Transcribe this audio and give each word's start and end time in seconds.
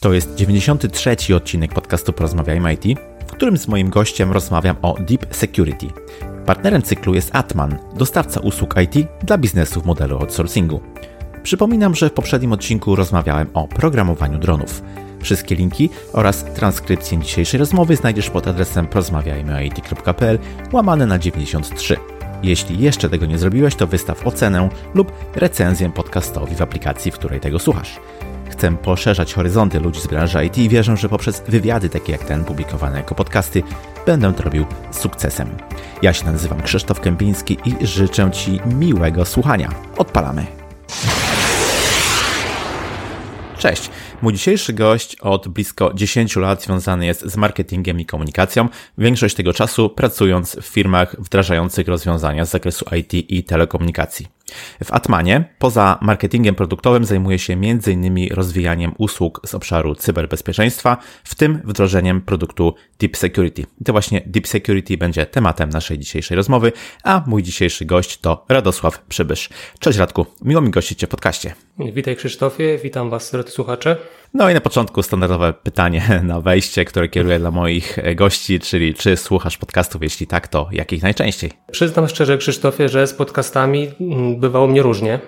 To 0.00 0.12
jest 0.12 0.34
93. 0.34 1.36
odcinek 1.36 1.74
podcastu 1.74 2.12
Porozmawiajmy 2.12 2.74
IT, 2.74 2.98
w 3.28 3.32
którym 3.32 3.58
z 3.58 3.68
moim 3.68 3.90
gościem 3.90 4.32
rozmawiam 4.32 4.76
o 4.82 4.94
Deep 5.00 5.26
Security. 5.30 5.86
Partnerem 6.46 6.82
cyklu 6.82 7.14
jest 7.14 7.30
Atman, 7.32 7.78
dostawca 7.96 8.40
usług 8.40 8.74
IT 8.80 9.08
dla 9.22 9.38
biznesu 9.38 9.80
w 9.80 9.86
modelu 9.86 10.18
outsourcingu. 10.18 10.80
Przypominam, 11.42 11.94
że 11.94 12.10
w 12.10 12.12
poprzednim 12.12 12.52
odcinku 12.52 12.96
rozmawiałem 12.96 13.48
o 13.54 13.68
programowaniu 13.68 14.38
dronów. 14.38 14.82
Wszystkie 15.22 15.54
linki 15.54 15.90
oraz 16.12 16.44
transkrypcję 16.44 17.18
dzisiejszej 17.18 17.60
rozmowy 17.60 17.96
znajdziesz 17.96 18.30
pod 18.30 18.46
adresem 18.46 18.86
porozmawiajmyoit.pl 18.86 20.38
łamane 20.72 21.06
na 21.06 21.18
93. 21.18 21.96
Jeśli 22.42 22.80
jeszcze 22.80 23.10
tego 23.10 23.26
nie 23.26 23.38
zrobiłeś, 23.38 23.74
to 23.74 23.86
wystaw 23.86 24.26
ocenę 24.26 24.68
lub 24.94 25.12
recenzję 25.34 25.90
podcastowi 25.90 26.54
w 26.54 26.62
aplikacji, 26.62 27.10
w 27.10 27.14
której 27.14 27.40
tego 27.40 27.58
słuchasz. 27.58 28.00
Chcę 28.58 28.76
poszerzać 28.76 29.34
horyzonty 29.34 29.80
ludzi 29.80 30.00
z 30.00 30.06
branży 30.06 30.44
IT 30.44 30.58
i 30.58 30.68
wierzę, 30.68 30.96
że 30.96 31.08
poprzez 31.08 31.42
wywiady 31.48 31.88
takie 31.88 32.12
jak 32.12 32.24
ten, 32.24 32.44
publikowane 32.44 32.96
jako 32.96 33.14
podcasty, 33.14 33.62
będę 34.06 34.32
to 34.32 34.42
robił 34.42 34.66
z 34.90 34.98
sukcesem. 34.98 35.48
Ja 36.02 36.12
się 36.12 36.24
nazywam 36.24 36.62
Krzysztof 36.62 37.00
Kępiński 37.00 37.56
i 37.64 37.86
życzę 37.86 38.30
Ci 38.30 38.60
miłego 38.66 39.24
słuchania. 39.24 39.68
Odpalamy! 39.98 40.46
Cześć! 43.58 43.90
Mój 44.22 44.32
dzisiejszy 44.32 44.72
gość 44.72 45.16
od 45.16 45.48
blisko 45.48 45.92
10 45.94 46.36
lat 46.36 46.62
związany 46.62 47.06
jest 47.06 47.26
z 47.26 47.36
marketingiem 47.36 48.00
i 48.00 48.06
komunikacją, 48.06 48.68
większość 48.98 49.34
tego 49.34 49.52
czasu 49.52 49.90
pracując 49.90 50.56
w 50.56 50.66
firmach 50.66 51.16
wdrażających 51.18 51.88
rozwiązania 51.88 52.44
z 52.44 52.50
zakresu 52.50 52.84
IT 52.96 53.14
i 53.14 53.44
telekomunikacji. 53.44 54.37
W 54.84 54.92
Atmanie, 54.92 55.44
poza 55.58 55.98
marketingiem 56.02 56.54
produktowym, 56.54 57.04
zajmuje 57.04 57.38
się 57.38 57.52
m.in. 57.52 58.34
rozwijaniem 58.34 58.94
usług 58.98 59.40
z 59.46 59.54
obszaru 59.54 59.94
cyberbezpieczeństwa, 59.94 60.96
w 61.24 61.34
tym 61.34 61.62
wdrożeniem 61.64 62.20
produktu 62.20 62.74
Deep 62.98 63.16
Security. 63.16 63.62
I 63.80 63.84
to 63.84 63.92
właśnie 63.92 64.22
Deep 64.26 64.48
Security 64.48 64.96
będzie 64.96 65.26
tematem 65.26 65.70
naszej 65.70 65.98
dzisiejszej 65.98 66.36
rozmowy, 66.36 66.72
a 67.04 67.22
mój 67.26 67.42
dzisiejszy 67.42 67.84
gość 67.84 68.18
to 68.18 68.44
Radosław 68.48 69.02
Przybysz. 69.02 69.48
Cześć 69.78 69.98
Radku, 69.98 70.26
miło 70.42 70.60
mi 70.60 70.70
gościć 70.70 70.98
Cię 70.98 71.06
w 71.06 71.10
podcaście. 71.10 71.67
Witaj 71.78 72.16
Krzysztofie, 72.16 72.78
witam 72.78 73.10
Was 73.10 73.30
drodzy 73.30 73.50
słuchacze. 73.50 73.96
No 74.34 74.50
i 74.50 74.54
na 74.54 74.60
początku 74.60 75.02
standardowe 75.02 75.54
pytanie 75.62 76.20
na 76.24 76.40
wejście, 76.40 76.84
które 76.84 77.08
kieruję 77.08 77.38
dla 77.38 77.50
moich 77.50 77.98
gości, 78.16 78.60
czyli 78.60 78.94
czy 78.94 79.16
słuchasz 79.16 79.58
podcastów? 79.58 80.02
Jeśli 80.02 80.26
tak, 80.26 80.48
to 80.48 80.68
jakich 80.72 81.02
najczęściej? 81.02 81.50
Przyznam 81.70 82.08
szczerze 82.08 82.38
Krzysztofie, 82.38 82.88
że 82.88 83.06
z 83.06 83.14
podcastami 83.14 83.90
bywało 84.36 84.66
mnie 84.66 84.82
różnie. 84.82 85.18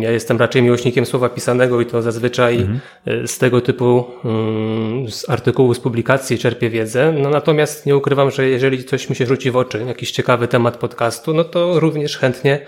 Ja 0.00 0.10
jestem 0.10 0.38
raczej 0.38 0.62
miłośnikiem 0.62 1.06
słowa 1.06 1.28
pisanego 1.28 1.80
i 1.80 1.86
to 1.86 2.02
zazwyczaj 2.02 2.56
mhm. 2.56 2.80
z 3.28 3.38
tego 3.38 3.60
typu 3.60 4.04
mm, 4.24 5.10
z 5.10 5.30
artykułów, 5.30 5.76
z 5.76 5.80
publikacji 5.80 6.38
czerpię 6.38 6.70
wiedzę. 6.70 7.12
No 7.12 7.30
natomiast 7.30 7.86
nie 7.86 7.96
ukrywam, 7.96 8.30
że 8.30 8.48
jeżeli 8.48 8.84
coś 8.84 9.10
mi 9.10 9.16
się 9.16 9.26
rzuci 9.26 9.50
w 9.50 9.56
oczy, 9.56 9.84
jakiś 9.86 10.10
ciekawy 10.10 10.48
temat 10.48 10.76
podcastu, 10.76 11.34
no 11.34 11.44
to 11.44 11.80
również 11.80 12.18
chętnie 12.18 12.60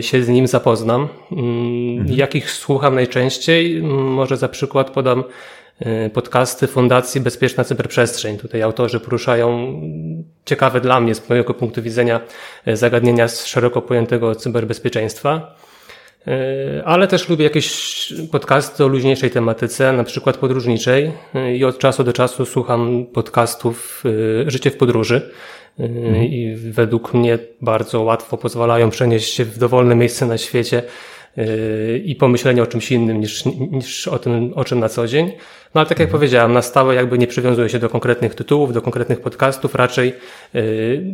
się 0.00 0.22
z 0.22 0.28
nim 0.28 0.46
zapoznam. 0.46 1.08
Mm, 1.32 1.98
mhm. 1.98 2.18
Jakich 2.18 2.50
słucham 2.50 2.94
najczęściej? 2.94 3.82
Może 3.82 4.36
za 4.36 4.48
przykład 4.48 4.90
podam 4.90 5.24
y, 6.06 6.10
podcasty 6.10 6.66
Fundacji 6.66 7.20
Bezpieczna 7.20 7.64
Cyberprzestrzeń. 7.64 8.38
Tutaj 8.38 8.62
autorzy 8.62 9.00
poruszają 9.00 9.80
ciekawe 10.44 10.80
dla 10.80 11.00
mnie 11.00 11.14
z 11.14 11.28
mojego 11.28 11.54
punktu 11.54 11.82
widzenia 11.82 12.20
y, 12.68 12.76
zagadnienia 12.76 13.28
z 13.28 13.46
szeroko 13.46 13.82
pojętego 13.82 14.34
cyberbezpieczeństwa. 14.34 15.56
Ale 16.84 17.08
też 17.08 17.28
lubię 17.28 17.44
jakieś 17.44 18.12
podcasty 18.32 18.84
o 18.84 18.88
luźniejszej 18.88 19.30
tematyce, 19.30 19.92
na 19.92 20.04
przykład 20.04 20.36
podróżniczej 20.36 21.12
i 21.56 21.64
od 21.64 21.78
czasu 21.78 22.04
do 22.04 22.12
czasu 22.12 22.46
słucham 22.46 23.06
podcastów 23.12 24.04
Życie 24.46 24.70
w 24.70 24.76
podróży 24.76 25.30
Mhm. 25.78 26.24
i 26.24 26.56
według 26.56 27.14
mnie 27.14 27.38
bardzo 27.60 28.02
łatwo 28.02 28.36
pozwalają 28.36 28.90
przenieść 28.90 29.34
się 29.34 29.44
w 29.44 29.58
dowolne 29.58 29.94
miejsce 29.94 30.26
na 30.26 30.38
świecie 30.38 30.82
i 32.04 32.16
pomyślenie 32.16 32.62
o 32.62 32.66
czymś 32.66 32.92
innym 32.92 33.20
niż, 33.20 33.44
niż 33.70 34.08
o 34.08 34.18
tym, 34.18 34.52
o 34.54 34.64
czym 34.64 34.80
na 34.80 34.88
co 34.88 35.06
dzień. 35.06 35.26
No 35.74 35.80
ale 35.80 35.88
tak 35.88 35.98
jak 35.98 36.06
mhm. 36.06 36.10
powiedziałem, 36.10 36.52
na 36.52 36.62
stałe 36.62 36.94
jakby 36.94 37.18
nie 37.18 37.26
przywiązuję 37.26 37.68
się 37.68 37.78
do 37.78 37.88
konkretnych 37.88 38.34
tytułów, 38.34 38.72
do 38.72 38.82
konkretnych 38.82 39.20
podcastów, 39.20 39.74
raczej 39.74 40.12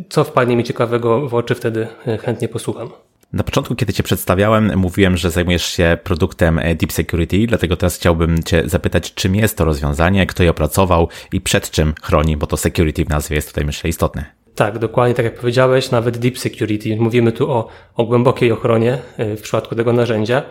co 0.09 0.23
wpadnie 0.23 0.55
mi 0.55 0.63
ciekawego 0.63 1.29
w 1.29 1.35
oczy, 1.35 1.55
wtedy 1.55 1.87
chętnie 2.21 2.47
posłucham. 2.47 2.89
Na 3.33 3.43
początku, 3.43 3.75
kiedy 3.75 3.93
Cię 3.93 4.03
przedstawiałem, 4.03 4.77
mówiłem, 4.77 5.17
że 5.17 5.31
zajmujesz 5.31 5.65
się 5.65 5.97
produktem 6.03 6.59
Deep 6.75 6.91
Security, 6.91 7.47
dlatego 7.47 7.77
teraz 7.77 7.95
chciałbym 7.95 8.43
Cię 8.43 8.63
zapytać, 8.65 9.13
czym 9.13 9.35
jest 9.35 9.57
to 9.57 9.65
rozwiązanie, 9.65 10.25
kto 10.25 10.43
je 10.43 10.49
opracował 10.49 11.07
i 11.33 11.41
przed 11.41 11.71
czym 11.71 11.93
chroni, 12.01 12.37
bo 12.37 12.47
to 12.47 12.57
security 12.57 13.05
w 13.05 13.09
nazwie 13.09 13.35
jest 13.35 13.47
tutaj 13.47 13.65
myślę 13.65 13.89
istotne. 13.89 14.25
Tak, 14.55 14.79
dokładnie 14.79 15.15
tak 15.15 15.25
jak 15.25 15.35
powiedziałeś, 15.35 15.91
nawet 15.91 16.17
Deep 16.17 16.39
Security. 16.39 16.95
Mówimy 16.95 17.31
tu 17.31 17.51
o, 17.51 17.67
o 17.95 18.05
głębokiej 18.05 18.51
ochronie 18.51 18.97
e, 19.17 19.35
w 19.37 19.41
przypadku 19.41 19.75
tego 19.75 19.93
narzędzia. 19.93 20.43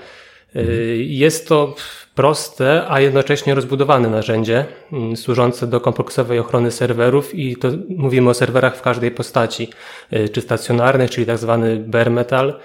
E, 0.57 0.63
jest 0.97 1.49
to 1.49 1.75
proste, 2.15 2.85
a 2.89 3.01
jednocześnie 3.01 3.55
rozbudowane 3.55 4.09
narzędzie 4.09 4.65
mm, 4.93 5.17
służące 5.17 5.67
do 5.67 5.81
kompleksowej 5.81 6.39
ochrony 6.39 6.71
serwerów 6.71 7.35
i 7.35 7.57
to 7.57 7.69
mówimy 7.89 8.31
o 8.31 8.35
serwerach 8.35 8.77
w 8.77 8.83
każdej 8.83 9.11
postaci, 9.11 9.69
e, 10.11 10.29
czy 10.29 10.41
stacjonarnych, 10.41 11.11
czyli 11.11 11.27
tak 11.27 11.39
zwany 11.39 11.77
bare 11.77 12.11
metal, 12.11 12.61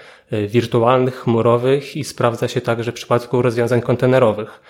wirtualnych, 0.48 1.14
chmurowych 1.14 1.96
i 1.96 2.04
sprawdza 2.04 2.48
się 2.48 2.60
także 2.60 2.92
w 2.92 2.94
przypadku 2.94 3.42
rozwiązań 3.42 3.82
kontenerowych. 3.82 4.60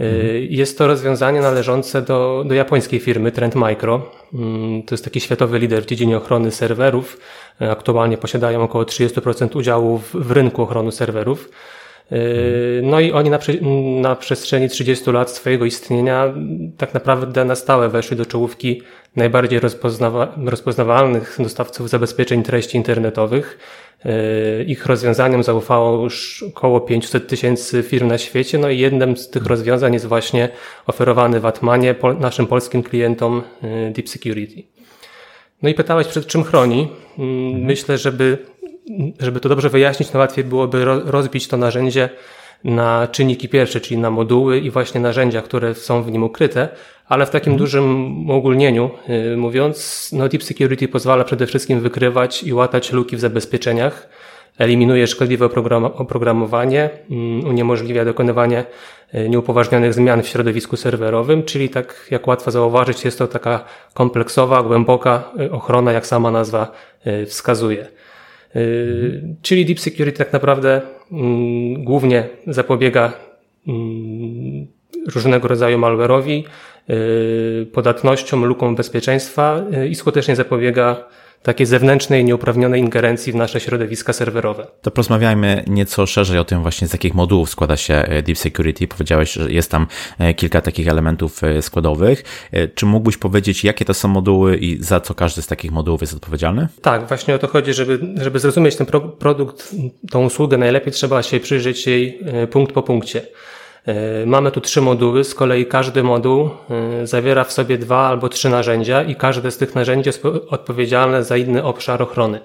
Y, 0.00 0.46
jest 0.50 0.78
to 0.78 0.86
rozwiązanie 0.86 1.40
należące 1.40 2.02
do, 2.02 2.44
do 2.46 2.54
japońskiej 2.54 3.00
firmy 3.00 3.32
Trend 3.32 3.54
Micro. 3.54 4.10
Mm, 4.34 4.82
to 4.82 4.94
jest 4.94 5.04
taki 5.04 5.20
światowy 5.20 5.58
lider 5.58 5.82
w 5.82 5.86
dziedzinie 5.86 6.16
ochrony 6.16 6.50
serwerów. 6.50 7.18
Y, 7.62 7.70
aktualnie 7.70 8.18
posiadają 8.18 8.62
około 8.62 8.84
30% 8.84 9.56
udziału 9.56 9.98
w, 9.98 10.12
w 10.14 10.30
rynku 10.30 10.62
ochrony 10.62 10.92
serwerów. 10.92 11.50
Y, 12.12 12.80
no 12.84 13.00
i 13.00 13.12
oni 13.12 13.30
na, 13.30 13.38
na 14.00 14.16
przestrzeni 14.16 14.68
30 14.68 15.10
lat 15.10 15.30
swojego 15.30 15.64
istnienia 15.64 16.34
tak 16.76 16.94
naprawdę 16.94 17.44
na 17.44 17.54
stałe 17.54 17.88
weszli 17.88 18.16
do 18.16 18.26
czołówki 18.26 18.82
najbardziej 19.16 19.60
rozpoznawa 19.60 20.34
rozpoznawalnych 20.46 21.36
dostawców 21.38 21.88
zabezpieczeń 21.88 22.42
treści 22.42 22.76
internetowych. 22.76 23.58
Y, 24.60 24.64
ich 24.64 24.86
rozwiązaniom 24.86 25.42
zaufało 25.42 26.04
już 26.04 26.44
około 26.48 26.80
500 26.80 27.28
tysięcy 27.28 27.82
firm 27.82 28.08
na 28.08 28.18
świecie, 28.18 28.58
no 28.58 28.70
i 28.70 28.78
jednym 28.78 29.16
z 29.16 29.30
tych 29.30 29.46
rozwiązań 29.46 29.92
jest 29.92 30.06
właśnie 30.06 30.48
oferowany 30.86 31.40
w 31.40 31.46
Atmanie 31.46 31.94
naszym 32.20 32.46
polskim 32.46 32.82
klientom 32.82 33.42
y, 33.88 33.92
Deep 33.92 34.08
Security. 34.08 34.62
No 35.62 35.68
i 35.68 35.74
pytałeś 35.74 36.06
przed 36.06 36.26
czym 36.26 36.44
chroni. 36.44 36.88
Mm, 37.18 37.64
myślę, 37.64 37.98
żeby 37.98 38.38
żeby 39.20 39.40
to 39.40 39.48
dobrze 39.48 39.70
wyjaśnić, 39.70 40.12
najłatwiej 40.12 40.44
byłoby 40.44 40.84
rozbić 40.84 41.48
to 41.48 41.56
narzędzie 41.56 42.08
na 42.64 43.08
czynniki 43.12 43.48
pierwsze, 43.48 43.80
czyli 43.80 44.00
na 44.00 44.10
moduły 44.10 44.58
i 44.58 44.70
właśnie 44.70 45.00
narzędzia, 45.00 45.42
które 45.42 45.74
są 45.74 46.02
w 46.02 46.12
nim 46.12 46.22
ukryte, 46.22 46.68
ale 47.06 47.26
w 47.26 47.30
takim 47.30 47.52
mhm. 47.52 47.58
dużym 47.58 48.30
uogólnieniu 48.30 48.90
yy, 49.08 49.36
mówiąc, 49.36 50.08
no 50.12 50.28
Deep 50.28 50.42
Security 50.42 50.88
pozwala 50.88 51.24
przede 51.24 51.46
wszystkim 51.46 51.80
wykrywać 51.80 52.42
i 52.42 52.54
łatać 52.54 52.92
luki 52.92 53.16
w 53.16 53.20
zabezpieczeniach, 53.20 54.08
eliminuje 54.58 55.06
szkodliwe 55.06 55.48
oprogramowanie, 55.94 56.90
yy, 57.10 57.16
uniemożliwia 57.48 58.04
dokonywanie 58.04 58.64
yy, 59.12 59.28
nieupoważnionych 59.28 59.94
zmian 59.94 60.22
w 60.22 60.28
środowisku 60.28 60.76
serwerowym, 60.76 61.42
czyli 61.42 61.68
tak 61.68 62.06
jak 62.10 62.26
łatwo 62.26 62.50
zauważyć, 62.50 63.04
jest 63.04 63.18
to 63.18 63.26
taka 63.26 63.64
kompleksowa, 63.94 64.62
głęboka 64.62 65.30
yy, 65.36 65.50
ochrona, 65.52 65.92
jak 65.92 66.06
sama 66.06 66.30
nazwa 66.30 66.72
yy, 67.04 67.26
wskazuje. 67.26 67.97
Mhm. 68.54 69.36
Czyli 69.42 69.64
Deep 69.64 69.80
Security 69.80 70.18
tak 70.18 70.32
naprawdę 70.32 70.80
mm, 71.12 71.84
głównie 71.84 72.28
zapobiega 72.46 73.12
mm, 73.68 74.66
różnego 75.14 75.48
rodzaju 75.48 75.78
malware'owi, 75.78 76.42
y, 76.90 77.66
podatnościom, 77.72 78.44
lukom 78.44 78.74
bezpieczeństwa 78.74 79.62
y, 79.82 79.88
i 79.88 79.94
skutecznie 79.94 80.36
zapobiega 80.36 81.08
takiej 81.42 81.66
zewnętrznej, 81.66 82.24
nieuprawnionej 82.24 82.80
ingerencji 82.80 83.32
w 83.32 83.36
nasze 83.36 83.60
środowiska 83.60 84.12
serwerowe. 84.12 84.66
To 84.82 84.90
porozmawiajmy 84.90 85.64
nieco 85.66 86.06
szerzej 86.06 86.38
o 86.38 86.44
tym 86.44 86.62
właśnie, 86.62 86.88
z 86.88 86.92
jakich 86.92 87.14
modułów 87.14 87.50
składa 87.50 87.76
się 87.76 87.94
e, 87.94 88.22
Deep 88.22 88.38
Security. 88.38 88.88
Powiedziałeś, 88.88 89.32
że 89.32 89.52
jest 89.52 89.70
tam 89.70 89.86
e, 90.18 90.34
kilka 90.34 90.60
takich 90.60 90.88
elementów 90.88 91.44
e, 91.44 91.62
składowych. 91.62 92.48
Czy 92.74 92.86
mógłbyś 92.86 93.16
powiedzieć, 93.16 93.64
jakie 93.64 93.84
to 93.84 93.94
są 93.94 94.08
moduły 94.08 94.56
i 94.56 94.82
za 94.82 95.00
co 95.00 95.14
każdy 95.14 95.42
z 95.42 95.46
takich 95.46 95.70
modułów 95.70 96.00
jest 96.00 96.14
odpowiedzialny? 96.14 96.68
Tak, 96.82 97.08
właśnie 97.08 97.34
o 97.34 97.38
to 97.38 97.46
chodzi, 97.46 97.74
żeby, 97.74 98.00
żeby 98.16 98.38
zrozumieć 98.38 98.76
ten 98.76 98.86
pro 98.86 99.00
produkt, 99.00 99.74
tą 100.10 100.24
usługę, 100.24 100.58
najlepiej 100.58 100.92
trzeba 100.92 101.22
się 101.22 101.40
przyjrzeć 101.40 101.86
jej 101.86 102.20
punkt 102.50 102.72
po 102.72 102.82
punkcie. 102.82 103.22
E, 103.88 104.26
mamy 104.26 104.50
tu 104.50 104.60
trzy 104.60 104.80
moduły, 104.80 105.24
z 105.24 105.34
kolei 105.34 105.66
każdy 105.66 106.02
moduł 106.02 106.50
e, 106.70 107.06
zawiera 107.06 107.44
w 107.44 107.52
sobie 107.52 107.78
dwa 107.78 108.08
albo 108.08 108.28
trzy 108.28 108.48
narzędzia 108.48 109.02
i 109.02 109.14
każde 109.14 109.50
z 109.50 109.58
tych 109.58 109.74
narzędzi 109.74 110.08
jest 110.08 110.22
odpowiedzialne 110.48 111.24
za 111.24 111.36
inny 111.36 111.64
obszar 111.64 112.02
ochrony. 112.02 112.40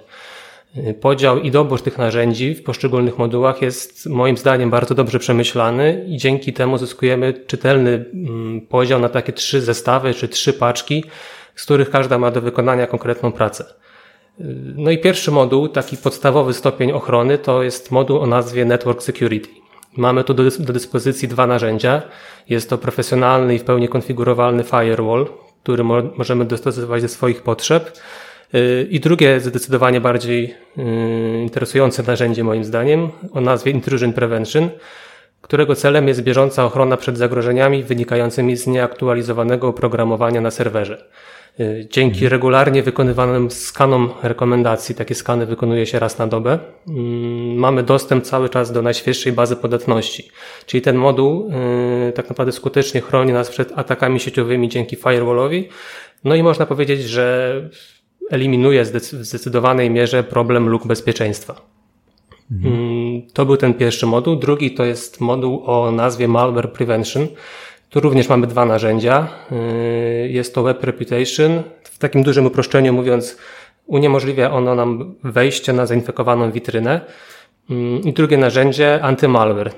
Podział 1.01 1.39
i 1.39 1.51
dobór 1.51 1.81
tych 1.81 1.97
narzędzi 1.97 2.55
w 2.55 2.63
poszczególnych 2.63 3.17
modułach 3.17 3.61
jest 3.61 4.05
moim 4.05 4.37
zdaniem 4.37 4.69
bardzo 4.69 4.95
dobrze 4.95 5.19
przemyślany 5.19 6.05
i 6.07 6.17
dzięki 6.17 6.53
temu 6.53 6.77
zyskujemy 6.77 7.33
czytelny 7.47 8.05
mm, 8.13 8.61
podział 8.61 8.99
na 8.99 9.09
takie 9.09 9.33
trzy 9.33 9.61
zestawy 9.61 10.13
czy 10.13 10.27
trzy 10.27 10.53
paczki, 10.53 11.03
z 11.55 11.65
których 11.65 11.89
każda 11.89 12.17
ma 12.17 12.31
do 12.31 12.41
wykonania 12.41 12.87
konkretną 12.87 13.31
pracę. 13.31 13.65
No 14.75 14.91
i 14.91 14.97
pierwszy 14.97 15.31
moduł, 15.31 15.67
taki 15.67 15.97
podstawowy 15.97 16.53
stopień 16.53 16.91
ochrony, 16.91 17.37
to 17.37 17.63
jest 17.63 17.91
moduł 17.91 18.19
o 18.19 18.27
nazwie 18.27 18.65
Network 18.65 19.03
Security. 19.03 19.62
Mamy 19.97 20.23
tu 20.23 20.33
do, 20.33 20.43
do 20.59 20.73
dyspozycji 20.73 21.27
dwa 21.27 21.47
narzędzia. 21.47 22.01
Jest 22.49 22.69
to 22.69 22.77
profesjonalny 22.77 23.55
i 23.55 23.59
w 23.59 23.63
pełni 23.63 23.87
konfigurowalny 23.87 24.63
firewall, 24.63 25.27
który 25.63 25.83
mo 25.83 25.95
możemy 26.17 26.45
dostosować 26.45 27.01
do 27.01 27.07
swoich 27.07 27.41
potrzeb. 27.41 27.99
Y, 28.55 28.87
I 28.89 28.99
drugie, 28.99 29.39
zdecydowanie 29.39 30.01
bardziej 30.01 30.55
y, 30.77 31.41
interesujące 31.41 32.03
narzędzie, 32.03 32.43
moim 32.43 32.63
zdaniem, 32.63 33.09
o 33.33 33.41
nazwie 33.41 33.71
Intrusion 33.71 34.13
Prevention, 34.13 34.69
którego 35.41 35.75
celem 35.75 36.07
jest 36.07 36.21
bieżąca 36.21 36.65
ochrona 36.65 36.97
przed 36.97 37.17
zagrożeniami 37.17 37.83
wynikającymi 37.83 38.57
z 38.57 38.67
nieaktualizowanego 38.67 39.67
oprogramowania 39.67 40.41
na 40.41 40.51
serwerze. 40.51 41.05
Y, 41.59 41.87
dzięki 41.91 42.17
mhm. 42.17 42.31
regularnie 42.31 42.83
wykonywanym 42.83 43.51
skanom 43.51 44.09
rekomendacji, 44.23 44.95
takie 44.95 45.15
skany 45.15 45.45
wykonuje 45.45 45.85
się 45.85 45.99
raz 45.99 46.17
na 46.17 46.27
dobę, 46.27 46.59
mm, 46.87 47.55
mamy 47.55 47.83
dostęp 47.83 48.23
cały 48.23 48.49
czas 48.49 48.71
do 48.71 48.81
najświeższej 48.81 49.33
bazy 49.33 49.55
podatności. 49.55 50.29
Czyli 50.65 50.81
ten 50.81 50.95
moduł 50.95 51.51
tak 52.15 52.29
naprawdę 52.29 52.51
skutecznie 52.51 53.01
chroni 53.01 53.33
nas 53.33 53.49
przed 53.49 53.71
atakami 53.75 54.19
sieciowymi 54.19 54.69
dzięki 54.69 54.95
firewallowi. 54.95 55.69
No 56.23 56.35
i 56.35 56.43
można 56.43 56.65
powiedzieć, 56.65 57.01
że 57.01 57.55
eliminuje 58.29 58.83
w 58.83 58.87
zdecydowanej 59.03 59.89
mierze 59.89 60.23
problem 60.23 60.69
luk 60.69 60.87
bezpieczeństwa. 60.87 61.61
Mhm. 62.51 62.73
Mm, 62.73 63.21
to 63.33 63.45
był 63.45 63.57
ten 63.57 63.73
pierwszy 63.73 64.05
moduł. 64.05 64.35
Drugi 64.35 64.71
to 64.71 64.85
jest 64.85 65.21
moduł 65.21 65.63
o 65.65 65.91
nazwie 65.91 66.27
Malware 66.27 66.71
Prevention. 66.71 67.27
Tu 67.93 67.99
również 67.99 68.29
mamy 68.29 68.47
dwa 68.47 68.65
narzędzia. 68.65 69.27
Y, 69.51 70.29
jest 70.29 70.55
to 70.55 70.63
Web 70.63 70.83
Reputation. 70.83 71.63
W 71.83 71.97
takim 71.97 72.23
dużym 72.23 72.45
uproszczeniu 72.45 72.93
mówiąc, 72.93 73.37
uniemożliwia 73.85 74.51
ono 74.51 74.75
nam 74.75 75.15
wejście 75.23 75.73
na 75.73 75.85
zainfekowaną 75.85 76.51
witrynę. 76.51 77.01
Mm, 77.69 78.01
I 78.01 78.13
drugie 78.13 78.37
narzędzie, 78.37 78.99
antymalware. 79.01 79.67
Y, 79.67 79.71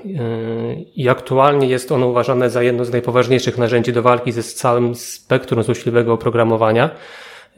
I 0.96 1.10
aktualnie 1.10 1.68
jest 1.68 1.92
ono 1.92 2.08
uważane 2.08 2.50
za 2.50 2.64
jedno 2.64 2.86
z 2.86 2.92
najpoważniejszych 2.92 3.58
narzędzi 3.58 3.94
do 3.94 4.02
walki 4.02 4.32
ze 4.32 4.44
całym 4.44 4.96
spektrum 4.96 5.64
złośliwego 5.64 6.14
oprogramowania. 6.14 6.90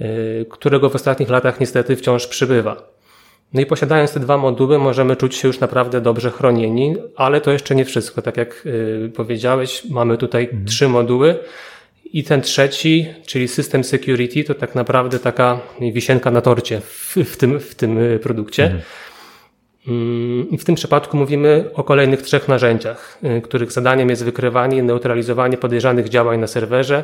Y, 0.01 0.45
którego 0.49 0.89
w 0.89 0.95
ostatnich 0.95 1.29
latach 1.29 1.59
niestety 1.59 1.95
wciąż 1.95 2.27
przybywa. 2.27 2.96
No 3.53 3.61
i 3.61 3.65
posiadając 3.65 4.13
te 4.13 4.19
dwa 4.19 4.37
moduły, 4.37 4.79
możemy 4.79 5.15
czuć 5.15 5.35
się 5.35 5.47
już 5.47 5.59
naprawdę 5.59 6.01
dobrze 6.01 6.31
chronieni, 6.31 6.95
ale 7.15 7.41
to 7.41 7.51
jeszcze 7.51 7.75
nie 7.75 7.85
wszystko. 7.85 8.21
Tak 8.21 8.37
jak 8.37 8.63
y, 8.65 9.11
powiedziałeś, 9.15 9.83
mamy 9.89 10.17
tutaj 10.17 10.43
mhm. 10.43 10.65
trzy 10.65 10.87
moduły 10.87 11.39
i 12.13 12.23
ten 12.23 12.41
trzeci, 12.41 13.07
czyli 13.25 13.47
System 13.47 13.83
Security, 13.83 14.43
to 14.43 14.53
tak 14.53 14.75
naprawdę 14.75 15.19
taka 15.19 15.59
wisienka 15.93 16.31
na 16.31 16.41
torcie 16.41 16.81
w, 16.81 17.15
w 17.25 17.37
tym, 17.37 17.59
w 17.59 17.75
tym 17.75 17.97
y, 17.97 18.19
produkcie. 18.19 18.63
Mhm. 18.63 18.81
Mm, 19.87 20.57
w 20.57 20.63
tym 20.63 20.75
przypadku 20.75 21.17
mówimy 21.17 21.69
o 21.73 21.83
kolejnych 21.83 22.21
trzech 22.21 22.47
narzędziach, 22.47 23.19
y, 23.37 23.41
których 23.41 23.71
zadaniem 23.71 24.09
jest 24.09 24.23
wykrywanie 24.23 24.77
i 24.77 24.83
neutralizowanie 24.83 25.57
podejrzanych 25.57 26.09
działań 26.09 26.39
na 26.39 26.47
serwerze, 26.47 27.03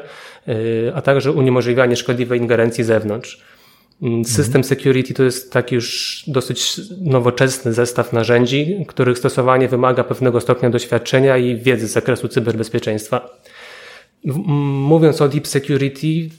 a 0.95 1.01
także 1.01 1.31
uniemożliwianie 1.31 1.95
szkodliwej 1.95 2.39
ingerencji 2.39 2.83
z 2.83 2.87
zewnątrz. 2.87 3.41
Mm, 4.03 4.13
mhm. 4.13 4.25
System 4.25 4.63
Security 4.63 5.13
to 5.13 5.23
jest 5.23 5.53
taki 5.53 5.75
już 5.75 6.23
dosyć 6.27 6.81
nowoczesny 7.01 7.73
zestaw 7.73 8.13
narzędzi, 8.13 8.85
których 8.87 9.17
stosowanie 9.17 9.67
wymaga 9.67 10.03
pewnego 10.03 10.41
stopnia 10.41 10.69
doświadczenia 10.69 11.37
i 11.37 11.55
wiedzy 11.55 11.87
z 11.87 11.91
zakresu 11.91 12.27
cyberbezpieczeństwa. 12.27 13.29
Mówiąc 14.25 15.21
o 15.21 15.29
Deep 15.29 15.47
Security, 15.47 16.29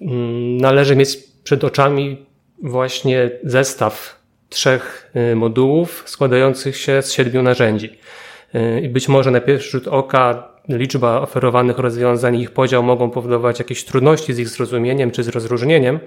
mm, 0.00 0.56
należy 0.56 0.96
mieć 0.96 1.18
przed 1.44 1.64
oczami 1.64 2.26
właśnie 2.62 3.30
zestaw 3.44 4.18
trzech 4.48 5.12
y, 5.32 5.36
modułów 5.36 6.02
składających 6.06 6.76
się 6.76 7.02
z 7.02 7.12
siedmiu 7.12 7.42
narzędzi. 7.42 7.90
Y, 8.54 8.80
I 8.80 8.88
być 8.88 9.08
może 9.08 9.30
na 9.30 9.40
pierwszy 9.40 9.70
rzut 9.70 9.88
oka 9.88 10.48
liczba 10.68 11.20
oferowanych 11.20 11.78
rozwiązań 11.78 12.36
i 12.36 12.40
ich 12.40 12.50
podział 12.50 12.82
mogą 12.82 13.10
powodować 13.10 13.58
jakieś 13.58 13.84
trudności 13.84 14.34
z 14.34 14.38
ich 14.38 14.48
zrozumieniem 14.48 15.10
czy 15.10 15.22
z 15.22 15.28
rozróżnieniem, 15.28 15.98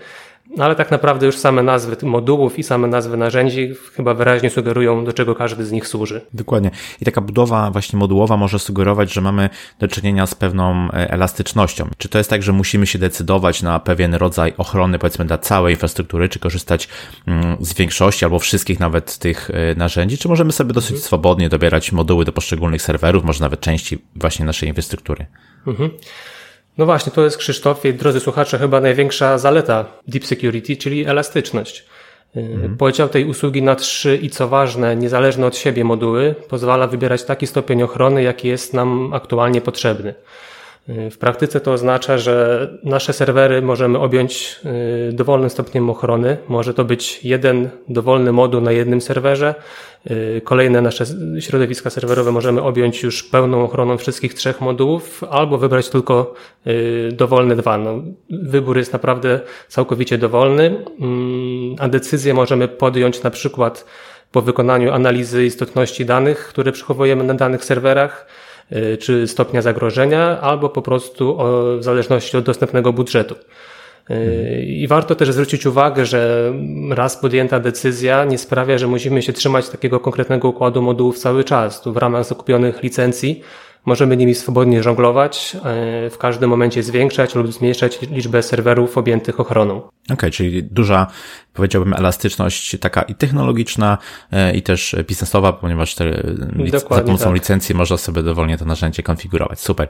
no 0.57 0.65
ale 0.65 0.75
tak 0.75 0.91
naprawdę 0.91 1.25
już 1.25 1.37
same 1.37 1.63
nazwy 1.63 1.97
modułów 2.03 2.59
i 2.59 2.63
same 2.63 2.87
nazwy 2.87 3.17
narzędzi 3.17 3.73
chyba 3.95 4.13
wyraźnie 4.13 4.49
sugerują, 4.49 5.05
do 5.05 5.13
czego 5.13 5.35
każdy 5.35 5.65
z 5.65 5.71
nich 5.71 5.87
służy. 5.87 6.21
Dokładnie. 6.33 6.71
I 7.01 7.05
taka 7.05 7.21
budowa 7.21 7.71
właśnie 7.71 7.99
modułowa 7.99 8.37
może 8.37 8.59
sugerować, 8.59 9.13
że 9.13 9.21
mamy 9.21 9.49
do 9.79 9.87
czynienia 9.87 10.27
z 10.27 10.35
pewną 10.35 10.91
e, 10.91 11.11
elastycznością. 11.11 11.89
Czy 11.97 12.09
to 12.09 12.17
jest 12.17 12.29
tak, 12.29 12.43
że 12.43 12.53
musimy 12.53 12.87
się 12.87 12.99
decydować 12.99 13.61
na 13.61 13.79
pewien 13.79 14.15
rodzaj 14.15 14.53
ochrony, 14.57 14.99
powiedzmy, 14.99 15.25
dla 15.25 15.37
całej 15.37 15.73
infrastruktury, 15.73 16.29
czy 16.29 16.39
korzystać 16.39 16.87
mm, 17.27 17.57
z 17.59 17.73
większości 17.73 18.25
albo 18.25 18.39
wszystkich 18.39 18.79
nawet 18.79 19.17
tych 19.17 19.49
e, 19.49 19.75
narzędzi, 19.75 20.17
czy 20.17 20.27
możemy 20.27 20.51
sobie 20.51 20.73
dosyć 20.73 20.91
mhm. 20.91 21.05
swobodnie 21.05 21.49
dobierać 21.49 21.91
moduły 21.91 22.25
do 22.25 22.31
poszczególnych 22.31 22.81
serwerów, 22.81 23.23
może 23.23 23.43
nawet 23.43 23.59
części 23.59 24.01
właśnie 24.15 24.45
naszej 24.45 24.69
infrastruktury? 24.69 25.25
Mhm. 25.67 25.89
No 26.77 26.85
właśnie, 26.85 27.11
to 27.11 27.23
jest 27.23 27.37
Krzysztofie, 27.37 27.93
drodzy 27.93 28.19
słuchacze, 28.19 28.59
chyba 28.59 28.81
największa 28.81 29.37
zaleta 29.37 29.85
Deep 30.07 30.25
Security, 30.25 30.77
czyli 30.77 31.05
elastyczność. 31.05 31.85
Mhm. 32.35 32.77
Podział 32.77 33.09
tej 33.09 33.25
usługi 33.25 33.61
na 33.61 33.75
trzy 33.75 34.17
i 34.17 34.29
co 34.29 34.47
ważne, 34.47 34.95
niezależne 34.95 35.45
od 35.47 35.57
siebie 35.57 35.83
moduły 35.83 36.35
pozwala 36.49 36.87
wybierać 36.87 37.23
taki 37.23 37.47
stopień 37.47 37.83
ochrony, 37.83 38.23
jaki 38.23 38.47
jest 38.47 38.73
nam 38.73 39.13
aktualnie 39.13 39.61
potrzebny. 39.61 40.13
W 40.87 41.17
praktyce 41.17 41.59
to 41.59 41.71
oznacza, 41.71 42.17
że 42.17 42.67
nasze 42.83 43.13
serwery 43.13 43.61
możemy 43.61 43.99
objąć 43.99 44.59
y, 45.09 45.13
dowolnym 45.13 45.49
stopniem 45.49 45.89
ochrony. 45.89 46.37
Może 46.47 46.73
to 46.73 46.85
być 46.85 47.25
jeden 47.25 47.69
dowolny 47.89 48.31
moduł 48.31 48.61
na 48.61 48.71
jednym 48.71 49.01
serwerze. 49.01 49.55
Y, 50.11 50.41
kolejne 50.43 50.81
nasze 50.81 51.05
środowiska 51.39 51.89
serwerowe 51.89 52.31
możemy 52.31 52.61
objąć 52.61 53.03
już 53.03 53.23
pełną 53.23 53.63
ochroną 53.63 53.97
wszystkich 53.97 54.33
trzech 54.33 54.61
modułów, 54.61 55.23
albo 55.29 55.57
wybrać 55.57 55.89
tylko 55.89 56.33
y, 56.67 57.09
dowolne 57.13 57.55
dwa. 57.55 57.77
No, 57.77 58.03
wybór 58.29 58.77
jest 58.77 58.93
naprawdę 58.93 59.39
całkowicie 59.67 60.17
dowolny, 60.17 60.85
mm, 60.99 61.75
a 61.79 61.87
decyzję 61.87 62.33
możemy 62.33 62.67
podjąć 62.67 63.23
na 63.23 63.29
przykład 63.29 63.85
po 64.31 64.41
wykonaniu 64.41 64.91
analizy 64.91 65.45
istotności 65.45 66.05
danych, 66.05 66.47
które 66.47 66.71
przechowujemy 66.71 67.23
na 67.23 67.33
danych 67.33 67.65
serwerach 67.65 68.27
czy 68.99 69.27
stopnia 69.27 69.61
zagrożenia, 69.61 70.41
albo 70.41 70.69
po 70.69 70.81
prostu 70.81 71.37
w 71.77 71.83
zależności 71.83 72.37
od 72.37 72.43
dostępnego 72.43 72.93
budżetu. 72.93 73.35
Y, 74.09 74.65
I 74.65 74.87
warto 74.87 75.15
też 75.15 75.31
zwrócić 75.31 75.65
uwagę, 75.65 76.05
że 76.05 76.53
raz 76.89 77.17
podjęta 77.17 77.59
decyzja 77.59 78.25
nie 78.25 78.37
sprawia, 78.37 78.77
że 78.77 78.87
musimy 78.87 79.21
się 79.21 79.33
trzymać 79.33 79.69
takiego 79.69 79.99
konkretnego 79.99 80.47
układu 80.47 80.81
modułów 80.81 81.19
cały 81.19 81.43
czas. 81.43 81.81
Tu 81.81 81.93
w 81.93 81.97
ramach 81.97 82.25
zakupionych 82.25 82.83
licencji 82.83 83.41
Możemy 83.85 84.17
nimi 84.17 84.35
swobodnie 84.35 84.83
żonglować, 84.83 85.55
e, 85.55 86.09
w 86.09 86.17
każdym 86.17 86.49
momencie 86.49 86.83
zwiększać 86.83 87.35
lub 87.35 87.53
zmniejszać 87.53 88.01
liczbę 88.01 88.43
serwerów 88.43 88.97
objętych 88.97 89.39
ochroną. 89.39 89.77
Okej, 89.77 90.13
okay, 90.13 90.31
czyli 90.31 90.63
duża, 90.63 91.07
powiedziałbym, 91.53 91.93
elastyczność 91.93 92.75
taka 92.79 93.01
i 93.01 93.15
technologiczna, 93.15 93.97
e, 94.31 94.55
i 94.55 94.61
też 94.61 94.95
biznesowa, 95.07 95.53
ponieważ 95.53 95.95
te, 95.95 96.23
za 96.71 97.01
pomocą 97.01 97.25
tak. 97.25 97.33
licencji 97.33 97.75
można 97.75 97.97
sobie 97.97 98.23
dowolnie 98.23 98.57
to 98.57 98.65
narzędzie 98.65 99.03
konfigurować. 99.03 99.59
Super. 99.59 99.87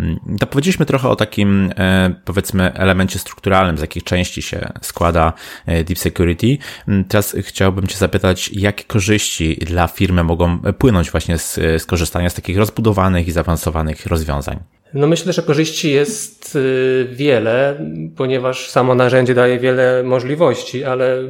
Mm, 0.00 0.18
to 0.40 0.46
powiedzieliśmy 0.46 0.86
trochę 0.86 1.08
o 1.08 1.16
takim, 1.16 1.72
e, 1.78 2.14
powiedzmy, 2.24 2.74
elemencie 2.74 3.18
strukturalnym, 3.18 3.78
z 3.78 3.80
jakich 3.80 4.04
części 4.04 4.42
się 4.42 4.72
składa 4.82 5.32
Deep 5.66 5.98
Security. 5.98 6.58
Mm, 6.88 7.04
teraz 7.04 7.36
chciałbym 7.40 7.86
Cię 7.86 7.96
zapytać, 7.96 8.50
jakie 8.52 8.84
korzyści 8.84 9.56
dla 9.56 9.88
firmy 9.88 10.24
mogą 10.24 10.58
płynąć 10.58 11.10
właśnie 11.10 11.38
z, 11.38 11.54
z 11.54 11.86
korzystania 11.86 12.30
z 12.30 12.34
takich 12.34 12.58
rozbudowanych 12.58 13.29
i 13.30 13.32
zaawansowanych 13.32 14.06
rozwiązań? 14.06 14.58
No 14.94 15.06
myślę, 15.06 15.32
że 15.32 15.42
korzyści 15.42 15.90
jest 15.90 16.56
y, 16.56 17.08
wiele, 17.12 17.86
ponieważ 18.16 18.70
samo 18.70 18.94
narzędzie 18.94 19.34
daje 19.34 19.58
wiele 19.58 20.02
możliwości, 20.02 20.84
ale 20.84 21.22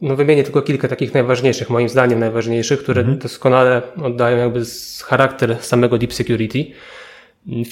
no 0.00 0.16
wymienię 0.16 0.44
tylko 0.44 0.62
kilka 0.62 0.88
takich 0.88 1.14
najważniejszych, 1.14 1.70
moim 1.70 1.88
zdaniem 1.88 2.18
najważniejszych, 2.18 2.82
które 2.82 3.00
mhm. 3.00 3.18
doskonale 3.18 3.82
oddają 4.02 4.36
jakby 4.36 4.62
charakter 5.04 5.56
samego 5.60 5.98
Deep 5.98 6.12
Security. 6.14 6.66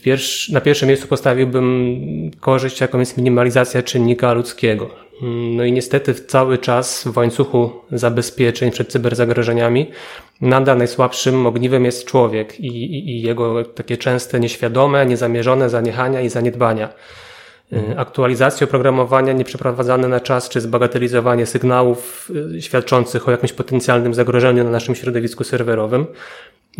Pierwsz, 0.02 0.49
na 0.49 0.61
pierwszym 0.61 0.88
miejscu 0.88 1.09
postawiłbym 1.09 2.31
korzyść, 2.40 2.81
jaką 2.81 2.99
jest 2.99 3.16
minimalizacja 3.16 3.83
czynnika 3.83 4.33
ludzkiego. 4.33 4.90
No 5.57 5.64
i 5.64 5.73
niestety 5.73 6.14
cały 6.14 6.59
czas 6.59 7.05
w 7.05 7.17
łańcuchu 7.17 7.71
zabezpieczeń 7.93 8.71
przed 8.71 8.88
cyberzagrożeniami 8.88 9.91
nadal 10.41 10.79
najsłabszym 10.79 11.47
ogniwem 11.47 11.85
jest 11.85 12.07
człowiek 12.07 12.61
i, 12.61 12.67
i, 12.67 13.11
i 13.11 13.23
jego 13.23 13.64
takie 13.64 13.97
częste 13.97 14.41
nieświadome, 14.41 15.07
niezamierzone 15.07 15.71
zaniechania 15.71 16.21
i 16.21 16.29
zaniedbania. 16.29 16.88
Y, 17.73 17.99
aktualizacje 17.99 18.67
oprogramowania 18.67 19.33
nieprzeprowadzane 19.33 20.09
na 20.09 20.21
czas, 20.21 20.49
czy 20.49 20.61
zbagatelizowanie 20.61 21.47
sygnałów 21.47 22.31
y, 22.57 22.62
świadczących 22.62 23.29
o 23.29 23.31
jakimś 23.31 23.52
potencjalnym 23.52 24.14
zagrożeniu 24.14 24.64
na 24.64 24.71
naszym 24.71 24.95
środowisku 24.95 25.45
serwerowym. 25.45 26.07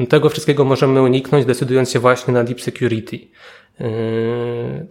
Tego 0.08 0.28
wszystkiego 0.28 0.64
możemy 0.64 1.02
uniknąć, 1.02 1.46
decydując 1.46 1.90
się 1.90 1.99
właśnie 1.99 2.34
na 2.34 2.44
Deep 2.44 2.61
Security. 2.61 3.18
Yy, 3.81 3.87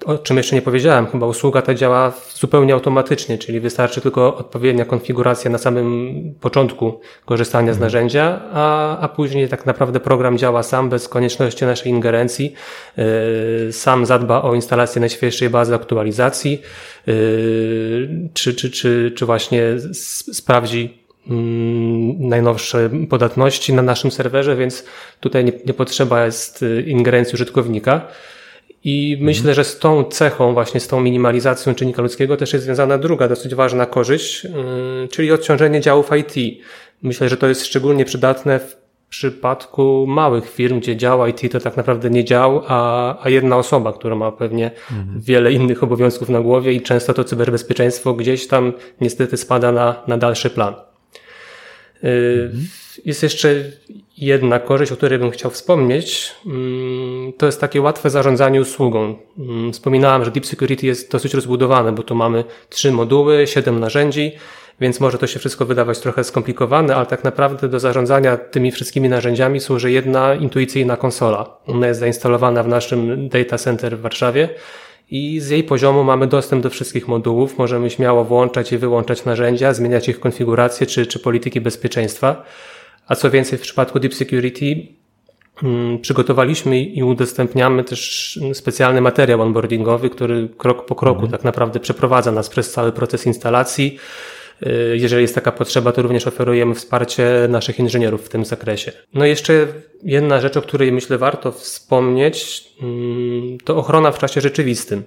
o 0.05 0.17
czym 0.17 0.37
jeszcze 0.37 0.55
nie 0.55 0.61
powiedziałem, 0.61 1.07
chyba 1.07 1.27
usługa 1.27 1.61
ta 1.61 1.73
działa 1.73 2.13
zupełnie 2.35 2.73
automatycznie, 2.73 3.37
czyli 3.37 3.59
wystarczy 3.59 4.01
tylko 4.01 4.37
odpowiednia 4.37 4.85
konfiguracja 4.85 5.51
na 5.51 5.57
samym 5.57 6.13
początku 6.39 6.99
korzystania 7.25 7.73
z 7.73 7.75
mhm. 7.75 7.85
narzędzia, 7.85 8.41
a, 8.53 8.97
a 8.99 9.07
później 9.07 9.47
tak 9.47 9.65
naprawdę 9.65 9.99
program 9.99 10.37
działa 10.37 10.63
sam 10.63 10.89
bez 10.89 11.07
konieczności 11.07 11.65
naszej 11.65 11.91
ingerencji. 11.91 12.53
Yy, 12.97 13.73
sam 13.73 14.05
zadba 14.05 14.41
o 14.41 14.55
instalację 14.55 14.99
najświeższej 14.99 15.49
bazy 15.49 15.75
aktualizacji, 15.75 16.61
yy, 17.07 17.13
czy, 18.33 18.53
czy, 18.53 18.71
czy, 18.71 19.11
czy 19.15 19.25
właśnie 19.25 19.63
sprawdzi 20.33 21.03
mm, 21.29 22.29
najnowsze 22.29 22.89
podatności 23.09 23.73
na 23.73 23.81
naszym 23.81 24.11
serwerze, 24.11 24.55
więc 24.55 24.85
tutaj 25.19 25.45
nie, 25.45 25.51
nie 25.65 25.73
potrzeba 25.73 26.25
jest 26.25 26.65
ingerencji 26.85 27.33
użytkownika. 27.33 28.07
I 28.83 29.17
myślę, 29.19 29.53
że 29.53 29.63
z 29.63 29.79
tą 29.79 30.03
cechą, 30.03 30.53
właśnie 30.53 30.79
z 30.79 30.87
tą 30.87 31.01
minimalizacją 31.01 31.75
czynnika 31.75 32.01
ludzkiego 32.01 32.37
też 32.37 32.53
jest 32.53 32.65
związana 32.65 32.97
druga 32.97 33.27
dosyć 33.27 33.55
ważna 33.55 33.85
korzyść, 33.85 34.43
yy, 34.43 34.51
czyli 35.11 35.31
odciążenie 35.31 35.81
działów 35.81 36.09
IT. 36.19 36.61
Myślę, 37.01 37.29
że 37.29 37.37
to 37.37 37.47
jest 37.47 37.65
szczególnie 37.65 38.05
przydatne 38.05 38.59
w 38.59 38.81
przypadku 39.09 40.05
małych 40.07 40.49
firm, 40.49 40.79
gdzie 40.79 40.97
dział 40.97 41.27
IT 41.27 41.51
to 41.51 41.59
tak 41.59 41.77
naprawdę 41.77 42.09
nie 42.09 42.23
dział, 42.23 42.63
a, 42.67 43.17
a 43.23 43.29
jedna 43.29 43.57
osoba, 43.57 43.93
która 43.93 44.15
ma 44.15 44.31
pewnie 44.31 44.71
mhm. 44.91 45.21
wiele 45.21 45.51
innych 45.53 45.83
obowiązków 45.83 46.29
na 46.29 46.41
głowie 46.41 46.73
i 46.73 46.81
często 46.81 47.13
to 47.13 47.23
cyberbezpieczeństwo 47.23 48.13
gdzieś 48.13 48.47
tam 48.47 48.73
niestety 49.01 49.37
spada 49.37 49.71
na, 49.71 50.03
na 50.07 50.17
dalszy 50.17 50.49
plan. 50.49 50.73
Yy, 52.03 52.09
mhm. 52.43 52.67
Jest 53.05 53.23
jeszcze 53.23 53.55
jedna 54.21 54.59
korzyść, 54.59 54.91
o 54.91 54.95
której 54.97 55.19
bym 55.19 55.31
chciał 55.31 55.51
wspomnieć. 55.51 56.31
Mm, 56.45 57.33
to 57.33 57.45
jest 57.45 57.61
takie 57.61 57.81
łatwe 57.81 58.09
zarządzanie 58.09 58.61
usługą. 58.61 59.15
Mm, 59.39 59.73
wspominałem, 59.73 60.25
że 60.25 60.31
Deep 60.31 60.45
Security 60.45 60.85
jest 60.85 61.11
dosyć 61.11 61.33
rozbudowane, 61.33 61.91
bo 61.91 62.03
tu 62.03 62.15
mamy 62.15 62.43
trzy 62.69 62.91
moduły, 62.91 63.47
siedem 63.47 63.79
narzędzi, 63.79 64.31
więc 64.81 64.99
może 64.99 65.17
to 65.17 65.27
się 65.27 65.39
wszystko 65.39 65.65
wydawać 65.65 65.99
trochę 65.99 66.23
skomplikowane, 66.23 66.95
ale 66.95 67.05
tak 67.05 67.23
naprawdę 67.23 67.69
do 67.69 67.79
zarządzania 67.79 68.37
tymi 68.37 68.71
wszystkimi 68.71 69.09
narzędziami 69.09 69.59
służy 69.59 69.91
jedna 69.91 70.35
intuicyjna 70.35 70.97
konsola. 70.97 71.57
Ona 71.67 71.87
jest 71.87 71.99
zainstalowana 71.99 72.63
w 72.63 72.67
naszym 72.67 73.29
data 73.29 73.57
center 73.57 73.97
w 73.97 74.01
Warszawie 74.01 74.49
i 75.11 75.39
z 75.39 75.49
jej 75.49 75.63
poziomu 75.63 76.03
mamy 76.03 76.27
dostęp 76.27 76.63
do 76.63 76.69
wszystkich 76.69 77.07
modułów. 77.07 77.57
Możemy 77.57 77.89
śmiało 77.89 78.23
włączać 78.23 78.71
i 78.71 78.77
wyłączać 78.77 79.25
narzędzia, 79.25 79.73
zmieniać 79.73 80.09
ich 80.09 80.19
konfigurację 80.19 80.87
czy, 80.87 81.05
czy 81.05 81.19
polityki 81.19 81.61
bezpieczeństwa. 81.61 82.45
A 83.11 83.15
co 83.15 83.31
więcej, 83.31 83.59
w 83.59 83.61
przypadku 83.61 83.99
Deep 83.99 84.13
Security 84.13 84.87
mm, 85.63 85.99
przygotowaliśmy 85.99 86.79
i 86.79 87.03
udostępniamy 87.03 87.83
też 87.83 88.39
specjalny 88.53 89.01
materiał 89.01 89.41
onboardingowy, 89.41 90.09
który 90.09 90.49
krok 90.57 90.85
po 90.85 90.95
kroku 90.95 91.21
mhm. 91.21 91.31
tak 91.31 91.43
naprawdę 91.43 91.79
przeprowadza 91.79 92.31
nas 92.31 92.49
przez 92.49 92.71
cały 92.71 92.91
proces 92.91 93.25
instalacji. 93.25 93.97
Y, 94.65 94.97
jeżeli 94.97 95.21
jest 95.21 95.35
taka 95.35 95.51
potrzeba, 95.51 95.91
to 95.91 96.01
również 96.01 96.27
oferujemy 96.27 96.75
wsparcie 96.75 97.25
naszych 97.49 97.79
inżynierów 97.79 98.25
w 98.25 98.29
tym 98.29 98.45
zakresie. 98.45 98.91
No 99.13 99.25
i 99.25 99.29
jeszcze 99.29 99.67
jedna 100.03 100.39
rzecz, 100.39 100.57
o 100.57 100.61
której 100.61 100.91
myślę 100.91 101.17
warto 101.17 101.51
wspomnieć, 101.51 102.63
mm, 102.81 103.57
to 103.57 103.77
ochrona 103.77 104.11
w 104.11 104.19
czasie 104.19 104.41
rzeczywistym. 104.41 105.03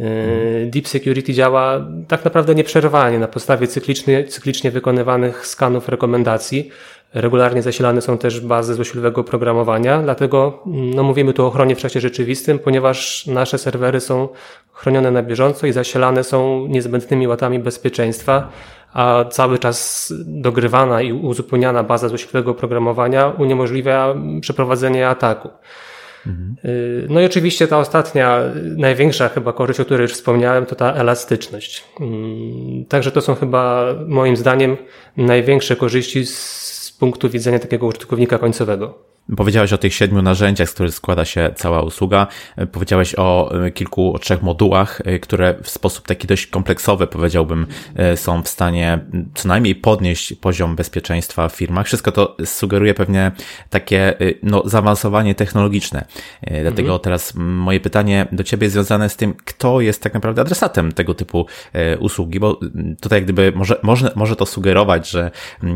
Y, 0.00 0.70
Deep 0.70 0.88
Security 0.88 1.32
działa 1.32 1.86
tak 2.08 2.24
naprawdę 2.24 2.54
nieprzerwanie 2.54 3.18
na 3.18 3.28
podstawie 3.28 3.66
cyklicznie, 3.66 4.24
cyklicznie 4.24 4.70
wykonywanych 4.70 5.46
skanów 5.46 5.88
rekomendacji. 5.88 6.70
Regularnie 7.14 7.62
zasilane 7.62 8.00
są 8.00 8.18
też 8.18 8.40
bazy 8.40 8.74
złośliwego 8.74 9.20
oprogramowania, 9.20 10.02
dlatego 10.02 10.62
mm, 10.66 10.94
no, 10.94 11.02
mówimy 11.02 11.32
tu 11.32 11.44
o 11.44 11.46
ochronie 11.46 11.76
w 11.76 11.78
czasie 11.78 12.00
rzeczywistym, 12.00 12.58
ponieważ 12.58 13.26
nasze 13.26 13.58
serwery 13.58 14.00
są 14.00 14.28
chronione 14.72 15.10
na 15.10 15.22
bieżąco 15.22 15.66
i 15.66 15.72
zasilane 15.72 16.24
są 16.24 16.66
niezbędnymi 16.66 17.28
łatami 17.28 17.58
bezpieczeństwa, 17.58 18.48
a 18.92 19.24
cały 19.30 19.58
czas 19.58 20.12
dogrywana 20.26 21.02
i 21.02 21.12
uzupełniana 21.12 21.82
baza 21.82 22.08
złośliwego 22.08 22.50
oprogramowania 22.50 23.28
uniemożliwia 23.28 24.14
przeprowadzenie 24.40 25.08
ataku. 25.08 25.48
Mhm. 26.26 26.56
No 27.08 27.20
i 27.20 27.24
oczywiście 27.24 27.68
ta 27.68 27.78
ostatnia, 27.78 28.40
największa 28.76 29.28
chyba 29.28 29.52
korzyść, 29.52 29.80
o 29.80 29.84
której 29.84 30.02
już 30.02 30.12
wspomniałem, 30.12 30.66
to 30.66 30.74
ta 30.74 30.92
elastyczność. 30.92 31.84
Mm, 32.00 32.84
także 32.84 33.10
to 33.10 33.20
są 33.20 33.34
chyba 33.34 33.84
moim 34.06 34.36
zdaniem 34.36 34.76
największe 35.16 35.76
korzyści 35.76 36.26
z 36.26 36.71
punktu 37.02 37.30
widzenia 37.30 37.58
takiego 37.58 37.86
użytkownika 37.86 38.38
końcowego. 38.38 39.11
Powiedziałeś 39.36 39.72
o 39.72 39.78
tych 39.78 39.94
siedmiu 39.94 40.22
narzędziach, 40.22 40.70
z 40.70 40.72
których 40.74 40.94
składa 40.94 41.24
się 41.24 41.50
cała 41.56 41.82
usługa. 41.82 42.26
Powiedziałeś 42.72 43.14
o 43.18 43.54
e, 43.64 43.70
kilku, 43.70 44.14
o 44.14 44.18
trzech 44.18 44.42
modułach, 44.42 45.00
e, 45.04 45.18
które 45.18 45.54
w 45.62 45.70
sposób 45.70 46.06
taki 46.06 46.26
dość 46.26 46.46
kompleksowy, 46.46 47.06
powiedziałbym, 47.06 47.66
e, 47.96 48.16
są 48.16 48.42
w 48.42 48.48
stanie 48.48 48.98
co 49.34 49.48
najmniej 49.48 49.74
podnieść 49.74 50.34
poziom 50.34 50.76
bezpieczeństwa 50.76 51.48
w 51.48 51.56
firmach. 51.56 51.86
Wszystko 51.86 52.12
to 52.12 52.36
sugeruje 52.44 52.94
pewnie 52.94 53.32
takie 53.70 54.14
no, 54.42 54.62
zaawansowanie 54.64 55.34
technologiczne. 55.34 56.04
Dlatego 56.62 56.88
mhm. 56.88 57.00
teraz 57.00 57.34
moje 57.36 57.80
pytanie 57.80 58.26
do 58.32 58.44
Ciebie 58.44 58.64
jest 58.64 58.72
związane 58.72 59.08
z 59.08 59.16
tym, 59.16 59.34
kto 59.44 59.80
jest 59.80 60.02
tak 60.02 60.14
naprawdę 60.14 60.42
adresatem 60.42 60.92
tego 60.92 61.14
typu 61.14 61.46
usługi, 61.98 62.40
bo 62.40 62.60
tutaj 63.00 63.16
jak 63.16 63.24
gdyby 63.24 63.52
może, 63.54 63.80
może, 63.82 64.12
może 64.14 64.36
to 64.36 64.46
sugerować, 64.46 65.10
że 65.10 65.30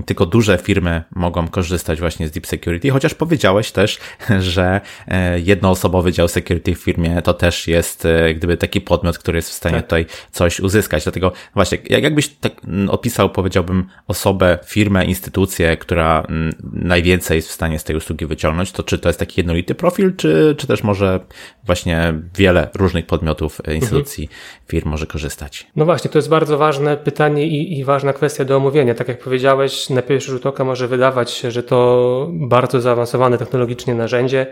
tylko 0.06 0.26
duże 0.26 0.58
firmy 0.58 1.02
mogą 1.14 1.48
korzystać 1.48 2.00
właśnie 2.00 2.28
z 2.28 2.30
Deep 2.30 2.46
Security, 2.46 2.90
chociaż 2.90 3.14
powiedziałeś, 3.14 3.35
powiedziałeś 3.36 3.72
też, 3.72 3.98
że 4.54 4.80
e, 5.08 5.40
jednoosobowy 5.40 6.12
dział 6.12 6.28
security 6.28 6.74
w 6.74 6.78
firmie 6.78 7.22
to 7.22 7.34
też 7.34 7.68
jest 7.68 8.04
e, 8.04 8.34
gdyby 8.34 8.56
taki 8.56 8.80
podmiot, 8.80 9.18
który 9.18 9.38
jest 9.38 9.50
w 9.50 9.52
stanie 9.52 9.76
tak. 9.76 9.84
tutaj 9.84 10.06
coś 10.30 10.60
uzyskać. 10.60 11.02
Dlatego 11.02 11.32
właśnie, 11.54 11.78
jakbyś 11.90 12.28
tak 12.28 12.52
opisał, 12.88 13.30
powiedziałbym, 13.30 13.86
osobę, 14.08 14.58
firmę, 14.64 15.04
instytucję, 15.04 15.76
która 15.76 16.26
najwięcej 16.72 17.36
jest 17.36 17.48
w 17.48 17.52
stanie 17.52 17.78
z 17.78 17.84
tej 17.84 17.96
usługi 17.96 18.26
wyciągnąć, 18.26 18.72
to 18.72 18.82
czy 18.82 18.98
to 18.98 19.08
jest 19.08 19.18
taki 19.18 19.40
jednolity 19.40 19.74
profil, 19.74 20.16
czy, 20.16 20.54
czy 20.58 20.66
też 20.66 20.82
może 20.82 21.20
właśnie 21.64 22.14
wiele 22.34 22.68
różnych 22.74 23.06
podmiotów, 23.06 23.60
e, 23.66 23.74
instytucji, 23.74 24.24
mhm. 24.24 24.40
firm 24.68 24.88
może 24.90 25.06
korzystać? 25.06 25.66
No 25.76 25.84
właśnie, 25.84 26.10
to 26.10 26.18
jest 26.18 26.28
bardzo 26.28 26.58
ważne 26.58 26.96
pytanie 26.96 27.46
i, 27.46 27.78
i 27.78 27.84
ważna 27.84 28.12
kwestia 28.12 28.44
do 28.44 28.56
omówienia. 28.56 28.94
Tak 28.94 29.08
jak 29.08 29.18
powiedziałeś, 29.18 29.90
na 29.90 30.02
pierwszy 30.02 30.30
rzut 30.30 30.46
oka 30.46 30.64
może 30.64 30.88
wydawać 30.88 31.30
się, 31.30 31.50
że 31.50 31.62
to 31.62 32.28
bardzo 32.32 32.80
zaawansowane 32.80 33.25
technologicznie 33.38 33.94
narzędzie 33.94 34.46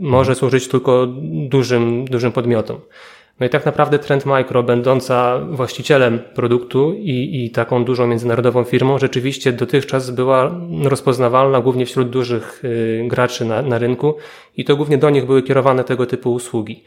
może 0.00 0.34
służyć 0.34 0.68
tylko 0.68 1.06
dużym, 1.48 2.04
dużym 2.04 2.32
podmiotom. 2.32 2.80
No 3.40 3.46
i 3.46 3.50
tak 3.50 3.66
naprawdę 3.66 3.98
Trend 3.98 4.26
Micro, 4.26 4.62
będąca 4.62 5.38
właścicielem 5.38 6.18
produktu 6.34 6.94
i, 6.94 7.44
i 7.44 7.50
taką 7.50 7.84
dużą 7.84 8.06
międzynarodową 8.06 8.64
firmą, 8.64 8.98
rzeczywiście 8.98 9.52
dotychczas 9.52 10.10
była 10.10 10.60
rozpoznawalna 10.82 11.60
głównie 11.60 11.86
wśród 11.86 12.10
dużych 12.10 12.64
y, 12.64 13.04
graczy 13.06 13.44
na, 13.44 13.62
na 13.62 13.78
rynku 13.78 14.14
i 14.56 14.64
to 14.64 14.76
głównie 14.76 14.98
do 14.98 15.10
nich 15.10 15.26
były 15.26 15.42
kierowane 15.42 15.84
tego 15.84 16.06
typu 16.06 16.32
usługi. 16.32 16.84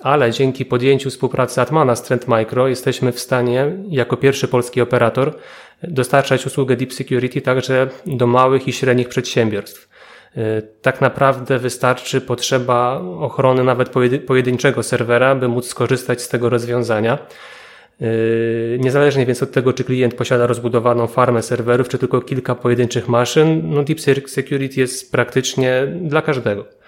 Ale 0.00 0.32
dzięki 0.32 0.64
podjęciu 0.64 1.10
współpracy 1.10 1.60
Atmana 1.60 1.96
z 1.96 2.02
Trend 2.02 2.28
Micro 2.28 2.68
jesteśmy 2.68 3.12
w 3.12 3.20
stanie, 3.20 3.72
jako 3.88 4.16
pierwszy 4.16 4.48
polski 4.48 4.80
operator, 4.80 5.34
dostarczać 5.82 6.46
usługę 6.46 6.76
Deep 6.76 6.92
Security 6.92 7.40
także 7.40 7.88
do 8.06 8.26
małych 8.26 8.68
i 8.68 8.72
średnich 8.72 9.08
przedsiębiorstw. 9.08 9.88
Y, 10.38 10.62
tak 10.82 11.00
naprawdę 11.00 11.58
wystarczy 11.58 12.20
potrzeba 12.20 13.00
ochrony 13.00 13.64
nawet 13.64 13.88
pojedynczego 14.26 14.82
serwera, 14.82 15.34
by 15.34 15.48
móc 15.48 15.66
skorzystać 15.66 16.22
z 16.22 16.28
tego 16.28 16.48
rozwiązania. 16.48 17.18
Y, 18.02 18.78
niezależnie 18.80 19.26
więc 19.26 19.42
od 19.42 19.52
tego, 19.52 19.72
czy 19.72 19.84
klient 19.84 20.14
posiada 20.14 20.46
rozbudowaną 20.46 21.06
farmę 21.06 21.42
serwerów, 21.42 21.88
czy 21.88 21.98
tylko 21.98 22.20
kilka 22.20 22.54
pojedynczych 22.54 23.08
maszyn, 23.08 23.70
no 23.70 23.82
Deep 23.82 24.00
Security 24.26 24.80
jest 24.80 25.12
praktycznie 25.12 25.86
dla 26.02 26.22
każdego. 26.22 26.78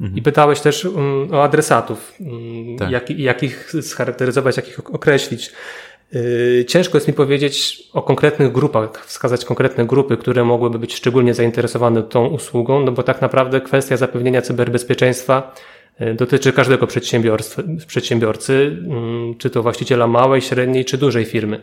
Mhm. 0.00 0.18
I 0.18 0.22
pytałeś 0.22 0.60
też 0.60 0.84
um, 0.84 1.28
o 1.34 1.42
adresatów, 1.42 2.12
um, 2.20 2.78
tak. 2.78 2.90
jak, 2.90 3.10
jak 3.10 3.42
ich 3.42 3.72
scharakteryzować, 3.82 4.56
jak 4.56 4.68
ich 4.68 4.94
określić. 4.94 5.52
Yy, 6.12 6.64
ciężko 6.64 6.96
jest 6.96 7.08
mi 7.08 7.14
powiedzieć 7.14 7.82
o 7.92 8.02
konkretnych 8.02 8.52
grupach, 8.52 9.06
wskazać 9.06 9.44
konkretne 9.44 9.86
grupy, 9.86 10.16
które 10.16 10.44
mogłyby 10.44 10.78
być 10.78 10.94
szczególnie 10.94 11.34
zainteresowane 11.34 12.02
tą 12.02 12.26
usługą, 12.26 12.84
no 12.84 12.92
bo 12.92 13.02
tak 13.02 13.20
naprawdę 13.20 13.60
kwestia 13.60 13.96
zapewnienia 13.96 14.42
cyberbezpieczeństwa 14.42 15.54
yy, 16.00 16.14
dotyczy 16.14 16.52
każdego 16.52 16.86
przedsiębiorcy, 17.86 18.76
yy, 19.28 19.34
czy 19.38 19.50
to 19.50 19.62
właściciela 19.62 20.06
małej, 20.06 20.40
średniej 20.40 20.84
czy 20.84 20.98
dużej 20.98 21.24
firmy. 21.24 21.62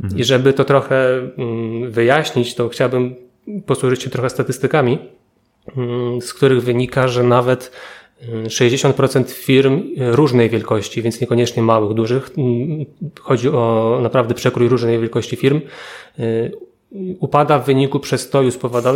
Mhm. 0.00 0.20
I 0.20 0.24
żeby 0.24 0.52
to 0.52 0.64
trochę 0.64 1.20
wyjaśnić, 1.88 2.54
to 2.54 2.68
chciałbym 2.68 3.14
posłużyć 3.66 4.02
się 4.02 4.10
trochę 4.10 4.30
statystykami, 4.30 4.98
z 6.20 6.34
których 6.34 6.62
wynika, 6.62 7.08
że 7.08 7.22
nawet 7.22 7.70
60% 8.46 9.30
firm 9.30 9.82
różnej 9.98 10.50
wielkości, 10.50 11.02
więc 11.02 11.20
niekoniecznie 11.20 11.62
małych, 11.62 11.94
dużych. 11.94 12.30
Chodzi 13.20 13.48
o 13.48 13.98
naprawdę 14.02 14.34
przekrój 14.34 14.68
różnej 14.68 15.00
wielkości 15.00 15.36
firm 15.36 15.60
upada 17.20 17.58
w 17.58 17.66
wyniku 17.66 18.00
przestoju 18.00 18.50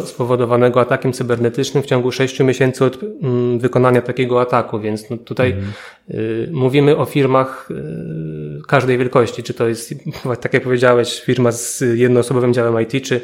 spowodowanego 0.04 0.80
atakiem 0.80 1.12
cybernetycznym 1.12 1.82
w 1.82 1.86
ciągu 1.86 2.12
6 2.12 2.40
miesięcy 2.40 2.84
od 2.84 2.98
mm, 3.02 3.58
wykonania 3.58 4.02
takiego 4.02 4.40
ataku, 4.40 4.80
więc 4.80 5.10
no 5.10 5.16
tutaj 5.16 5.52
mm. 5.52 5.64
y, 6.10 6.48
mówimy 6.52 6.96
o 6.96 7.04
firmach 7.04 7.68
y, 7.70 8.62
każdej 8.68 8.98
wielkości, 8.98 9.42
czy 9.42 9.54
to 9.54 9.68
jest, 9.68 9.94
tak 10.40 10.54
jak 10.54 10.62
powiedziałeś, 10.62 11.20
firma 11.20 11.52
z 11.52 11.84
jednoosobowym 11.94 12.54
działem 12.54 12.82
IT, 12.82 13.04
czy, 13.04 13.20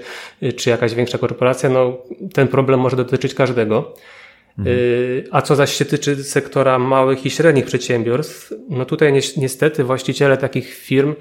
czy 0.56 0.70
jakaś 0.70 0.94
większa 0.94 1.18
korporacja, 1.18 1.70
no 1.70 1.96
ten 2.32 2.48
problem 2.48 2.80
może 2.80 2.96
dotyczyć 2.96 3.34
każdego. 3.34 3.94
Mhm. 4.58 4.76
Y, 4.76 5.24
a 5.30 5.42
co 5.42 5.56
zaś 5.56 5.72
się 5.72 5.84
tyczy 5.84 6.24
sektora 6.24 6.78
małych 6.78 7.26
i 7.26 7.30
średnich 7.30 7.64
przedsiębiorstw, 7.64 8.52
no 8.68 8.84
tutaj 8.84 9.12
niestety 9.36 9.84
właściciele 9.84 10.36
takich 10.36 10.74
firm 10.74 11.14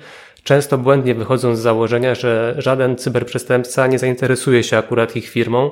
często 0.43 0.77
błędnie 0.77 1.15
wychodzą 1.15 1.55
z 1.55 1.59
założenia, 1.59 2.15
że 2.15 2.55
żaden 2.57 2.95
cyberprzestępca 2.95 3.87
nie 3.87 3.99
zainteresuje 3.99 4.63
się 4.63 4.77
akurat 4.77 5.15
ich 5.15 5.29
firmą, 5.29 5.71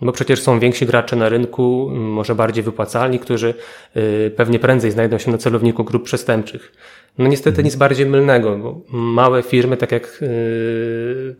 bo 0.00 0.12
przecież 0.12 0.42
są 0.42 0.60
więksi 0.60 0.86
gracze 0.86 1.16
na 1.16 1.28
rynku, 1.28 1.90
może 1.92 2.34
bardziej 2.34 2.64
wypłacalni, 2.64 3.18
którzy 3.18 3.54
y, 3.96 4.32
pewnie 4.36 4.58
prędzej 4.58 4.90
znajdą 4.90 5.18
się 5.18 5.30
na 5.30 5.38
celowniku 5.38 5.84
grup 5.84 6.04
przestępczych. 6.04 6.72
No 7.18 7.28
niestety 7.28 7.48
mhm. 7.48 7.64
nic 7.64 7.76
bardziej 7.76 8.06
mylnego, 8.06 8.58
bo 8.58 8.80
małe 8.92 9.42
firmy, 9.42 9.76
tak 9.76 9.92
jak 9.92 10.18
y, 10.22 11.36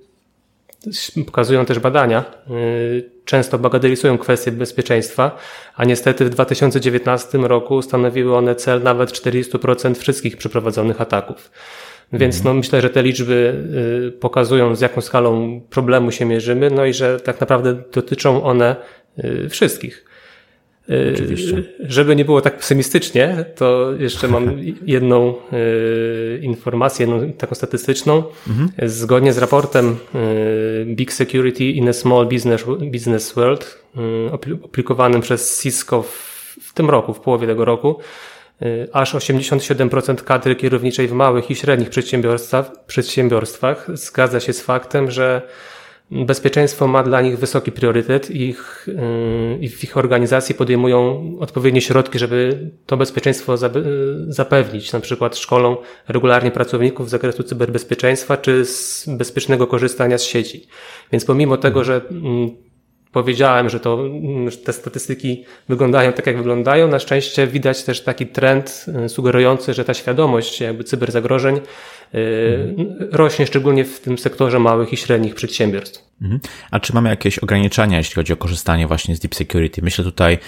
pokazują 1.26 1.64
też 1.64 1.78
badania, 1.78 2.24
y, 2.50 3.10
często 3.24 3.58
bagatelizują 3.58 4.18
kwestie 4.18 4.52
bezpieczeństwa, 4.52 5.38
a 5.76 5.84
niestety 5.84 6.24
w 6.24 6.30
2019 6.30 7.38
roku 7.38 7.82
stanowiły 7.82 8.36
one 8.36 8.54
cel 8.54 8.82
nawet 8.82 9.12
40% 9.12 9.94
wszystkich 9.98 10.36
przeprowadzonych 10.36 11.00
ataków. 11.00 11.50
Więc 12.12 12.36
mhm. 12.36 12.54
no, 12.54 12.58
myślę, 12.58 12.80
że 12.80 12.90
te 12.90 13.02
liczby 13.02 13.54
y, 14.08 14.12
pokazują, 14.12 14.76
z 14.76 14.80
jaką 14.80 15.00
skalą 15.00 15.60
problemu 15.70 16.12
się 16.12 16.24
mierzymy, 16.24 16.70
no 16.70 16.84
i 16.84 16.94
że 16.94 17.20
tak 17.20 17.40
naprawdę 17.40 17.82
dotyczą 17.92 18.42
one 18.42 18.76
y, 19.18 19.48
wszystkich. 19.48 20.09
Oczywiście. 21.14 21.62
Żeby 21.80 22.16
nie 22.16 22.24
było 22.24 22.40
tak 22.40 22.56
pesymistycznie, 22.56 23.44
to 23.56 23.92
jeszcze 23.98 24.28
mam 24.28 24.56
jedną 24.96 25.34
informację, 26.40 27.06
jedną 27.06 27.32
taką 27.32 27.54
statystyczną. 27.54 28.22
Mhm. 28.48 28.90
Zgodnie 28.90 29.32
z 29.32 29.38
raportem 29.38 29.96
Big 30.86 31.12
Security 31.12 31.64
in 31.64 31.88
a 31.88 31.92
Small 31.92 32.26
Business, 32.26 32.64
Business 32.92 33.32
World, 33.32 33.84
opublikowanym 34.32 35.20
przez 35.20 35.62
Cisco 35.62 36.02
w, 36.02 36.56
w 36.62 36.74
tym 36.74 36.90
roku, 36.90 37.14
w 37.14 37.20
połowie 37.20 37.46
tego 37.46 37.64
roku, 37.64 38.00
aż 38.92 39.14
87% 39.14 40.16
kadry 40.24 40.56
kierowniczej 40.56 41.08
w 41.08 41.12
małych 41.12 41.50
i 41.50 41.54
średnich 41.54 41.90
przedsiębiorstwach, 41.90 42.84
przedsiębiorstwach 42.86 43.86
zgadza 43.94 44.40
się 44.40 44.52
z 44.52 44.60
faktem, 44.60 45.10
że 45.10 45.42
bezpieczeństwo 46.10 46.86
ma 46.86 47.02
dla 47.02 47.20
nich 47.20 47.38
wysoki 47.38 47.72
priorytet 47.72 48.30
i, 48.30 48.48
ich, 48.48 48.88
y, 48.88 49.58
i 49.60 49.68
w 49.68 49.84
ich 49.84 49.96
organizacji 49.96 50.54
podejmują 50.54 51.32
odpowiednie 51.40 51.80
środki, 51.80 52.18
żeby 52.18 52.70
to 52.86 52.96
bezpieczeństwo 52.96 53.56
zapewnić. 54.28 54.92
Na 54.92 55.00
przykład 55.00 55.38
szkolą 55.38 55.76
regularnie 56.08 56.50
pracowników 56.50 57.08
z 57.08 57.10
zakresu 57.10 57.42
cyberbezpieczeństwa 57.42 58.36
czy 58.36 58.64
z 58.64 59.06
bezpiecznego 59.08 59.66
korzystania 59.66 60.18
z 60.18 60.22
sieci. 60.22 60.66
Więc 61.12 61.24
pomimo 61.24 61.56
tego, 61.56 61.84
że 61.84 62.00
mm, 62.10 62.50
powiedziałem, 63.12 63.68
że 63.68 63.80
to, 63.80 64.04
że 64.48 64.56
te 64.56 64.72
statystyki 64.72 65.44
wyglądają 65.68 66.12
tak, 66.12 66.26
jak 66.26 66.36
wyglądają. 66.36 66.88
Na 66.88 66.98
szczęście 66.98 67.46
widać 67.46 67.84
też 67.84 68.00
taki 68.00 68.26
trend 68.26 68.86
y, 69.04 69.08
sugerujący, 69.08 69.74
że 69.74 69.84
ta 69.84 69.94
świadomość 69.94 70.60
jakby 70.60 70.84
cyberzagrożeń 70.84 71.56
Y, 71.56 71.99
rośnie 73.12 73.46
szczególnie 73.46 73.84
w 73.84 74.00
tym 74.00 74.18
sektorze 74.18 74.58
małych 74.58 74.92
i 74.92 74.96
średnich 74.96 75.34
przedsiębiorstw. 75.34 76.10
Mhm. 76.22 76.40
A 76.70 76.80
czy 76.80 76.94
mamy 76.94 77.08
jakieś 77.08 77.38
ograniczenia, 77.38 77.98
jeśli 77.98 78.14
chodzi 78.14 78.32
o 78.32 78.36
korzystanie 78.36 78.86
właśnie 78.86 79.16
z 79.16 79.20
Deep 79.20 79.34
Security? 79.34 79.82
Myślę 79.82 80.04
tutaj 80.04 80.38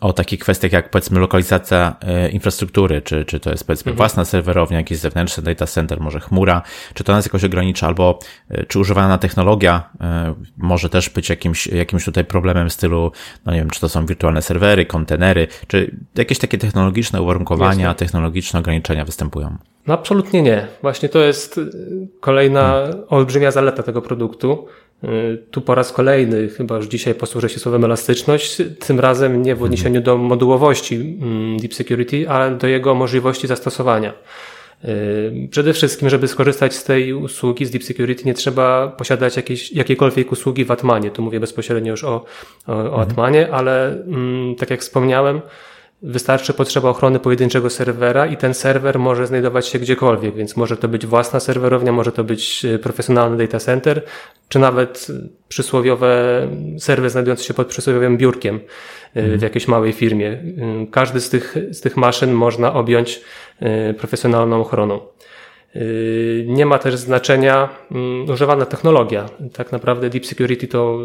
o 0.00 0.12
takich 0.12 0.40
kwestiach 0.40 0.72
jak 0.72 0.90
powiedzmy 0.90 1.20
lokalizacja 1.20 1.96
e, 2.00 2.28
infrastruktury, 2.28 3.02
czy, 3.02 3.24
czy 3.24 3.40
to 3.40 3.50
jest 3.50 3.66
powiedzmy 3.66 3.90
mhm. 3.90 3.96
własna 3.96 4.24
serwerownia, 4.24 4.76
jakiś 4.76 4.98
zewnętrzny 4.98 5.42
data 5.42 5.66
center, 5.66 6.00
może 6.00 6.20
chmura, 6.20 6.62
czy 6.94 7.04
to 7.04 7.12
nas 7.12 7.26
jakoś 7.26 7.44
ogranicza, 7.44 7.86
albo 7.86 8.18
e, 8.48 8.66
czy 8.66 8.78
używana 8.78 9.18
technologia 9.18 9.90
e, 10.00 10.34
może 10.56 10.88
też 10.88 11.10
być 11.10 11.28
jakimś, 11.28 11.66
jakimś 11.66 12.04
tutaj 12.04 12.24
problemem 12.24 12.68
w 12.68 12.72
stylu, 12.72 13.12
no 13.46 13.52
nie 13.52 13.58
wiem, 13.58 13.70
czy 13.70 13.80
to 13.80 13.88
są 13.88 14.06
wirtualne 14.06 14.42
serwery, 14.42 14.86
kontenery, 14.86 15.48
czy 15.66 15.96
jakieś 16.14 16.38
takie 16.38 16.58
technologiczne 16.58 17.22
uwarunkowania, 17.22 17.84
Jasne. 17.84 17.94
technologiczne 17.94 18.60
ograniczenia 18.60 19.04
występują? 19.04 19.56
No 19.86 19.94
absolutnie 19.94 20.42
nie. 20.42 20.66
Właśnie 20.82 21.08
to 21.08 21.18
jest 21.18 21.58
y, 21.58 21.70
kolejna 22.20 22.88
olbrzymia 23.08 23.50
zaleta 23.50 23.82
tego 23.82 24.02
produktu. 24.02 24.66
Y, 25.04 25.42
tu 25.50 25.60
po 25.60 25.74
raz 25.74 25.92
kolejny, 25.92 26.48
chyba 26.48 26.76
już 26.76 26.86
dzisiaj 26.86 27.14
posłużę 27.14 27.48
się 27.48 27.60
słowem 27.60 27.84
elastyczność, 27.84 28.62
tym 28.86 29.00
razem 29.00 29.42
nie 29.42 29.54
w 29.54 29.62
odniesieniu 29.62 30.00
do 30.00 30.18
modułowości 30.18 31.18
mm, 31.22 31.58
Deep 31.58 31.74
Security, 31.74 32.28
ale 32.28 32.56
do 32.56 32.66
jego 32.66 32.94
możliwości 32.94 33.46
zastosowania. 33.46 34.12
Y, 34.84 35.48
przede 35.50 35.72
wszystkim, 35.72 36.08
żeby 36.08 36.28
skorzystać 36.28 36.74
z 36.74 36.84
tej 36.84 37.12
usługi, 37.12 37.66
z 37.66 37.70
Deep 37.70 37.84
Security, 37.84 38.24
nie 38.24 38.34
trzeba 38.34 38.88
posiadać 38.88 39.36
jakiejś, 39.36 39.72
jakiejkolwiek 39.72 40.32
usługi 40.32 40.64
w 40.64 40.70
Atmanie. 40.70 41.10
Tu 41.10 41.22
mówię 41.22 41.40
bezpośrednio 41.40 41.90
już 41.90 42.04
o, 42.04 42.08
o, 42.08 42.24
o 42.66 42.84
mhm. 42.84 43.00
Atmanie, 43.00 43.52
ale 43.52 44.02
mm, 44.02 44.54
tak 44.54 44.70
jak 44.70 44.80
wspomniałem, 44.80 45.40
Wystarczy 46.02 46.54
potrzeba 46.54 46.88
ochrony 46.88 47.20
pojedynczego 47.20 47.70
serwera 47.70 48.26
i 48.26 48.36
ten 48.36 48.54
serwer 48.54 48.98
może 48.98 49.26
znajdować 49.26 49.68
się 49.68 49.78
gdziekolwiek, 49.78 50.34
więc 50.34 50.56
może 50.56 50.76
to 50.76 50.88
być 50.88 51.06
własna 51.06 51.40
serwerownia, 51.40 51.92
może 51.92 52.12
to 52.12 52.24
być 52.24 52.64
e, 52.64 52.78
profesjonalny 52.78 53.36
data 53.36 53.58
center, 53.58 54.02
czy 54.48 54.58
nawet 54.58 55.06
przysłowiowe 55.48 56.48
serwer 56.78 57.10
znajdujący 57.10 57.44
się 57.44 57.54
pod 57.54 57.66
przysłowiowym 57.66 58.16
biurkiem 58.16 58.56
e, 58.56 58.60
w 59.14 59.24
mhm. 59.24 59.40
jakiejś 59.40 59.68
małej 59.68 59.92
firmie. 59.92 60.28
E, 60.28 60.86
każdy 60.90 61.20
z 61.20 61.30
tych, 61.30 61.56
z 61.70 61.80
tych 61.80 61.96
maszyn 61.96 62.32
można 62.32 62.74
objąć 62.74 63.20
profesjonalną 63.98 64.60
ochroną. 64.60 65.00
Nie 66.46 66.66
ma 66.66 66.78
też 66.78 66.96
znaczenia 66.96 67.68
mm, 67.90 68.30
używana 68.30 68.66
technologia. 68.66 69.26
Tak 69.52 69.72
naprawdę 69.72 70.10
Deep 70.10 70.26
Security 70.26 70.68
to 70.68 70.98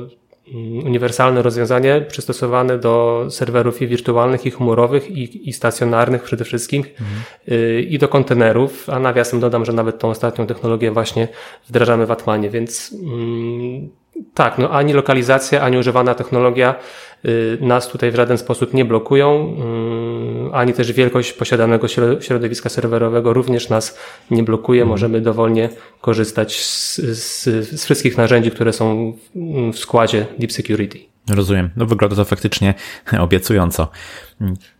uniwersalne 0.86 1.42
rozwiązanie 1.42 2.06
przystosowane 2.08 2.78
do 2.78 3.26
serwerów 3.30 3.82
i 3.82 3.88
wirtualnych, 3.88 4.46
i 4.46 4.52
chmurowych, 4.52 5.12
i, 5.12 5.50
i 5.50 5.54
stacjonarnych 5.54 6.24
przede 6.24 6.44
wszystkim, 6.46 6.84
mhm. 6.84 7.84
i 7.88 7.98
do 7.98 8.08
kontenerów, 8.08 8.90
a 8.90 9.00
nawiasem 9.00 9.40
dodam, 9.40 9.66
że 9.66 9.74
nawet 9.74 10.00
tą 10.00 10.10
ostatnią 10.10 10.48
technologię 10.48 10.92
właśnie 10.92 11.28
wdrażamy 11.68 12.06
w 12.06 12.12
Atmanie, 12.12 12.50
więc 12.50 12.96
mm, 13.04 13.90
tak, 14.34 14.58
no 14.58 14.69
ani 14.69 14.93
lokalizacja, 14.93 15.62
ani 15.62 15.77
używana 15.77 16.15
technologia 16.15 16.75
y, 17.25 17.58
nas 17.62 17.88
tutaj 17.88 18.12
w 18.12 18.15
żaden 18.15 18.38
sposób 18.38 18.73
nie 18.73 18.86
blokują, 18.86 19.56
y, 20.49 20.53
ani 20.53 20.73
też 20.73 20.93
wielkość 20.93 21.34
posiadanego 21.34 21.88
środowiska 22.19 22.69
serwerowego 22.69 23.34
również 23.34 23.69
nas 23.69 23.99
nie 24.32 24.43
blokuje. 24.43 24.82
Mhm. 24.82 24.89
Możemy 24.89 25.21
dowolnie 25.21 25.69
korzystać 26.01 26.60
z, 26.62 26.95
z, 26.97 27.43
z 27.80 27.86
wszystkich 27.86 28.17
narzędzi, 28.17 28.51
które 28.51 28.73
są 28.73 29.13
w 29.73 29.80
składzie 29.80 30.25
Deep 30.39 30.51
Security. 30.51 31.16
Rozumiem. 31.30 31.70
No 31.76 31.86
wygląda 31.86 32.16
to 32.16 32.26
faktycznie 32.26 32.74
obiecująco. 33.20 33.92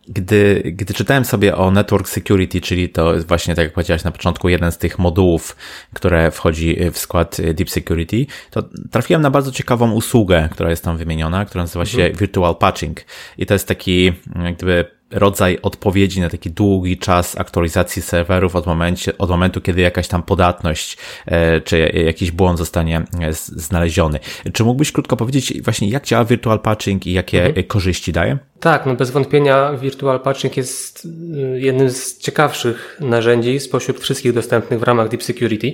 Gdy, 0.08 0.62
gdy 0.66 0.94
czytałem 0.94 1.26
sobie 1.26 1.56
o 1.56 1.72
Network 1.72 2.10
Security, 2.10 2.62
czyli 2.62 2.90
to 2.90 3.14
jest 3.14 3.28
właśnie, 3.28 3.56
tak 3.56 3.64
jak 3.64 3.74
powiedziałeś 3.74 4.04
na 4.04 4.12
początku, 4.12 4.50
jeden 4.50 4.72
z 4.72 4.78
tych 4.78 5.00
modułów, 5.00 5.56
które 5.94 6.32
wchodzi 6.32 6.78
w 6.92 6.98
skład 6.98 7.38
Deep 7.54 7.70
Security, 7.70 8.26
to 8.52 8.64
trafiłem 8.92 9.22
na 9.22 9.32
bardzo 9.32 9.52
ciekawą 9.52 9.92
usługę, 9.92 10.50
która 10.52 10.70
jest 10.70 10.84
tam 10.84 10.98
wymieniona, 10.98 11.46
która 11.46 11.64
nazywa 11.64 11.86
się 11.86 11.98
mhm. 11.98 12.16
Virtual 12.16 12.56
Patching. 12.56 13.02
I 13.38 13.46
to 13.46 13.54
jest 13.54 13.68
taki, 13.68 14.14
jak 14.44 14.56
gdyby 14.56 14.97
rodzaj 15.12 15.60
odpowiedzi 15.62 16.22
na 16.22 16.30
taki 16.30 16.52
długi 16.52 16.98
czas 16.98 17.40
aktualizacji 17.40 18.02
serwerów 18.02 18.56
od, 18.56 18.66
momencie, 18.66 19.18
od 19.18 19.30
momentu, 19.30 19.62
kiedy 19.62 19.82
jakaś 19.82 20.08
tam 20.08 20.24
podatność 20.24 20.98
e, 21.26 21.62
czy 21.62 21.80
jakiś 22.06 22.32
błąd 22.32 22.58
zostanie 22.58 23.04
e, 23.22 23.34
znaleziony. 23.34 24.20
Czy 24.54 24.64
mógłbyś 24.64 24.92
krótko 24.92 25.18
powiedzieć 25.18 25.62
właśnie 25.62 25.90
jak 25.90 26.06
działa 26.06 26.26
Virtual 26.26 26.60
Patching 26.60 27.08
i 27.08 27.14
jakie 27.14 27.46
mhm. 27.46 27.68
korzyści 27.68 28.12
daje? 28.14 28.38
Tak, 28.60 28.86
no 28.86 28.96
bez 28.96 29.12
wątpienia 29.12 29.74
Virtual 29.74 30.20
Patching 30.20 30.58
jest 30.58 31.06
y, 31.06 31.60
jednym 31.60 31.90
z 31.90 32.18
ciekawszych 32.18 32.98
narzędzi 33.02 33.60
spośród 33.60 34.00
wszystkich 34.00 34.34
dostępnych 34.34 34.80
w 34.80 34.84
ramach 34.84 35.10
Deep 35.10 35.24
Security. 35.24 35.74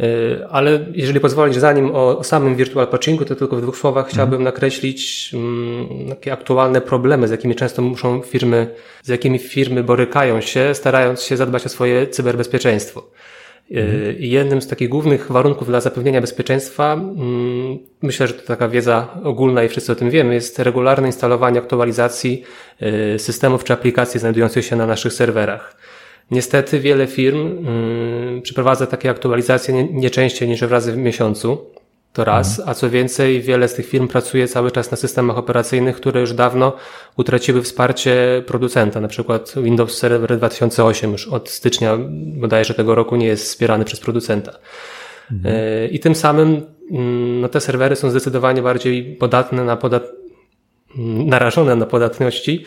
Y, 0.00 0.46
ale 0.50 0.86
jeżeli 0.94 1.20
pozwolisz, 1.20 1.56
zanim 1.56 1.90
o, 1.94 2.18
o 2.18 2.24
samym 2.24 2.56
virtual 2.56 2.86
patchingu, 2.86 3.24
to 3.24 3.36
tylko 3.36 3.56
w 3.56 3.62
dwóch 3.62 3.76
słowach 3.76 4.04
mhm. 4.04 4.14
chciałbym 4.14 4.42
nakreślić 4.42 5.30
mm, 5.34 6.08
takie 6.08 6.32
aktualne 6.32 6.80
problemy, 6.80 7.28
z 7.28 7.30
jakimi 7.30 7.54
często 7.54 7.82
muszą 7.82 8.22
firmy, 8.22 8.74
z 9.02 9.08
jakimi 9.08 9.38
firmy 9.38 9.84
borykają 9.84 10.40
się, 10.40 10.74
starając 10.74 11.22
się 11.22 11.36
zadbać 11.36 11.66
o 11.66 11.68
swoje 11.68 12.06
cyberbezpieczeństwo. 12.06 13.10
Mhm. 13.70 14.14
Jednym 14.18 14.62
z 14.62 14.68
takich 14.68 14.88
głównych 14.88 15.32
warunków 15.32 15.68
dla 15.68 15.80
zapewnienia 15.80 16.20
bezpieczeństwa, 16.20 16.92
mm, 16.92 17.78
myślę, 18.02 18.26
że 18.26 18.34
to 18.34 18.46
taka 18.46 18.68
wiedza 18.68 19.08
ogólna 19.24 19.64
i 19.64 19.68
wszyscy 19.68 19.92
o 19.92 19.94
tym 19.94 20.10
wiemy, 20.10 20.34
jest 20.34 20.58
regularne 20.58 21.08
instalowanie 21.08 21.58
aktualizacji 21.58 22.44
systemów 23.18 23.64
czy 23.64 23.72
aplikacji 23.72 24.20
znajdujących 24.20 24.64
się 24.64 24.76
na 24.76 24.86
naszych 24.86 25.12
serwerach. 25.12 25.76
Niestety 26.30 26.80
wiele 26.80 27.06
firm 27.06 27.66
przeprowadza 28.42 28.86
takie 28.86 29.10
aktualizacje 29.10 29.74
nie, 29.74 29.84
nie 29.84 30.10
częściej 30.10 30.48
niż 30.48 30.62
razy 30.62 30.92
w 30.92 30.96
miesiącu. 30.96 31.70
To 32.12 32.24
raz, 32.24 32.58
mhm. 32.58 32.68
a 32.68 32.74
co 32.74 32.90
więcej, 32.90 33.40
wiele 33.40 33.68
z 33.68 33.74
tych 33.74 33.86
firm 33.86 34.08
pracuje 34.08 34.48
cały 34.48 34.70
czas 34.70 34.90
na 34.90 34.96
systemach 34.96 35.38
operacyjnych, 35.38 35.96
które 35.96 36.20
już 36.20 36.32
dawno 36.32 36.72
utraciły 37.16 37.62
wsparcie 37.62 38.42
producenta. 38.46 39.00
Na 39.00 39.08
przykład 39.08 39.54
Windows 39.56 39.98
Server 39.98 40.38
2008 40.38 41.12
już 41.12 41.28
od 41.28 41.48
stycznia 41.48 41.98
bodajże 42.36 42.74
tego 42.74 42.94
roku 42.94 43.16
nie 43.16 43.26
jest 43.26 43.44
wspierany 43.44 43.84
przez 43.84 44.00
producenta. 44.00 44.52
Mhm. 45.32 45.54
E, 45.56 45.88
I 45.88 46.00
tym 46.00 46.14
samym 46.14 46.62
mm, 46.90 47.40
no, 47.40 47.48
te 47.48 47.60
serwery 47.60 47.96
są 47.96 48.10
zdecydowanie 48.10 48.62
bardziej 48.62 49.16
podatne 49.16 49.64
na 49.64 49.76
podat 49.76 50.02
narażone 51.26 51.76
na 51.76 51.86
podatności, 51.86 52.64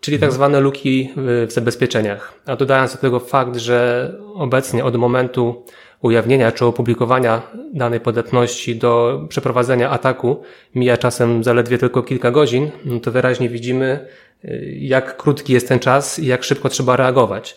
czyli 0.00 0.18
tak 0.18 0.32
zwane 0.32 0.60
luki 0.60 1.12
w 1.16 1.52
zabezpieczeniach. 1.52 2.34
A 2.46 2.56
dodając 2.56 2.92
do 2.92 2.98
tego 2.98 3.20
fakt, 3.20 3.56
że 3.56 4.12
obecnie 4.34 4.84
od 4.84 4.96
momentu 4.96 5.64
ujawnienia 6.02 6.52
czy 6.52 6.64
opublikowania 6.64 7.42
danej 7.74 8.00
podatności 8.00 8.76
do 8.76 9.20
przeprowadzenia 9.28 9.90
ataku 9.90 10.42
mija 10.74 10.96
czasem 10.96 11.44
zaledwie 11.44 11.78
tylko 11.78 12.02
kilka 12.02 12.30
godzin, 12.30 12.70
no 12.84 13.00
to 13.00 13.12
wyraźnie 13.12 13.48
widzimy, 13.48 14.06
y, 14.44 14.76
jak 14.80 15.16
krótki 15.16 15.52
jest 15.52 15.68
ten 15.68 15.78
czas 15.78 16.18
i 16.18 16.26
jak 16.26 16.44
szybko 16.44 16.68
trzeba 16.68 16.96
reagować. 16.96 17.56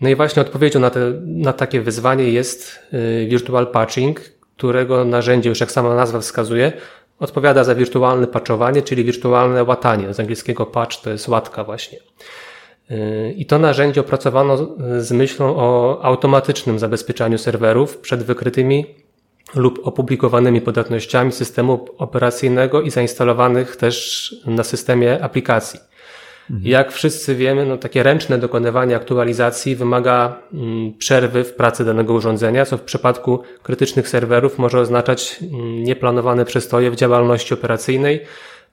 No 0.00 0.08
i 0.08 0.14
właśnie 0.14 0.42
odpowiedzią 0.42 0.80
na, 0.80 0.90
te, 0.90 1.12
na 1.24 1.52
takie 1.52 1.80
wyzwanie 1.80 2.30
jest 2.30 2.78
y, 2.94 3.26
virtual 3.30 3.66
patching, 3.66 4.20
którego 4.56 5.04
narzędzie, 5.04 5.48
już 5.48 5.60
jak 5.60 5.72
sama 5.72 5.94
nazwa 5.94 6.20
wskazuje, 6.20 6.72
odpowiada 7.18 7.64
za 7.64 7.74
wirtualne 7.74 8.26
patchowanie, 8.26 8.82
czyli 8.82 9.04
wirtualne 9.04 9.64
łatanie. 9.64 10.14
Z 10.14 10.20
angielskiego 10.20 10.66
patch 10.66 11.00
to 11.00 11.10
jest 11.10 11.28
łatka 11.28 11.64
właśnie. 11.64 11.98
I 13.36 13.46
to 13.46 13.58
narzędzie 13.58 14.00
opracowano 14.00 14.76
z 14.98 15.12
myślą 15.12 15.56
o 15.56 15.98
automatycznym 16.02 16.78
zabezpieczaniu 16.78 17.38
serwerów 17.38 17.98
przed 17.98 18.22
wykrytymi 18.22 18.86
lub 19.54 19.80
opublikowanymi 19.86 20.60
podatnościami 20.60 21.32
systemu 21.32 21.86
operacyjnego 21.98 22.82
i 22.82 22.90
zainstalowanych 22.90 23.76
też 23.76 24.34
na 24.46 24.64
systemie 24.64 25.24
aplikacji. 25.24 25.80
Mhm. 26.50 26.70
Jak 26.70 26.92
wszyscy 26.92 27.34
wiemy, 27.34 27.66
no 27.66 27.76
takie 27.76 28.02
ręczne 28.02 28.38
dokonywanie 28.38 28.96
aktualizacji 28.96 29.76
wymaga 29.76 30.36
mm, 30.54 30.92
przerwy 30.98 31.44
w 31.44 31.54
pracy 31.54 31.84
danego 31.84 32.14
urządzenia, 32.14 32.66
co 32.66 32.76
w 32.76 32.82
przypadku 32.82 33.42
krytycznych 33.62 34.08
serwerów 34.08 34.58
może 34.58 34.80
oznaczać 34.80 35.36
mm, 35.42 35.84
nieplanowane 35.84 36.44
przestoje 36.44 36.90
w 36.90 36.96
działalności 36.96 37.54
operacyjnej, 37.54 38.20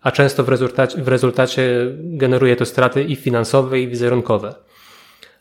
a 0.02 0.12
często 0.12 0.44
w 0.44 0.50
rezultacie, 0.50 1.04
w 1.04 1.08
rezultacie 1.08 1.70
generuje 2.00 2.56
to 2.56 2.66
straty 2.66 3.04
i 3.04 3.16
finansowe, 3.16 3.80
i 3.80 3.88
wizerunkowe. 3.88 4.56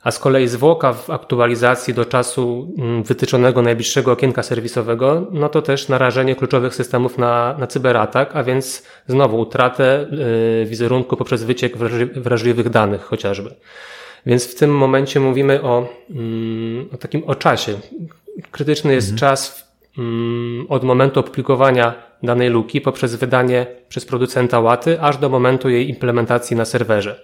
A 0.02 0.10
z 0.10 0.18
kolei 0.18 0.48
zwłoka 0.48 0.92
w 0.92 1.10
aktualizacji 1.10 1.94
do 1.94 2.04
czasu 2.04 2.74
mm, 2.78 3.02
wytyczonego 3.02 3.62
najbliższego 3.62 4.12
okienka 4.12 4.42
serwisowego, 4.42 5.26
no 5.30 5.48
to 5.48 5.62
też 5.62 5.88
narażenie 5.88 6.36
kluczowych 6.36 6.74
systemów 6.74 7.18
na, 7.18 7.56
na 7.58 7.66
cyberatak, 7.66 8.36
a 8.36 8.44
więc 8.44 8.82
znowu 9.06 9.40
utratę 9.40 10.06
yy, 10.10 10.66
wizerunku 10.66 11.16
poprzez 11.16 11.44
wyciek 11.44 11.76
wrażliwych 12.16 12.70
danych 12.70 13.02
chociażby. 13.02 13.54
Więc 14.26 14.46
w 14.46 14.54
tym 14.54 14.76
momencie 14.76 15.20
mówimy 15.20 15.62
o, 15.62 15.88
yy, 16.10 16.86
o 16.94 16.96
takim 16.96 17.24
o 17.24 17.34
czasie. 17.34 17.78
Krytyczny 18.50 18.94
jest 18.94 19.10
mhm. 19.10 19.18
czas 19.18 19.68
yy, 19.98 20.04
od 20.68 20.84
momentu 20.84 21.20
opublikowania 21.20 21.94
danej 22.22 22.48
luki 22.48 22.80
poprzez 22.80 23.14
wydanie 23.14 23.66
przez 23.88 24.06
producenta 24.06 24.60
łaty 24.60 25.00
aż 25.00 25.16
do 25.16 25.28
momentu 25.28 25.68
jej 25.68 25.88
implementacji 25.88 26.56
na 26.56 26.64
serwerze. 26.64 27.20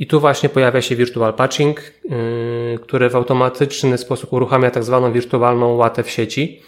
I 0.00 0.06
tu 0.06 0.20
właśnie 0.20 0.48
pojawia 0.48 0.82
się 0.82 0.96
virtual 0.96 1.34
patching, 1.34 1.80
yy, 1.80 2.78
który 2.82 3.10
w 3.10 3.16
automatyczny 3.16 3.98
sposób 3.98 4.32
uruchamia 4.32 4.70
tak 4.70 4.84
zwaną 4.84 5.12
wirtualną 5.12 5.74
łatę 5.74 6.02
w 6.02 6.10
sieci 6.10 6.62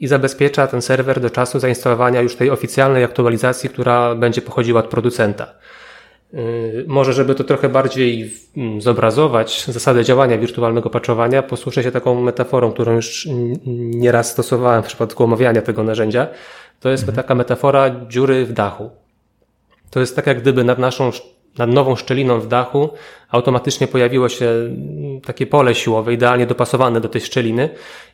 i 0.00 0.06
zabezpiecza 0.06 0.66
ten 0.66 0.82
serwer 0.82 1.20
do 1.20 1.30
czasu 1.30 1.58
zainstalowania 1.58 2.20
już 2.20 2.36
tej 2.36 2.50
oficjalnej 2.50 3.04
aktualizacji, 3.04 3.70
która 3.70 4.14
będzie 4.14 4.42
pochodziła 4.42 4.80
od 4.80 4.86
producenta. 4.86 5.54
Yy, 6.32 6.84
może, 6.86 7.12
żeby 7.12 7.34
to 7.34 7.44
trochę 7.44 7.68
bardziej 7.68 8.30
mm, 8.56 8.80
zobrazować 8.80 9.64
zasadę 9.64 10.04
działania 10.04 10.38
wirtualnego 10.38 10.90
patchowania, 10.90 11.42
posłuszę 11.42 11.82
się 11.82 11.90
taką 11.90 12.20
metaforą, 12.20 12.72
którą 12.72 12.94
już 12.94 13.28
nieraz 13.66 14.30
stosowałem 14.30 14.82
w 14.82 14.86
przypadku 14.86 15.24
omawiania 15.24 15.62
tego 15.62 15.82
narzędzia. 15.82 16.26
To 16.80 16.88
jest 16.88 17.02
mhm. 17.02 17.16
taka 17.16 17.34
metafora 17.34 17.90
dziury 18.08 18.46
w 18.46 18.52
dachu. 18.52 18.90
To 19.90 20.00
jest 20.00 20.16
tak, 20.16 20.26
jak 20.26 20.40
gdyby 20.40 20.64
nad 20.64 20.78
naszą, 20.78 21.10
nad 21.58 21.70
nową 21.70 21.96
szczeliną 21.96 22.40
w 22.40 22.48
dachu 22.48 22.90
automatycznie 23.30 23.86
pojawiło 23.86 24.28
się 24.28 24.50
takie 25.24 25.46
pole 25.46 25.74
siłowe, 25.74 26.12
idealnie 26.12 26.46
dopasowane 26.46 27.00
do 27.00 27.08
tej 27.08 27.20
szczeliny 27.20 27.68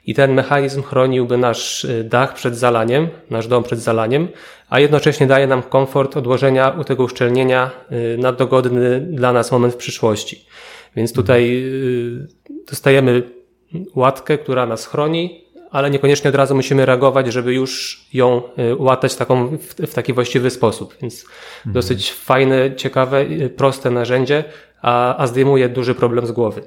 i 0.07 0.15
ten 0.15 0.35
mechanizm 0.35 0.83
chroniłby 0.83 1.39
nasz 1.39 1.85
y, 1.85 2.05
dach 2.05 2.35
przed 2.35 2.57
zalaniem, 2.57 3.09
nasz 3.31 3.47
dom 3.49 3.63
przed 3.63 3.79
zalaniem, 3.79 4.29
a 4.69 4.81
jednocześnie 4.81 5.27
daje 5.27 5.47
nam 5.47 5.63
komfort 5.63 6.17
odłożenia 6.17 6.69
u 6.69 6.85
tego 6.85 7.05
uszczelnienia 7.05 7.71
y, 7.93 8.19
na 8.19 8.33
dogodny 8.33 9.01
dla 9.01 9.33
nas 9.33 9.53
moment 9.53 9.75
w 9.75 9.77
przyszłości. 9.77 10.47
Więc 10.97 11.13
tutaj 11.13 11.63
y, 11.65 12.29
dostajemy 12.71 13.23
łatkę, 13.95 14.39
która 14.39 14.67
nas 14.67 14.87
chroni, 14.87 15.44
ale 15.75 15.91
niekoniecznie 15.91 16.29
od 16.29 16.35
razu 16.37 16.55
musimy 16.55 16.87
reagować, 16.87 17.33
żeby 17.33 17.55
już 17.55 18.01
ją 18.13 18.43
y, 18.59 18.77
łatać 18.77 19.15
taką, 19.15 19.59
w, 19.59 19.75
w 19.75 19.95
taki 19.95 20.13
właściwy 20.13 20.51
sposób. 20.51 20.97
Więc 21.03 21.25
mhm. 21.57 21.75
dosyć 21.75 22.13
fajne, 22.13 22.77
ciekawe, 22.77 23.21
y, 23.21 23.51
proste 23.51 23.91
narzędzie, 23.91 24.45
a, 24.83 25.17
a 25.17 25.27
zdejmuje 25.27 25.69
duży 25.69 25.95
problem 25.95 26.27
z 26.27 26.33
głowy. 26.33 26.63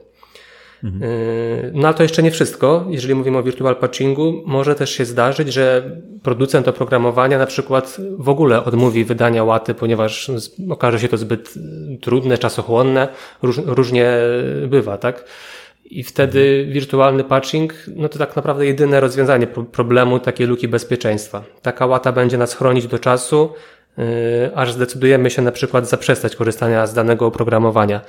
Mhm. 0.83 1.03
Y, 1.03 1.71
no 1.73 1.87
ale 1.87 1.97
to 1.97 2.03
jeszcze 2.03 2.23
nie 2.23 2.31
wszystko. 2.31 2.85
Jeżeli 2.89 3.15
mówimy 3.15 3.37
o 3.37 3.43
virtual 3.43 3.75
patchingu, 3.75 4.43
może 4.45 4.75
też 4.75 4.91
się 4.91 5.05
zdarzyć, 5.05 5.53
że 5.53 5.91
producent 6.23 6.67
oprogramowania 6.67 7.37
na 7.37 7.45
przykład 7.45 7.97
w 8.17 8.29
ogóle 8.29 8.63
odmówi 8.63 9.05
wydania 9.05 9.43
łaty, 9.43 9.73
ponieważ 9.73 10.31
okaże 10.69 10.99
się 10.99 11.07
to 11.07 11.17
zbyt 11.17 11.53
trudne, 12.01 12.37
czasochłonne, 12.37 13.07
róż, 13.41 13.57
różnie 13.65 14.11
bywa, 14.67 14.97
tak? 14.97 15.23
I 15.91 16.03
wtedy 16.03 16.67
wirtualny 16.69 17.23
patching, 17.23 17.73
no 17.95 18.09
to 18.09 18.19
tak 18.19 18.35
naprawdę 18.35 18.65
jedyne 18.65 18.99
rozwiązanie 18.99 19.47
problemu 19.47 20.19
takiej 20.19 20.47
luki 20.47 20.67
bezpieczeństwa. 20.67 21.43
Taka 21.61 21.85
łata 21.85 22.11
będzie 22.11 22.37
nas 22.37 22.53
chronić 22.55 22.87
do 22.87 22.99
czasu, 22.99 23.53
yy, 23.97 24.03
aż 24.55 24.73
zdecydujemy 24.73 25.29
się 25.29 25.41
na 25.41 25.51
przykład 25.51 25.89
zaprzestać 25.89 26.35
korzystania 26.35 26.87
z 26.87 26.93
danego 26.93 27.25
oprogramowania. 27.25 28.01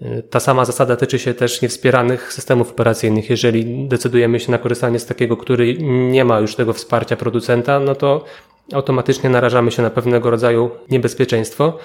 Yy, 0.00 0.22
ta 0.22 0.40
sama 0.40 0.64
zasada 0.64 0.96
tyczy 0.96 1.18
się 1.18 1.34
też 1.34 1.62
niewspieranych 1.62 2.32
systemów 2.32 2.70
operacyjnych. 2.70 3.30
Jeżeli 3.30 3.88
decydujemy 3.88 4.40
się 4.40 4.52
na 4.52 4.58
korzystanie 4.58 4.98
z 4.98 5.06
takiego, 5.06 5.36
który 5.36 5.76
nie 6.10 6.24
ma 6.24 6.40
już 6.40 6.54
tego 6.54 6.72
wsparcia 6.72 7.16
producenta, 7.16 7.80
no 7.80 7.94
to 7.94 8.24
automatycznie 8.72 9.30
narażamy 9.30 9.70
się 9.70 9.82
na 9.82 9.90
pewnego 9.90 10.30
rodzaju 10.30 10.70
niebezpieczeństwo. 10.90 11.78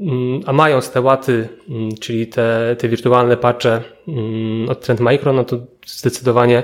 Mm, 0.00 0.40
a 0.46 0.52
mając 0.52 0.90
te 0.90 1.00
łaty, 1.00 1.48
mm, 1.68 1.94
czyli 2.00 2.26
te, 2.26 2.76
te 2.78 2.88
wirtualne 2.88 3.36
patche 3.36 3.82
mm, 4.08 4.68
od 4.68 4.80
Trend 4.80 5.00
Micro, 5.00 5.32
no 5.32 5.44
to 5.44 5.56
zdecydowanie 5.86 6.62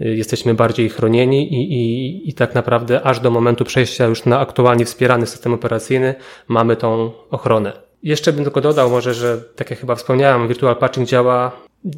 y, 0.00 0.16
jesteśmy 0.16 0.54
bardziej 0.54 0.88
chronieni 0.88 1.54
i, 1.54 1.72
i, 1.72 2.28
i 2.28 2.34
tak 2.34 2.54
naprawdę 2.54 3.02
aż 3.02 3.20
do 3.20 3.30
momentu 3.30 3.64
przejścia 3.64 4.06
już 4.06 4.24
na 4.24 4.38
aktualnie 4.40 4.84
wspierany 4.84 5.26
system 5.26 5.54
operacyjny 5.54 6.14
mamy 6.48 6.76
tą 6.76 7.12
ochronę. 7.30 7.72
Jeszcze 8.02 8.32
bym 8.32 8.44
tylko 8.44 8.60
dodał 8.60 8.90
może, 8.90 9.14
że 9.14 9.38
tak 9.56 9.70
jak 9.70 9.78
chyba 9.78 9.94
wspomniałem, 9.94 10.48
Virtual 10.48 10.76
Patching 10.76 11.08
działa 11.08 11.52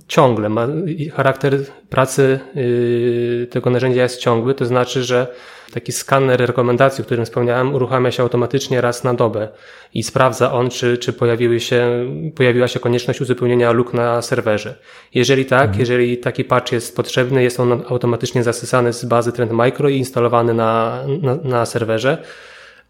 ciągle, 0.09 0.49
ma 0.49 0.69
charakter 1.15 1.59
pracy 1.91 2.41
yy, 2.55 3.47
tego 3.51 3.71
narzędzia 3.71 4.03
jest 4.03 4.21
ciągły, 4.21 4.55
to 4.55 4.67
znaczy, 4.67 5.05
że 5.05 5.27
taki 5.73 5.93
skaner 5.93 6.41
rekomendacji, 6.41 7.03
o 7.03 7.05
którym 7.05 7.25
wspomniałem, 7.25 7.75
uruchamia 7.75 8.11
się 8.11 8.23
automatycznie 8.23 8.81
raz 8.81 9.05
na 9.05 9.15
dobę 9.15 9.49
i 9.95 10.03
sprawdza 10.03 10.53
on, 10.53 10.71
czy, 10.71 10.99
czy 10.99 11.13
pojawiły 11.13 11.61
się, 11.61 12.07
pojawiła 12.35 12.69
się 12.69 12.81
konieczność 12.81 13.21
uzupełnienia 13.21 13.73
luk 13.73 13.95
na 13.95 14.23
serwerze. 14.23 14.75
Jeżeli 15.15 15.45
tak, 15.45 15.63
mhm. 15.63 15.81
jeżeli 15.81 16.19
taki 16.19 16.45
patch 16.45 16.73
jest 16.73 16.97
potrzebny, 16.97 17.43
jest 17.43 17.61
on 17.61 17.83
automatycznie 17.89 18.43
zasysany 18.43 18.93
z 18.93 19.05
bazy 19.05 19.33
Trend 19.33 19.53
Micro 19.53 19.89
i 19.89 19.97
instalowany 19.97 20.55
na, 20.55 21.03
na, 21.23 21.35
na 21.35 21.67
serwerze. 21.67 22.19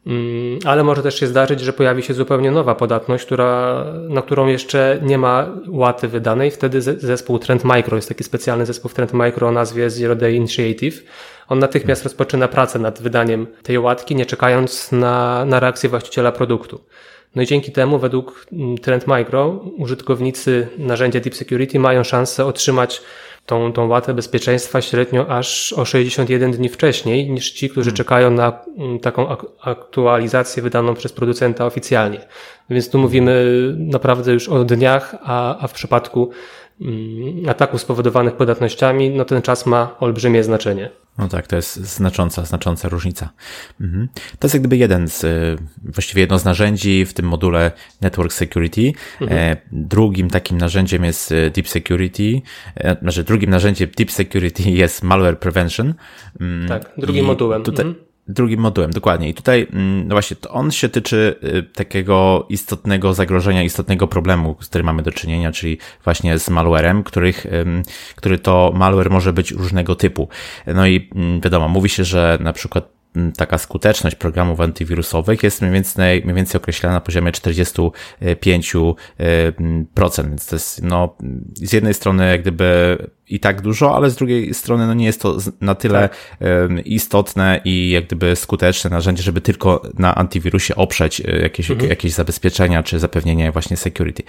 Mm, 0.07 0.59
ale 0.65 0.85
może 0.85 1.03
też 1.03 1.21
się 1.21 1.27
zdarzyć, 1.27 1.61
że 1.61 1.73
pojawi 1.73 2.03
się 2.03 2.15
zupełnie 2.15 2.51
nowa 2.51 2.75
podatność, 2.75 3.25
która, 3.25 3.85
na 4.09 4.23
którą 4.23 4.47
jeszcze 4.47 4.99
nie 5.03 5.19
ma 5.19 5.47
łaty 5.69 6.09
wydanej. 6.09 6.51
Wtedy 6.51 6.83
zespół 6.83 7.39
Trend 7.39 7.65
Micro, 7.65 7.97
jest 7.97 8.09
taki 8.09 8.25
specjalny 8.25 8.67
zespół 8.67 8.91
Trend 8.91 9.13
Micro 9.15 9.49
o 9.49 9.53
nazwie 9.53 9.91
Zero 9.91 10.17
Day 10.17 10.33
Initiative. 10.33 11.03
On 11.49 11.59
natychmiast 11.59 12.05
rozpoczyna 12.05 12.49
pracę 12.49 12.79
nad 12.79 13.03
wydaniem 13.03 13.47
tej 13.63 13.79
łatki, 13.79 14.17
nie 14.17 14.27
czekając 14.27 14.93
na, 14.93 15.45
na 15.45 15.61
reakcję 15.61 15.89
właściciela 15.89 16.33
produktu. 16.33 16.81
No 17.35 17.43
i 17.43 17.47
dzięki 17.47 17.73
temu, 17.73 17.99
według 17.99 18.47
mm, 18.53 18.79
Trend 18.79 19.07
Micro, 19.07 19.49
użytkownicy 19.79 20.69
narzędzia 20.79 21.21
Deep 21.21 21.35
Security 21.35 21.79
mają 21.79 22.05
szansę 22.05 22.47
otrzymać 22.47 23.03
tą, 23.47 23.73
tą 23.73 23.89
łatę 23.89 24.15
bezpieczeństwa 24.15 24.81
średnio 24.81 25.29
aż 25.29 25.73
o 25.73 25.85
61 25.85 26.53
dni 26.53 26.69
wcześniej 26.69 27.31
niż 27.31 27.51
ci, 27.51 27.71
którzy 27.71 27.91
hmm. 27.91 27.97
czekają 27.97 28.31
na 28.31 28.65
mm, 28.79 28.99
taką 28.99 29.37
aktualizację 29.61 30.63
wydaną 30.63 30.95
przez 30.95 31.13
producenta 31.13 31.67
oficjalnie. 31.67 32.21
Więc 32.71 32.91
tu 32.91 32.99
mówimy 32.99 33.45
naprawdę 33.79 34.33
już 34.33 34.49
o 34.49 34.65
dniach, 34.65 35.17
a, 35.23 35.59
a 35.59 35.69
w 35.69 35.73
przypadku 35.73 36.31
ataków 37.49 37.81
spowodowanych 37.81 38.35
podatnościami, 38.35 39.11
no 39.11 39.25
ten 39.25 39.43
czas 39.43 39.67
ma 39.67 39.97
olbrzymie 40.01 40.45
znaczenie. 40.45 40.91
No 41.19 41.29
tak, 41.29 41.47
to 41.47 41.57
jest 41.57 41.77
znacząca, 41.77 42.45
znacząca 42.45 42.89
różnica. 42.89 43.31
Mhm. 43.81 44.09
To 44.39 44.47
jest 44.47 44.55
jak 44.55 44.63
gdyby 44.63 44.77
jeden 44.77 45.09
z, 45.09 45.27
właściwie 45.85 46.21
jedno 46.21 46.39
z 46.39 46.45
narzędzi 46.45 47.05
w 47.05 47.15
tym 47.15 47.27
module 47.29 47.73
Network 48.01 48.33
Security. 48.33 48.93
Mhm. 49.21 49.41
E, 49.41 49.57
drugim 49.73 50.31
takim 50.31 50.59
narzędziem 50.59 51.05
jest 51.05 51.33
e, 51.33 51.51
Deep 51.51 51.69
Security. 51.69 52.43
E, 52.77 52.97
znaczy, 53.03 53.25
drugim 53.25 53.51
narzędziem 53.51 53.91
Deep 53.97 54.11
Security 54.11 54.63
jest 54.71 55.03
Malware 55.03 55.39
Prevention. 55.39 55.95
Mm, 56.41 56.69
tak, 56.69 56.93
drugim 56.99 57.25
I 57.25 57.27
modułem. 57.27 57.63
Tutaj, 57.63 57.87
mhm 57.87 58.06
drugim 58.29 58.61
modułem, 58.61 58.91
dokładnie. 58.91 59.29
I 59.29 59.35
tutaj, 59.35 59.67
mm, 59.73 60.09
no 60.09 60.15
właśnie, 60.15 60.37
on 60.51 60.71
się 60.71 60.89
tyczy 60.89 61.37
y, 61.45 61.63
takiego 61.63 62.47
istotnego 62.49 63.15
zagrożenia, 63.15 63.63
istotnego 63.63 64.07
problemu, 64.07 64.57
z 64.61 64.69
którym 64.69 64.87
mamy 64.87 65.03
do 65.03 65.13
czynienia, 65.13 65.53
czyli 65.53 65.79
właśnie 66.05 66.39
z 66.39 66.51
malwarem, 66.51 67.03
których, 67.03 67.47
który 68.17 68.39
to 68.39 68.73
malware 68.75 69.11
może 69.11 69.33
być 69.33 69.51
różnego 69.51 69.95
typu. 69.95 70.29
No 70.67 70.87
i 70.87 71.11
mm, 71.15 71.41
wiadomo, 71.41 71.69
mówi 71.69 71.89
się, 71.89 72.05
że 72.05 72.39
na 72.41 72.53
przykład 72.53 72.97
taka 73.37 73.59
skuteczność 73.59 74.17
programów 74.17 74.61
antywirusowych 74.61 75.43
jest 75.43 75.63
mniej 75.63 75.75
więcej, 75.75 76.23
mniej 76.23 76.35
więcej 76.35 76.61
określana 76.61 76.95
na 76.95 77.01
poziomie 77.01 77.33
45%, 77.33 80.29
więc 80.29 80.47
to 80.47 80.57
jest 80.57 80.83
no, 80.83 81.17
z 81.55 81.73
jednej 81.73 81.95
strony 81.95 82.29
jak 82.29 82.41
gdyby 82.41 82.99
i 83.29 83.41
tak 83.41 83.63
dużo, 83.63 83.97
ale 83.97 84.11
z 84.11 84.17
drugiej 84.17 84.55
strony 84.55 84.87
no 84.87 84.95
nie 84.95 85.07
jest 85.07 85.21
to 85.21 85.37
na 85.61 85.75
tyle 85.75 86.09
tak. 86.09 86.49
istotne 86.85 87.61
i 87.65 87.91
jak 87.91 88.07
gdyby 88.07 88.37
skuteczne 88.37 88.91
narzędzie, 88.91 89.23
żeby 89.23 89.41
tylko 89.41 89.83
na 89.99 90.15
antywirusie 90.15 90.75
oprzeć 90.75 91.21
e, 91.21 91.39
jakieś, 91.39 91.71
mhm. 91.71 91.91
jakieś 91.91 92.13
zabezpieczenia 92.13 92.83
czy 92.83 92.99
zapewnienie 92.99 93.53
właśnie 93.53 93.77
security. 93.77 94.23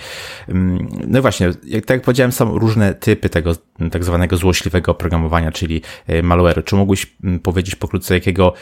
No 1.08 1.20
i 1.20 1.22
właśnie, 1.22 1.52
jak, 1.64 1.86
tak 1.86 1.96
jak 1.96 2.02
powiedziałem, 2.02 2.32
są 2.32 2.60
różne 2.60 2.94
typy 2.94 3.30
tego 3.30 3.56
tak 3.92 4.04
zwanego 4.04 4.38
złośliwego 4.38 4.92
oprogramowania, 4.92 5.52
czyli 5.52 5.82
e, 6.08 6.24
malware. 6.24 6.64
Czy 6.64 6.76
mógłbyś 6.76 7.06
powiedzieć 7.44 7.76
pokrótce, 7.76 8.14
jakiego 8.14 8.54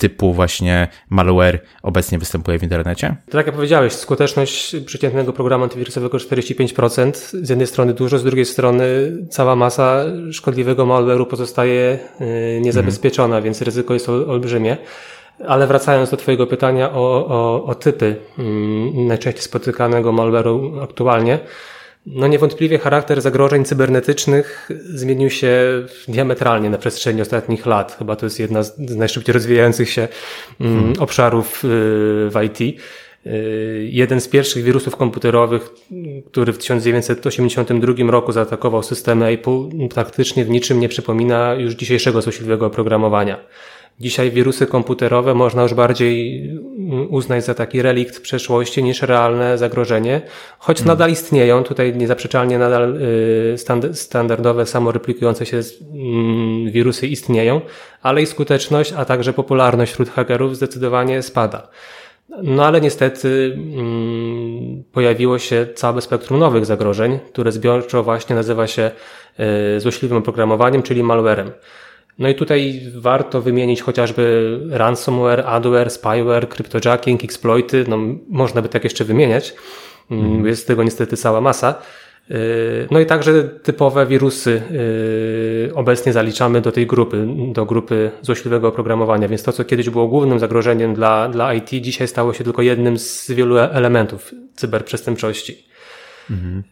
typu 0.00 0.32
właśnie 0.32 0.88
malware 1.10 1.60
obecnie 1.82 2.18
występuje 2.18 2.58
w 2.58 2.62
internecie? 2.62 3.16
Tak 3.30 3.46
jak 3.46 3.54
powiedziałeś, 3.54 3.92
skuteczność 3.92 4.76
przeciętnego 4.86 5.32
programu 5.32 5.64
antywirusowego 5.64 6.18
45%. 6.18 7.12
Z 7.42 7.48
jednej 7.48 7.66
strony 7.66 7.94
dużo, 7.94 8.18
z 8.18 8.24
drugiej 8.24 8.44
strony 8.44 9.12
cała 9.30 9.56
masa 9.56 10.04
szkodliwego 10.32 10.86
malware'u 10.86 11.26
pozostaje 11.26 11.98
y, 12.20 12.60
niezabezpieczona, 12.60 13.36
mhm. 13.36 13.44
więc 13.44 13.62
ryzyko 13.62 13.94
jest 13.94 14.08
olbrzymie. 14.08 14.76
Ale 15.46 15.66
wracając 15.66 16.10
do 16.10 16.16
Twojego 16.16 16.46
pytania 16.46 16.92
o, 16.92 17.26
o, 17.26 17.64
o 17.64 17.74
typy 17.74 18.16
mm, 18.38 19.06
najczęściej 19.06 19.42
spotykanego 19.42 20.12
malware'u 20.12 20.82
aktualnie, 20.82 21.38
no 22.06 22.26
niewątpliwie 22.26 22.78
charakter 22.78 23.20
zagrożeń 23.20 23.64
cybernetycznych 23.64 24.70
zmienił 24.84 25.30
się 25.30 25.52
diametralnie 26.08 26.70
na 26.70 26.78
przestrzeni 26.78 27.22
ostatnich 27.22 27.66
lat. 27.66 27.96
Chyba 27.98 28.16
to 28.16 28.26
jest 28.26 28.40
jedna 28.40 28.62
z 28.62 28.96
najszybciej 28.96 29.32
rozwijających 29.32 29.90
się 29.90 30.08
mm, 30.60 30.78
hmm. 30.78 30.94
obszarów 30.98 31.64
y, 31.64 31.68
w 32.30 32.40
IT. 32.44 32.80
Y, 33.26 33.88
jeden 33.90 34.20
z 34.20 34.28
pierwszych 34.28 34.64
wirusów 34.64 34.96
komputerowych, 34.96 35.70
który 36.26 36.52
w 36.52 36.58
1982 36.58 38.10
roku 38.10 38.32
zaatakował 38.32 38.82
systemy 38.82 39.26
Apple, 39.26 39.68
praktycznie 39.94 40.44
w 40.44 40.50
niczym 40.50 40.80
nie 40.80 40.88
przypomina 40.88 41.54
już 41.54 41.74
dzisiejszego 41.74 42.22
złośliwego 42.22 42.66
oprogramowania. 42.66 43.40
Dzisiaj 44.00 44.30
wirusy 44.30 44.66
komputerowe 44.66 45.34
można 45.34 45.62
już 45.62 45.74
bardziej 45.74 46.42
uznać 47.08 47.44
za 47.44 47.54
taki 47.54 47.82
relikt 47.82 48.20
przeszłości 48.20 48.82
niż 48.82 49.02
realne 49.02 49.58
zagrożenie, 49.58 50.20
choć 50.58 50.78
hmm. 50.78 50.88
nadal 50.88 51.10
istnieją, 51.10 51.62
tutaj 51.64 51.96
niezaprzeczalnie 51.96 52.58
nadal 52.58 52.96
y, 52.96 53.94
standardowe, 53.94 54.66
samoreplikujące 54.66 55.46
się 55.46 55.60
mm, 55.92 56.70
wirusy 56.70 57.06
istnieją, 57.06 57.60
ale 58.02 58.22
i 58.22 58.26
skuteczność, 58.26 58.92
a 58.92 59.04
także 59.04 59.32
popularność 59.32 59.92
wśród 59.92 60.10
hakerów 60.10 60.56
zdecydowanie 60.56 61.22
spada. 61.22 61.68
No 62.42 62.64
ale 62.64 62.80
niestety 62.80 63.52
mm, 63.56 64.84
pojawiło 64.92 65.38
się 65.38 65.66
całe 65.74 66.00
spektrum 66.00 66.38
nowych 66.38 66.66
zagrożeń, 66.66 67.18
które 67.32 67.52
zbiorczo 67.52 68.02
właśnie 68.02 68.36
nazywa 68.36 68.66
się 68.66 68.90
y, 69.76 69.80
złośliwym 69.80 70.18
oprogramowaniem, 70.18 70.82
czyli 70.82 71.02
malwarem. 71.02 71.50
No 72.18 72.28
i 72.28 72.34
tutaj 72.34 72.80
warto 72.94 73.42
wymienić 73.42 73.82
chociażby 73.82 74.58
ransomware, 74.70 75.44
adware, 75.46 75.90
spyware, 75.90 76.48
cryptojacking, 76.48 77.24
exploity, 77.24 77.84
no 77.88 77.98
można 78.28 78.62
by 78.62 78.68
tak 78.68 78.84
jeszcze 78.84 79.04
wymieniać, 79.04 79.54
mm. 80.10 80.46
jest 80.46 80.66
tego 80.66 80.82
niestety 80.82 81.16
cała 81.16 81.40
masa. 81.40 81.74
Yy, 82.30 82.36
no 82.90 83.00
i 83.00 83.06
także 83.06 83.44
typowe 83.44 84.06
wirusy 84.06 84.62
yy, 85.66 85.74
obecnie 85.74 86.12
zaliczamy 86.12 86.60
do 86.60 86.72
tej 86.72 86.86
grupy, 86.86 87.26
do 87.52 87.66
grupy 87.66 88.10
złośliwego 88.22 88.68
oprogramowania, 88.68 89.28
więc 89.28 89.42
to, 89.42 89.52
co 89.52 89.64
kiedyś 89.64 89.90
było 89.90 90.08
głównym 90.08 90.38
zagrożeniem 90.38 90.94
dla, 90.94 91.28
dla 91.28 91.54
IT, 91.54 91.68
dzisiaj 91.68 92.08
stało 92.08 92.34
się 92.34 92.44
tylko 92.44 92.62
jednym 92.62 92.98
z 92.98 93.30
wielu 93.30 93.58
elementów 93.58 94.34
cyberprzestępczości. 94.54 95.69
Mhm. 96.30 96.62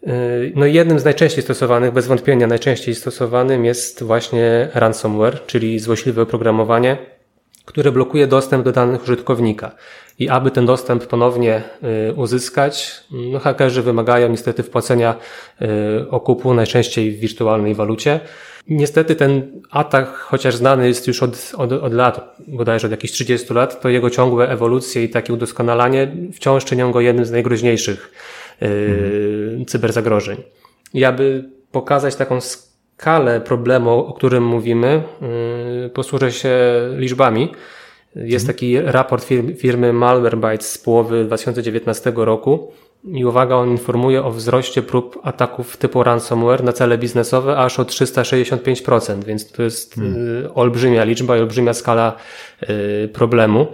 No 0.55 0.67
i 0.67 0.75
jednym 0.75 0.99
z 0.99 1.05
najczęściej 1.05 1.43
stosowanych, 1.43 1.93
bez 1.93 2.07
wątpienia 2.07 2.47
najczęściej 2.47 2.95
stosowanym 2.95 3.65
jest 3.65 4.03
właśnie 4.03 4.69
ransomware, 4.75 5.47
czyli 5.47 5.79
złośliwe 5.79 6.23
oprogramowanie, 6.23 6.97
które 7.65 7.93
blokuje 7.93 8.27
dostęp 8.27 8.65
do 8.65 8.73
danych 8.73 9.03
użytkownika. 9.03 9.71
I 10.19 10.29
aby 10.29 10.51
ten 10.51 10.67
dostęp 10.67 11.07
ponownie 11.07 11.63
y, 12.11 12.15
uzyskać, 12.15 13.05
no 13.11 13.39
hakerzy 13.39 13.83
wymagają 13.83 14.29
niestety 14.29 14.63
wpłacenia 14.63 15.15
y, 15.63 16.11
okupu, 16.11 16.55
najczęściej 16.55 17.13
w 17.13 17.21
wirtualnej 17.21 17.75
walucie. 17.75 18.21
Niestety 18.69 19.15
ten 19.15 19.63
atak, 19.71 20.15
chociaż 20.15 20.57
znany 20.57 20.89
jest 20.89 21.07
już 21.07 21.23
od, 21.23 21.53
od, 21.57 21.73
od 21.73 21.93
lat, 21.93 22.37
bodajże 22.49 22.87
od 22.87 22.91
jakichś 22.91 23.13
30 23.13 23.55
lat, 23.55 23.81
to 23.81 23.89
jego 23.89 24.11
ciągłe 24.11 24.49
ewolucje 24.49 25.05
i 25.05 25.09
takie 25.09 25.33
udoskonalanie 25.33 26.17
wciąż 26.33 26.65
czynią 26.65 26.93
go 26.93 27.01
jednym 27.01 27.25
z 27.25 27.31
najgroźniejszych 27.31 28.13
mhm. 28.61 29.67
cyberzagrożeń. 29.67 30.37
I 30.95 31.05
aby 31.05 31.45
pokazać 31.73 32.17
taką 32.17 32.41
skalę 32.41 33.41
problemu, 33.41 33.91
o 33.91 34.13
którym 34.13 34.45
mówimy, 34.45 35.03
yy, 35.83 35.91
posłużę 35.91 36.33
się 36.33 36.59
liczbami. 36.97 37.53
Jest 38.17 38.45
mhm. 38.45 38.55
taki 38.55 38.81
raport 38.81 39.27
firmy 39.57 39.93
Malwarebytes 39.93 40.73
z 40.73 40.79
połowy 40.79 41.25
2019 41.25 42.13
roku 42.17 42.73
i 43.05 43.25
uwaga, 43.25 43.57
on 43.57 43.71
informuje 43.71 44.25
o 44.25 44.31
wzroście 44.31 44.83
prób 44.83 45.19
ataków 45.23 45.77
typu 45.77 46.03
ransomware 46.03 46.65
na 46.65 46.73
cele 46.73 46.99
biznesowe 46.99 47.57
aż 47.57 47.81
o 47.81 47.83
365%, 47.83 49.25
więc 49.25 49.53
to 49.53 49.63
jest 49.63 49.95
hmm. 49.95 50.51
olbrzymia 50.55 51.05
liczba 51.05 51.37
i 51.37 51.41
olbrzymia 51.41 51.75
skala 51.75 52.17
problemu. 53.13 53.67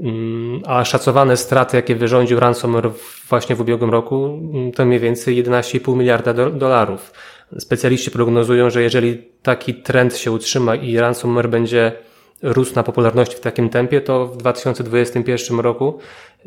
Mm, 0.00 0.62
a 0.66 0.84
szacowane 0.84 1.36
straty, 1.36 1.76
jakie 1.76 1.94
wyrządził 1.94 2.40
ransomware 2.40 2.90
właśnie 3.28 3.56
w 3.56 3.60
ubiegłym 3.60 3.90
roku, 3.90 4.40
mm, 4.54 4.72
to 4.72 4.84
mniej 4.84 5.00
więcej 5.00 5.36
11,5 5.36 5.96
miliarda 5.96 6.34
dolarów. 6.50 7.12
Specjaliści 7.58 8.10
prognozują, 8.10 8.70
że 8.70 8.82
jeżeli 8.82 9.22
taki 9.42 9.74
trend 9.74 10.16
się 10.16 10.32
utrzyma 10.32 10.74
i 10.74 10.96
ransomware 10.96 11.48
będzie 11.48 11.92
rósł 12.42 12.74
na 12.74 12.82
popularności 12.82 13.36
w 13.36 13.40
takim 13.40 13.68
tempie, 13.68 14.00
to 14.00 14.26
w 14.26 14.36
2021 14.36 15.60
roku 15.60 15.98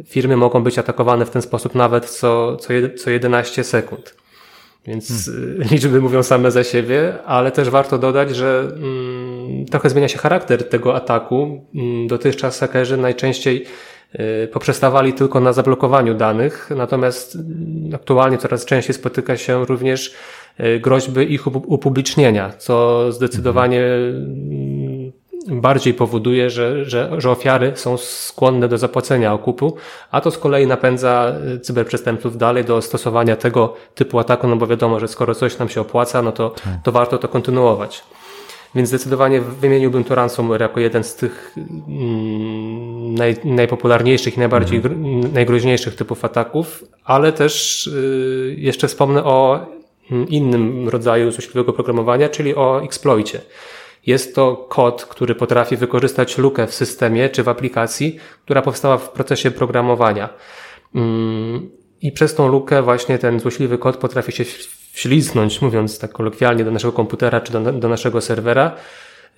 firmy 0.06 0.38
mogą 0.38 0.64
być 0.64 0.80
atakowane 0.80 1.26
w 1.26 1.30
ten 1.30 1.42
sposób 1.42 1.76
nawet 1.76 2.06
co, 2.06 2.58
co, 2.58 2.70
co 2.98 3.10
11 3.10 3.64
sekund. 3.64 4.16
Więc 4.88 5.26
hmm. 5.26 5.62
liczby 5.72 6.02
mówią 6.02 6.24
same 6.24 6.52
za 6.52 6.64
siebie, 6.64 7.24
ale 7.26 7.52
też 7.52 7.70
warto 7.70 7.98
dodać, 7.98 8.36
że 8.36 8.72
mm, 8.76 9.35
trochę 9.72 9.90
zmienia 9.90 10.08
się 10.08 10.18
charakter 10.18 10.70
tego 10.70 10.96
ataku. 10.96 11.66
Mm, 11.76 12.08
dotychczas 12.08 12.60
hakerzy 12.60 12.98
najczęściej 12.98 13.66
y, 14.44 14.48
poprzestawali 14.48 15.14
tylko 15.14 15.40
na 15.40 15.54
zablokowaniu 15.54 16.14
danych, 16.14 16.70
natomiast 16.76 17.36
mm, 17.36 17.96
aktualnie 17.96 18.38
coraz 18.38 18.66
częściej 18.66 18.94
spotyka 18.94 19.38
się 19.38 19.66
również 19.66 20.14
y, 20.60 20.80
groźby 20.80 21.34
ich 21.34 21.48
upublicznienia, 21.48 22.54
co 22.58 23.06
zdecydowanie 23.12 23.80
hmm 23.80 25.12
bardziej 25.48 25.94
powoduje, 25.94 26.50
że, 26.50 26.86
że, 26.86 27.12
że 27.18 27.32
ofiary 27.32 27.72
są 27.76 27.98
skłonne 27.98 28.68
do 28.68 28.78
zapłacenia 28.78 29.34
okupu, 29.34 29.76
a 30.12 30.22
to 30.22 30.32
z 30.32 30.38
kolei 30.38 30.68
napędza 30.68 31.34
y, 31.56 31.60
cyberprzestępców 31.60 32.38
dalej 32.38 32.66
do 32.66 32.82
stosowania 32.82 33.36
tego 33.36 33.74
typu 33.96 34.20
ataku, 34.20 34.48
no 34.48 34.56
bo 34.56 34.68
wiadomo, 34.68 35.00
że 35.00 35.08
skoro 35.08 35.36
coś 35.36 35.58
nam 35.58 35.70
się 35.70 35.82
opłaca, 35.82 36.22
no 36.22 36.32
to, 36.32 36.50
tak. 36.50 36.74
to 36.84 36.92
warto 36.92 37.18
to 37.18 37.28
kontynuować. 37.28 38.04
Więc 38.76 38.90
zdecydowanie 38.90 39.42
wymieniłbym 39.42 40.04
to 40.04 40.16
ransomware 40.16 40.62
jako 40.62 40.80
jeden 40.80 41.04
z 41.04 41.16
tych 41.16 41.56
mm, 41.58 43.14
naj, 43.16 43.36
najpopularniejszych 43.44 44.36
i 44.36 44.40
najbardziej 44.40 44.78
mhm. 44.78 45.34
najgroźniejszych 45.34 45.96
typów 45.96 46.26
ataków, 46.26 46.84
ale 47.04 47.32
też 47.32 47.88
y, 47.88 48.56
jeszcze 48.58 48.88
wspomnę 48.88 49.24
o 49.24 49.66
mm, 50.12 50.28
innym 50.28 50.90
rodzaju 50.90 51.32
złośliwego 51.32 51.74
programowania, 51.74 52.30
czyli 52.30 52.56
o 52.56 52.84
exploicie. 52.84 53.42
Jest 54.06 54.36
to 54.36 54.56
kod, 54.56 55.06
który 55.06 55.36
potrafi 55.36 55.78
wykorzystać 55.78 56.38
lukę 56.38 56.68
w 56.68 56.74
systemie 56.74 57.30
czy 57.30 57.44
w 57.44 57.50
aplikacji, 57.50 58.20
która 58.46 58.62
powstała 58.62 58.98
w 58.98 59.10
procesie 59.10 59.52
programowania. 59.52 60.30
Mm, 60.96 61.70
I 62.02 62.12
przez 62.12 62.36
tą 62.36 62.48
lukę 62.48 62.82
właśnie 62.82 63.18
ten 63.20 63.40
złośliwy 63.40 63.78
kod 63.78 63.98
potrafi 63.98 64.32
się 64.32 64.44
wślizgnąć, 64.96 65.62
mówiąc 65.62 66.00
tak 66.00 66.12
kolokwialnie, 66.12 66.64
do 66.64 66.72
naszego 66.72 66.94
komputera 66.94 67.42
czy 67.42 67.52
do, 67.52 67.72
do 67.74 67.90
naszego 67.90 68.22
serwera. 68.22 68.76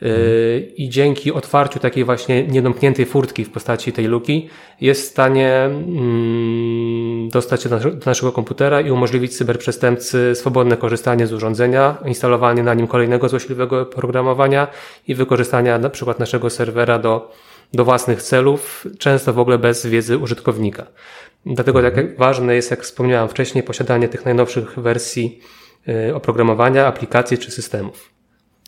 Yy, 0.02 0.74
I 0.76 0.89
dzięki 0.89 1.32
otwarciu 1.32 1.80
takiej 1.80 2.04
właśnie 2.04 2.48
niedomkniętej 2.48 3.06
furtki 3.06 3.46
w 3.46 3.52
postaci 3.52 3.93
tej 3.93 4.06
luki 4.06 4.50
jest 4.82 5.02
w 5.02 5.12
stanie 5.12 5.54
mm, 5.63 7.30
dostać 7.30 7.63
się 7.63 7.70
do 7.70 7.80
naszego 8.06 8.32
komputera 8.32 8.82
i 8.82 8.91
umożliwić 8.91 9.38
cyberprzestępcy 9.38 10.36
swobodne 10.36 10.78
korzystanie 10.78 11.28
z 11.28 11.34
urządzenia, 11.34 11.98
instalowanie 12.06 12.63
na 12.63 12.74
nim 12.74 12.88
kolejnego 12.88 13.30
złośliwego 13.30 13.86
programowania 13.86 14.67
i 15.08 15.15
wykorzystania 15.15 15.80
na 15.80 15.89
przykład 15.89 16.20
naszego 16.20 16.50
serwera 16.50 17.00
do, 17.00 17.32
do 17.74 17.86
własnych 17.86 18.22
celów, 18.22 18.88
często 19.00 19.34
w 19.34 19.39
ogóle 19.39 19.58
bez 19.58 19.86
wiedzy 19.86 20.17
użytkownika. 20.17 20.86
Dlatego 21.45 21.82
tak 21.82 22.17
ważne 22.17 22.56
jest, 22.56 22.71
jak 22.71 22.82
wspomniałem 22.82 23.30
wcześniej, 23.30 23.63
posiadanie 23.63 24.08
tych 24.10 24.26
najnowszych 24.26 24.80
wersji 24.80 25.39
y, 26.10 26.15
oprogramowania, 26.15 26.88
aplikacji 26.88 27.38
czy 27.38 27.52
systemów. 27.52 28.13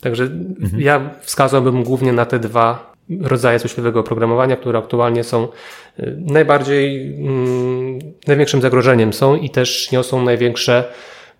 Także 0.00 0.24
mhm. 0.24 0.82
ja 0.82 1.10
wskazałbym 1.20 1.82
głównie 1.82 2.12
na 2.12 2.26
te 2.26 2.38
dwa 2.38 2.90
rodzaje 3.20 3.58
złośliwego 3.58 4.00
oprogramowania, 4.00 4.56
które 4.56 4.78
aktualnie 4.78 5.24
są 5.24 5.48
y, 5.98 6.16
najbardziej, 6.20 7.14
mm, 7.16 7.98
największym 8.26 8.60
zagrożeniem 8.60 9.12
są 9.12 9.36
i 9.36 9.50
też 9.50 9.92
niosą 9.92 10.22
największe 10.22 10.84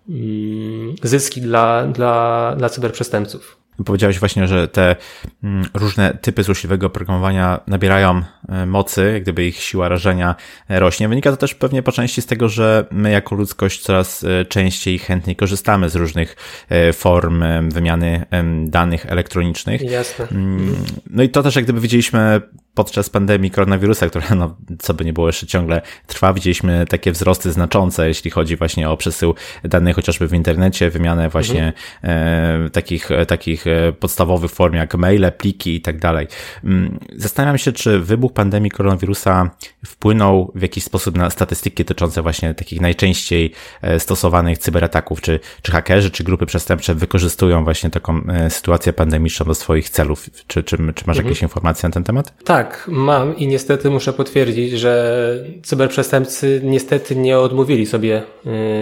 mm, 0.09 0.95
zyski 1.03 1.41
dla, 1.41 1.87
dla, 1.87 2.55
dla 2.57 2.69
cyberprzestępców. 2.69 3.61
Powiedziałeś 3.85 4.19
właśnie, 4.19 4.47
że 4.47 4.67
te 4.67 4.95
mm, 5.43 5.65
różne 5.73 6.17
typy 6.21 6.43
złośliwego 6.43 6.87
oprogramowania 6.87 7.59
nabierają 7.67 8.21
e, 8.51 8.65
mocy, 8.65 9.19
gdyby 9.21 9.45
ich 9.45 9.55
siła 9.55 9.89
rażenia 9.89 10.35
e, 10.69 10.79
rośnie. 10.79 11.09
Wynika 11.09 11.31
to 11.31 11.37
też 11.37 11.55
pewnie 11.55 11.83
po 11.83 11.91
części 11.91 12.21
z 12.21 12.25
tego, 12.25 12.49
że 12.49 12.85
my 12.91 13.11
jako 13.11 13.35
ludzkość 13.35 13.81
coraz 13.81 14.23
e, 14.23 14.45
częściej 14.45 14.95
i 14.95 14.99
chętniej 14.99 15.35
korzystamy 15.35 15.89
z 15.89 15.95
różnych 15.95 16.35
form 16.93 17.43
wymiany 17.69 18.25
danych 18.65 19.05
elektronicznych. 19.05 19.81
Jasne. 19.81 20.27
Mm, 20.31 20.75
no 21.09 21.23
i 21.23 21.29
to 21.29 21.43
też 21.43 21.55
jak 21.55 21.63
gdyby 21.63 21.81
widzieliśmy 21.81 22.41
podczas 22.73 23.09
pandemii 23.09 23.51
koronawirusa, 23.51 24.09
która, 24.09 24.35
no, 24.35 24.55
co 24.79 24.93
by 24.93 25.05
nie 25.05 25.13
było, 25.13 25.27
jeszcze 25.27 25.47
ciągle 25.47 25.81
trwa, 26.07 26.33
widzieliśmy 26.33 26.85
takie 26.89 27.11
wzrosty 27.11 27.51
znaczące, 27.51 28.07
jeśli 28.07 28.31
chodzi 28.31 28.55
właśnie 28.55 28.89
o 28.89 28.97
przesył 28.97 29.35
danych 29.63 29.95
chociażby 29.95 30.27
w 30.27 30.33
internecie, 30.33 30.89
wymianę 30.89 31.29
właśnie 31.29 31.73
mhm. 32.01 32.65
e, 32.65 32.69
takich, 32.69 33.09
takich 33.27 33.67
e, 33.67 33.93
podstawowych 33.93 34.51
form 34.51 34.75
jak 34.75 34.95
maile, 34.95 35.31
pliki 35.37 35.75
i 35.75 35.81
tak 35.81 35.99
dalej. 35.99 36.27
Mm, 36.63 36.99
zastanawiam 37.15 37.57
się, 37.57 37.71
czy 37.71 37.99
wybuch 37.99 38.33
pandemii 38.41 38.71
koronawirusa 38.71 39.49
wpłynął 39.85 40.51
w 40.55 40.61
jakiś 40.61 40.83
sposób 40.83 41.17
na 41.17 41.29
statystyki 41.29 41.83
dotyczące 41.83 42.21
właśnie 42.21 42.53
takich 42.53 42.81
najczęściej 42.81 43.51
e, 43.81 43.99
stosowanych 43.99 44.57
cyberataków, 44.57 45.21
czy, 45.21 45.39
czy 45.61 45.71
hakerzy, 45.71 46.11
czy 46.11 46.23
grupy 46.23 46.45
przestępcze 46.45 46.95
wykorzystują 46.95 47.63
właśnie 47.63 47.89
taką 47.89 48.21
e, 48.27 48.49
sytuację 48.49 48.93
pandemiczną 48.93 49.45
do 49.45 49.55
swoich 49.55 49.89
celów. 49.89 50.29
Czy, 50.47 50.63
czy, 50.63 50.77
czy 50.77 50.83
masz 50.83 51.17
mhm. 51.17 51.25
jakieś 51.25 51.41
informacje 51.41 51.89
na 51.89 51.93
ten 51.93 52.03
temat? 52.03 52.33
Tak, 52.43 52.85
mam 52.87 53.37
i 53.37 53.47
niestety 53.47 53.89
muszę 53.89 54.13
potwierdzić, 54.13 54.71
że 54.71 55.33
cyberprzestępcy 55.63 56.61
niestety 56.63 57.15
nie 57.15 57.39
odmówili 57.39 57.85
sobie 57.85 58.23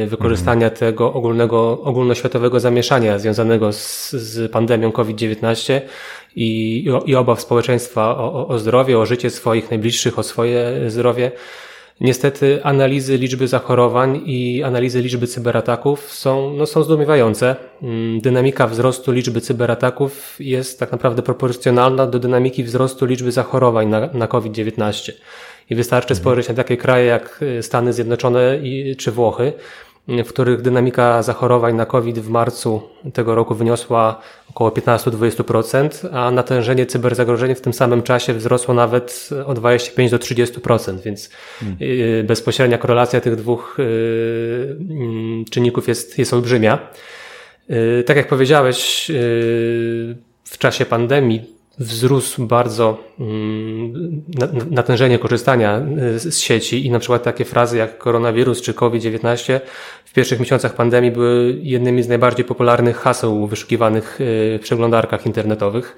y, 0.03 0.07
wykorzystania 0.07 0.67
mm. 0.67 0.77
tego 0.79 1.13
ogólnego, 1.13 1.81
ogólnoświatowego 1.81 2.59
zamieszania 2.59 3.19
związanego 3.19 3.73
z, 3.73 4.11
z 4.11 4.51
pandemią 4.51 4.91
COVID-19 4.91 5.81
i, 6.35 6.85
i 7.05 7.15
obaw 7.15 7.41
społeczeństwa 7.41 8.17
o, 8.17 8.47
o 8.47 8.59
zdrowie, 8.59 8.99
o 8.99 9.05
życie 9.05 9.29
swoich 9.29 9.69
najbliższych, 9.69 10.19
o 10.19 10.23
swoje 10.23 10.89
zdrowie 10.89 11.31
Niestety 12.01 12.63
analizy 12.63 13.17
liczby 13.17 13.47
zachorowań 13.47 14.21
i 14.25 14.63
analizy 14.63 15.01
liczby 15.01 15.27
cyberataków 15.27 16.13
są, 16.13 16.53
no, 16.53 16.65
są 16.65 16.83
zdumiewające. 16.83 17.55
Mm, 17.81 18.21
dynamika 18.21 18.67
wzrostu 18.67 19.11
liczby 19.11 19.41
cyberataków 19.41 20.35
jest 20.39 20.79
tak 20.79 20.91
naprawdę 20.91 21.21
proporcjonalna 21.21 22.07
do 22.07 22.19
dynamiki 22.19 22.63
wzrostu 22.63 23.05
liczby 23.05 23.31
zachorowań 23.31 23.87
na, 23.87 24.09
na 24.13 24.27
COVID-19. 24.27 25.11
I 25.69 25.75
wystarczy 25.75 26.13
mhm. 26.13 26.21
spojrzeć 26.21 26.49
na 26.49 26.55
takie 26.55 26.77
kraje 26.77 27.05
jak 27.05 27.39
y, 27.41 27.63
Stany 27.63 27.93
Zjednoczone 27.93 28.59
i, 28.63 28.95
czy 28.95 29.11
Włochy, 29.11 29.53
w 30.25 30.27
których 30.29 30.61
dynamika 30.61 31.23
zachorowań 31.23 31.75
na 31.75 31.85
COVID 31.85 32.19
w 32.19 32.29
marcu 32.29 32.81
tego 33.13 33.35
roku 33.35 33.55
wyniosła 33.55 34.21
około 34.49 34.69
15-20%, 34.69 36.07
a 36.11 36.31
natężenie 36.31 36.85
cyberzagrożeń 36.85 37.55
w 37.55 37.61
tym 37.61 37.73
samym 37.73 38.03
czasie 38.03 38.33
wzrosło 38.33 38.73
nawet 38.73 39.29
o 39.45 39.53
25 39.53 40.11
do 40.11 40.17
30%, 40.17 40.99
więc 40.99 41.29
hmm. 41.59 41.77
bezpośrednia 42.27 42.77
korelacja 42.77 43.21
tych 43.21 43.35
dwóch 43.35 43.77
y, 43.79 44.77
mm, 44.89 45.45
czynników 45.45 45.87
jest, 45.87 46.19
jest 46.19 46.33
olbrzymia. 46.33 46.79
Y, 47.69 48.03
tak 48.03 48.17
jak 48.17 48.27
powiedziałeś, 48.27 49.11
w 50.43 50.57
czasie 50.57 50.85
pandemii 50.85 51.58
wzrósł 51.79 52.45
bardzo 52.45 52.97
mm, 53.19 54.23
natężenie 54.71 55.19
korzystania 55.19 55.81
y, 56.15 56.19
z 56.19 56.39
sieci 56.39 56.85
i 56.85 56.91
na 56.91 56.99
przykład 56.99 57.23
takie 57.23 57.45
frazy 57.45 57.77
jak 57.77 57.97
koronawirus 57.97 58.61
czy 58.61 58.73
COVID-19 58.73 59.59
w 60.05 60.13
pierwszych 60.13 60.39
miesiącach 60.39 60.75
pandemii 60.75 61.11
były 61.11 61.59
jednymi 61.61 62.03
z 62.03 62.07
najbardziej 62.07 62.45
popularnych 62.45 62.97
haseł 62.97 63.47
wyszukiwanych 63.47 64.21
y, 64.21 64.59
w 64.61 64.63
przeglądarkach 64.63 65.25
internetowych. 65.25 65.95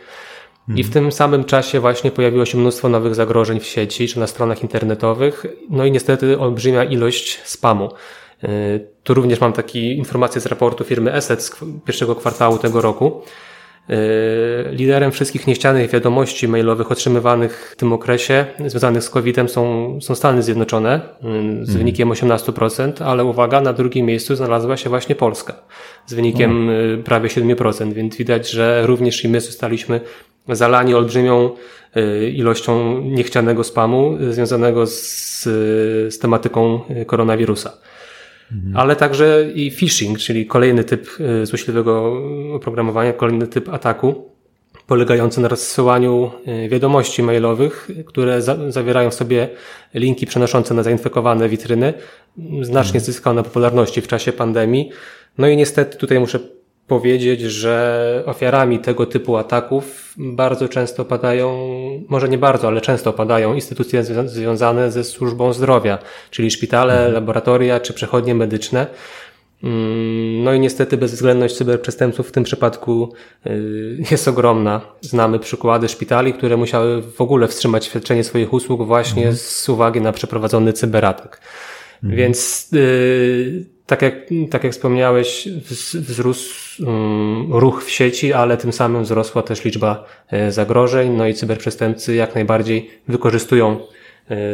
I 0.67 0.83
w 0.83 0.87
mhm. 0.87 0.93
tym 0.93 1.11
samym 1.11 1.43
czasie 1.43 1.79
właśnie 1.79 2.11
pojawiło 2.11 2.45
się 2.45 2.57
mnóstwo 2.57 2.89
nowych 2.89 3.15
zagrożeń 3.15 3.59
w 3.59 3.65
sieci 3.65 4.07
czy 4.07 4.19
na 4.19 4.27
stronach 4.27 4.61
internetowych, 4.61 5.45
no 5.69 5.85
i 5.85 5.91
niestety 5.91 6.39
olbrzymia 6.39 6.83
ilość 6.83 7.41
spamu. 7.43 7.89
Y, 8.43 8.87
tu 9.03 9.13
również 9.13 9.39
mam 9.41 9.53
takie 9.53 9.93
informacje 9.93 10.41
z 10.41 10.45
raportu 10.45 10.83
firmy 10.83 11.13
Asset 11.13 11.43
z 11.43 11.59
pierwszego 11.85 12.15
kwartału 12.15 12.57
tego 12.57 12.81
roku. 12.81 13.21
E, 13.91 14.71
liderem 14.71 15.11
wszystkich 15.11 15.47
niechcianych 15.47 15.91
wiadomości 15.91 16.47
mailowych 16.47 16.91
otrzymywanych 16.91 17.71
w 17.73 17.75
tym 17.75 17.93
okresie 17.93 18.45
związanych 18.65 19.03
z 19.03 19.09
COVID-em 19.09 19.49
są, 19.49 19.97
są 20.01 20.15
Stany 20.15 20.43
Zjednoczone 20.43 21.01
z 21.21 21.25
mhm. 21.25 21.77
wynikiem 21.77 22.09
18%, 22.09 23.03
ale 23.03 23.25
uwaga, 23.25 23.61
na 23.61 23.73
drugim 23.73 24.05
miejscu 24.05 24.35
znalazła 24.35 24.77
się 24.77 24.89
właśnie 24.89 25.15
Polska 25.15 25.53
z 26.05 26.13
wynikiem 26.13 26.69
mhm. 26.69 27.03
prawie 27.03 27.29
7%, 27.29 27.93
więc 27.93 28.15
widać, 28.15 28.49
że 28.49 28.85
również 28.85 29.25
i 29.25 29.29
my 29.29 29.41
zostaliśmy 29.41 30.01
zalani 30.49 30.93
olbrzymią 30.93 31.49
e, 31.95 32.29
ilością 32.29 33.01
niechcianego 33.01 33.63
spamu 33.63 34.17
związanego 34.29 34.87
z, 34.87 35.43
z 36.13 36.19
tematyką 36.19 36.79
koronawirusa. 37.07 37.71
Mhm. 38.51 38.77
ale 38.77 38.95
także 38.95 39.51
i 39.55 39.71
phishing, 39.71 40.17
czyli 40.17 40.45
kolejny 40.45 40.83
typ 40.83 41.07
y, 41.41 41.45
złośliwego 41.45 42.21
oprogramowania, 42.53 43.13
kolejny 43.13 43.47
typ 43.47 43.69
ataku, 43.69 44.31
polegający 44.87 45.41
na 45.41 45.47
rozsyłaniu 45.47 46.31
y, 46.65 46.69
wiadomości 46.69 47.23
mailowych, 47.23 47.89
które 48.05 48.41
za 48.41 48.71
zawierają 48.71 49.09
w 49.09 49.13
sobie 49.13 49.49
linki 49.93 50.25
przenoszące 50.25 50.73
na 50.73 50.83
zainfekowane 50.83 51.49
witryny. 51.49 51.93
Znacznie 52.61 52.97
mhm. 52.97 53.05
zyskał 53.05 53.33
na 53.33 53.43
popularności 53.43 54.01
w 54.01 54.07
czasie 54.07 54.33
pandemii. 54.33 54.89
No 55.37 55.47
i 55.47 55.57
niestety 55.57 55.97
tutaj 55.97 56.19
muszę 56.19 56.39
powiedzieć, 56.91 57.41
że 57.41 58.23
ofiarami 58.25 58.79
tego 58.79 59.05
typu 59.05 59.37
ataków 59.37 60.13
bardzo 60.17 60.69
często 60.69 61.05
padają, 61.05 61.47
może 62.09 62.29
nie 62.29 62.37
bardzo, 62.37 62.67
ale 62.67 62.81
często 62.81 63.13
padają 63.13 63.53
instytucje 63.53 64.03
związane 64.25 64.91
ze 64.91 65.03
służbą 65.03 65.53
zdrowia, 65.53 65.97
czyli 66.31 66.51
szpitale, 66.51 66.93
mhm. 66.93 67.13
laboratoria 67.13 67.79
czy 67.79 67.93
przechodnie 67.93 68.35
medyczne. 68.35 68.87
Mm, 69.63 70.43
no 70.43 70.53
i 70.53 70.59
niestety 70.59 70.97
bezwzględność 70.97 71.55
cyberprzestępców 71.55 72.29
w 72.29 72.31
tym 72.31 72.43
przypadku 72.43 73.13
y, 73.47 73.97
jest 74.11 74.27
ogromna. 74.27 74.81
Znamy 75.01 75.39
przykłady 75.39 75.87
szpitali, 75.87 76.33
które 76.33 76.57
musiały 76.57 77.01
w 77.01 77.21
ogóle 77.21 77.47
wstrzymać 77.47 77.85
świadczenie 77.85 78.23
swoich 78.23 78.53
usług 78.53 78.85
właśnie 78.87 79.23
mhm. 79.23 79.37
z 79.37 79.69
uwagi 79.69 80.01
na 80.01 80.11
przeprowadzony 80.11 80.73
cyberatak. 80.73 81.41
Mhm. 82.03 82.17
Więc 82.17 82.67
yy, 82.71 83.65
tak 83.85 84.01
jak, 84.01 84.13
tak 84.49 84.63
jak 84.63 84.73
wspomniałeś, 84.73 85.47
wzrósł 85.95 86.85
um, 86.85 87.53
ruch 87.53 87.83
w 87.83 87.89
sieci, 87.89 88.33
ale 88.33 88.57
tym 88.57 88.73
samym 88.73 89.03
wzrosła 89.03 89.41
też 89.41 89.65
liczba 89.65 90.05
e, 90.27 90.51
zagrożeń, 90.51 91.11
no 91.11 91.27
i 91.27 91.33
cyberprzestępcy 91.33 92.15
jak 92.15 92.35
najbardziej 92.35 92.89
wykorzystują 93.07 93.79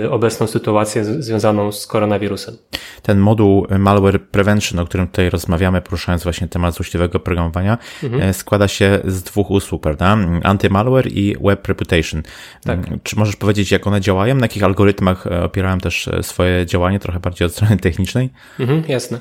obecną 0.10 0.48
sytuację 0.48 1.06
związaną 1.06 1.72
z 1.72 1.88
koronawirusem. 1.88 2.58
Ten 3.02 3.20
moduł 3.20 3.68
Malware 3.80 4.22
Prevention, 4.22 4.80
o 4.80 4.86
którym 4.86 5.08
tutaj 5.08 5.30
rozmawiamy, 5.30 5.82
poruszając 5.82 6.24
właśnie 6.24 6.48
temat 6.48 6.76
złośliwego 6.76 7.20
programowania, 7.20 7.78
mhm. 8.04 8.22
E, 8.22 8.34
składa 8.34 8.68
się 8.68 9.00
z 9.06 9.24
dwóch 9.24 9.52
usług, 9.52 9.82
prawda? 9.82 10.18
Anti-malware 10.44 11.08
i 11.08 11.36
Web 11.42 11.68
Reputation. 11.68 12.24
Tak. 12.63 12.80
Czy 13.04 13.15
możesz 13.15 13.36
powiedzieć, 13.36 13.72
jak 13.72 13.88
one 13.88 14.02
działają? 14.02 14.36
Na 14.36 14.46
jakich 14.46 14.63
algorytmach 14.63 15.28
opierają 15.28 15.78
też 15.78 16.10
swoje 16.22 16.65
działanie, 16.65 17.00
trochę 17.00 17.20
bardziej 17.20 17.46
od 17.46 17.52
strony 17.54 17.78
technicznej? 17.78 18.30
Mhm, 18.60 18.84
jasne. 18.88 19.20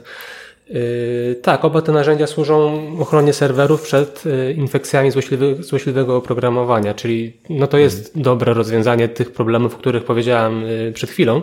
Yy, 0.71 1.35
tak, 1.43 1.65
oba 1.65 1.83
te 1.83 1.93
narzędzia 1.93 2.27
służą 2.27 2.87
ochronie 3.01 3.33
serwerów 3.33 3.83
przed 3.83 4.25
yy, 4.25 4.53
infekcjami 4.53 5.11
złośliwy, 5.11 5.57
złośliwego 5.63 6.17
oprogramowania, 6.17 6.95
czyli 6.95 7.33
no 7.51 7.67
to 7.67 7.79
jest 7.79 8.07
mhm. 8.07 8.23
dobre 8.23 8.55
rozwiązanie 8.55 9.09
tych 9.09 9.33
problemów, 9.33 9.75
o 9.75 9.79
których 9.79 10.05
powiedziałem 10.05 10.63
yy, 10.63 10.93
przed 10.93 11.11
chwilą. 11.11 11.43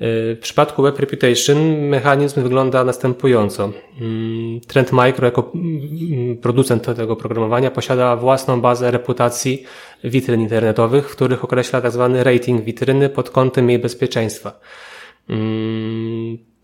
W 0.00 0.38
przypadku 0.40 0.82
Web 0.82 0.98
Reputation 0.98 1.78
mechanizm 1.78 2.42
wygląda 2.42 2.84
następująco. 2.84 3.72
Mm, 4.00 4.60
Trend 4.60 4.92
Micro 4.92 5.24
jako 5.24 5.52
mm, 5.54 6.36
producent 6.36 6.96
tego 6.96 7.12
oprogramowania 7.12 7.70
posiada 7.70 8.16
własną 8.16 8.60
bazę 8.60 8.90
reputacji 8.90 9.64
witryn 10.04 10.40
internetowych, 10.40 11.10
w 11.10 11.16
których 11.16 11.44
określa 11.44 11.80
tzw. 11.80 12.10
Tak 12.14 12.24
rating 12.24 12.64
witryny 12.64 13.08
pod 13.08 13.30
kątem 13.30 13.70
jej 13.70 13.78
bezpieczeństwa. 13.78 14.60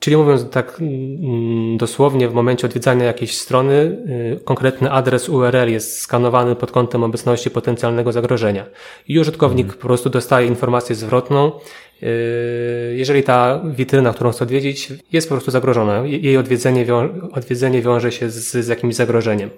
Mm, 0.05 0.11
czyli 0.11 0.17
mówiąc 0.17 0.51
tak 0.51 0.81
dosłownie, 1.77 2.29
w 2.29 2.35
momencie 2.35 2.67
odwiedzania 2.67 3.05
jakiejś 3.05 3.37
strony, 3.39 3.75
y, 3.75 4.45
konkretny 4.45 4.91
adres 4.91 5.29
URL 5.29 5.69
jest 5.69 6.01
skanowany 6.01 6.57
pod 6.57 6.71
kątem 6.71 7.05
obecności 7.05 7.51
potencjalnego 7.51 8.13
zagrożenia. 8.13 8.67
I 9.09 9.19
użytkownik 9.19 9.67
mhm. 9.67 9.81
po 9.81 9.87
prostu 9.87 10.11
dostaje 10.11 10.47
informację 10.47 10.97
zwrotną, 10.97 11.53
y, 12.03 12.95
jeżeli 12.97 13.23
ta 13.23 13.63
witryna, 13.65 14.13
którą 14.13 14.33
chce 14.33 14.45
odwiedzić, 14.45 14.93
jest 15.13 15.29
po 15.29 15.35
prostu 15.35 15.51
zagrożona. 15.51 16.07
Jej 16.07 16.37
odwiedzenie, 16.37 16.85
wią 16.85 17.09
odwiedzenie 17.33 17.83
wiąże 17.83 18.13
się 18.13 18.31
z, 18.31 18.65
z 18.65 18.69
jakimś 18.69 18.95
zagrożeniem. 18.95 19.51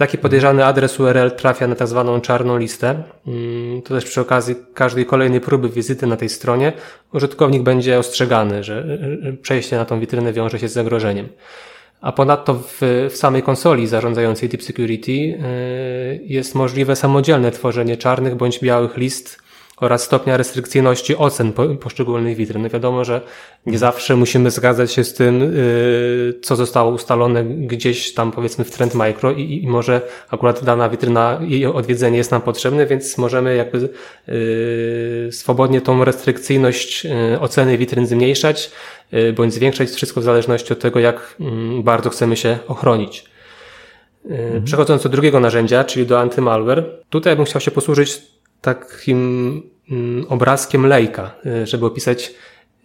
Taki 0.00 0.18
podejrzany 0.18 0.64
adres 0.64 1.00
URL 1.00 1.30
trafia 1.30 1.66
na 1.66 1.74
tak 1.74 1.88
zwaną 1.88 2.20
czarną 2.20 2.58
listę. 2.58 3.02
Mm, 3.26 3.82
to 3.82 3.94
też 3.94 4.04
przy 4.04 4.20
okazji 4.20 4.54
każdej 4.74 5.06
kolejnej 5.06 5.40
próby 5.40 5.68
wizyty 5.68 6.06
na 6.06 6.16
tej 6.16 6.28
stronie 6.28 6.72
użytkownik 7.12 7.62
będzie 7.62 7.98
ostrzegany, 7.98 8.64
że 8.64 8.98
przejście 9.42 9.76
na 9.76 9.84
tą 9.84 10.00
witrynę 10.00 10.32
wiąże 10.32 10.58
się 10.58 10.68
z 10.68 10.72
zagrożeniem. 10.72 11.28
A 12.00 12.12
ponadto 12.12 12.54
w, 12.54 12.78
w 13.10 13.16
samej 13.16 13.42
konsoli 13.42 13.86
zarządzającej 13.86 14.48
Deep 14.48 14.62
Security 14.62 15.12
y, 15.12 15.38
jest 16.24 16.54
możliwe 16.54 16.96
samodzielne 16.96 17.50
tworzenie 17.50 17.96
czarnych 17.96 18.34
bądź 18.34 18.58
białych 18.60 18.96
list 18.96 19.42
oraz 19.80 20.02
stopnia 20.02 20.36
restrykcyjności 20.36 21.16
ocen 21.16 21.52
poszczególnych 21.80 22.36
witryn. 22.36 22.62
No 22.62 22.68
wiadomo, 22.68 23.04
że 23.04 23.20
nie 23.66 23.78
zawsze 23.78 24.16
musimy 24.16 24.50
zgadzać 24.50 24.92
się 24.92 25.04
z 25.04 25.14
tym, 25.14 25.42
y, 25.42 26.34
co 26.42 26.56
zostało 26.56 26.90
ustalone 26.92 27.44
gdzieś 27.44 28.14
tam 28.14 28.32
powiedzmy 28.32 28.64
w 28.64 28.70
Trend 28.70 28.94
Micro 28.94 29.32
i, 29.32 29.64
i 29.64 29.68
może 29.68 30.00
akurat 30.30 30.64
dana 30.64 30.88
witryna, 30.88 31.38
jej 31.42 31.66
odwiedzenie 31.66 32.18
jest 32.18 32.30
nam 32.30 32.42
potrzebne, 32.42 32.86
więc 32.86 33.18
możemy 33.18 33.56
jakby 33.56 33.88
y, 34.28 35.28
swobodnie 35.32 35.80
tą 35.80 36.04
restrykcyjność 36.04 37.06
y, 37.06 37.40
oceny 37.40 37.78
witryn 37.78 38.06
zmniejszać 38.06 38.70
bądź 39.36 39.54
zwiększać 39.54 39.90
wszystko 39.90 40.20
w 40.20 40.24
zależności 40.24 40.72
od 40.72 40.78
tego, 40.78 41.00
jak 41.00 41.36
mm, 41.40 41.82
bardzo 41.82 42.10
chcemy 42.10 42.36
się 42.36 42.58
ochronić. 42.68 43.24
Mhm. 44.24 44.64
Przechodząc 44.64 45.02
do 45.02 45.08
drugiego 45.08 45.40
narzędzia, 45.40 45.84
czyli 45.84 46.06
do 46.06 46.20
antymalware, 46.20 46.84
tutaj 47.10 47.36
bym 47.36 47.44
chciał 47.44 47.60
się 47.60 47.70
posłużyć 47.70 48.22
takim 48.60 49.62
mm, 49.90 50.26
obrazkiem 50.28 50.86
lejka, 50.86 51.34
y, 51.46 51.66
żeby 51.66 51.86
opisać 51.86 52.34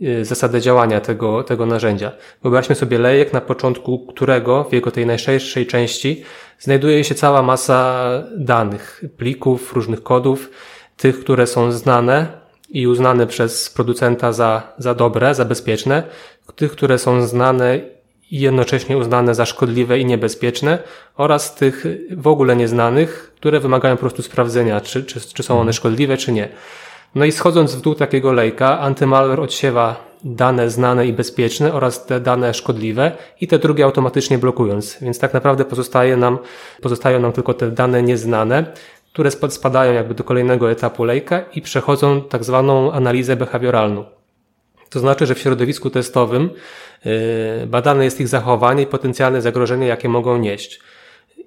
y, 0.01 0.25
zasadę 0.25 0.61
działania 0.61 1.01
tego, 1.01 1.43
tego 1.43 1.65
narzędzia. 1.65 2.11
Wyobraźmy 2.43 2.75
sobie 2.75 2.99
lejek, 2.99 3.33
na 3.33 3.41
początku 3.41 3.99
którego, 3.99 4.63
w 4.63 4.73
jego 4.73 4.91
tej 4.91 5.05
najszerszej 5.05 5.67
części, 5.67 6.23
znajduje 6.59 7.03
się 7.03 7.15
cała 7.15 7.41
masa 7.41 8.07
danych, 8.37 9.03
plików, 9.17 9.73
różnych 9.73 10.03
kodów, 10.03 10.49
tych, 10.97 11.19
które 11.19 11.47
są 11.47 11.71
znane 11.71 12.27
i 12.69 12.87
uznane 12.87 13.27
przez 13.27 13.69
producenta 13.69 14.31
za, 14.31 14.73
za 14.77 14.93
dobre, 14.93 15.35
za 15.35 15.45
bezpieczne, 15.45 16.03
tych, 16.55 16.71
które 16.71 16.97
są 16.97 17.27
znane 17.27 17.94
i 18.31 18.39
jednocześnie 18.39 18.97
uznane 18.97 19.35
za 19.35 19.45
szkodliwe 19.45 19.99
i 19.99 20.05
niebezpieczne 20.05 20.79
oraz 21.17 21.55
tych 21.55 21.85
w 22.11 22.27
ogóle 22.27 22.55
nieznanych, 22.55 23.31
które 23.35 23.59
wymagają 23.59 23.95
po 23.95 23.99
prostu 23.99 24.21
sprawdzenia, 24.21 24.81
czy, 24.81 25.03
czy, 25.03 25.19
czy 25.33 25.43
są 25.43 25.59
one 25.59 25.73
szkodliwe, 25.73 26.17
czy 26.17 26.31
nie. 26.31 26.49
No 27.15 27.25
i 27.25 27.31
schodząc 27.31 27.75
w 27.75 27.81
dół 27.81 27.95
takiego 27.95 28.33
lejka, 28.33 28.79
antymalware 28.79 29.39
odsiewa 29.39 30.05
dane 30.23 30.69
znane 30.69 31.07
i 31.07 31.13
bezpieczne 31.13 31.73
oraz 31.73 32.05
te 32.05 32.19
dane 32.19 32.53
szkodliwe 32.53 33.11
i 33.41 33.47
te 33.47 33.59
drugie 33.59 33.85
automatycznie 33.85 34.37
blokując. 34.37 34.97
Więc 35.01 35.19
tak 35.19 35.33
naprawdę 35.33 35.65
pozostaje 35.65 36.17
nam, 36.17 36.37
pozostają 36.81 37.19
nam 37.19 37.31
tylko 37.31 37.53
te 37.53 37.71
dane 37.71 38.03
nieznane, 38.03 38.65
które 39.13 39.31
spadają 39.31 39.93
jakby 39.93 40.13
do 40.13 40.23
kolejnego 40.23 40.71
etapu 40.71 41.03
lejka 41.03 41.41
i 41.53 41.61
przechodzą 41.61 42.21
tak 42.21 42.43
zwaną 42.43 42.91
analizę 42.91 43.35
behawioralną. 43.35 44.14
To 44.95 44.99
znaczy, 44.99 45.25
że 45.25 45.35
w 45.35 45.39
środowisku 45.39 45.89
testowym 45.89 46.49
y, 47.05 47.67
badane 47.67 48.05
jest 48.05 48.21
ich 48.21 48.27
zachowanie 48.27 48.83
i 48.83 48.85
potencjalne 48.85 49.41
zagrożenie, 49.41 49.87
jakie 49.87 50.09
mogą 50.09 50.37
nieść. 50.37 50.79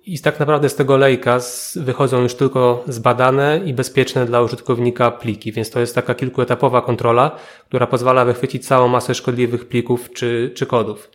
I 0.06 0.20
tak 0.20 0.40
naprawdę 0.40 0.68
z 0.68 0.74
tego 0.74 0.96
lejka 0.96 1.38
wychodzą 1.76 2.22
już 2.22 2.34
tylko 2.34 2.84
zbadane 2.88 3.60
i 3.64 3.74
bezpieczne 3.74 4.26
dla 4.26 4.42
użytkownika 4.42 5.10
pliki, 5.10 5.52
więc 5.52 5.70
to 5.70 5.80
jest 5.80 5.94
taka 5.94 6.14
kilkuetapowa 6.14 6.82
kontrola, 6.82 7.36
która 7.68 7.86
pozwala 7.86 8.24
wychwycić 8.24 8.66
całą 8.66 8.88
masę 8.88 9.14
szkodliwych 9.14 9.68
plików 9.68 10.12
czy, 10.12 10.52
czy 10.54 10.66
kodów. 10.66 11.10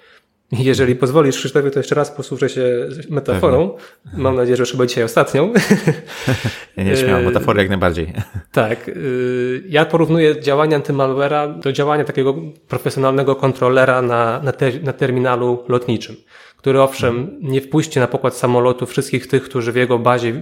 Jeżeli 0.60 0.96
pozwolisz, 0.96 1.38
Krzysztofie, 1.38 1.72
to 1.72 1.80
jeszcze 1.80 1.96
raz 1.96 2.12
posłużę 2.12 2.50
się 2.50 2.88
metaforą. 3.10 3.70
Pewnie. 3.70 4.24
Mam 4.24 4.36
nadzieję, 4.36 4.58
że 4.58 4.62
już 4.62 4.72
chyba 4.72 4.86
dzisiaj 4.86 5.04
ostatnią. 5.04 5.54
Nie 6.78 6.96
śmiałam, 6.96 7.26
metafory 7.26 7.60
jak 7.60 7.70
najbardziej. 7.70 8.14
Tak. 8.52 8.88
Y, 8.88 9.64
ja 9.70 9.86
porównuję 9.86 10.42
działanie 10.42 10.80
antymalware'a 10.80 11.60
do 11.60 11.72
działania 11.72 12.04
takiego 12.04 12.36
profesjonalnego 12.68 13.36
kontrolera 13.36 14.02
na, 14.02 14.42
na, 14.44 14.52
te, 14.52 14.72
na 14.80 14.94
terminalu 14.94 15.64
lotniczym, 15.68 16.16
który 16.58 16.82
owszem 16.82 17.18
mhm. 17.18 17.38
nie 17.42 17.62
wpuści 17.62 18.00
na 18.00 18.08
pokład 18.08 18.36
samolotu 18.36 18.86
wszystkich 18.86 19.28
tych, 19.28 19.44
którzy 19.44 19.72
w 19.72 19.76
jego 19.76 20.00
bazie, 20.00 20.34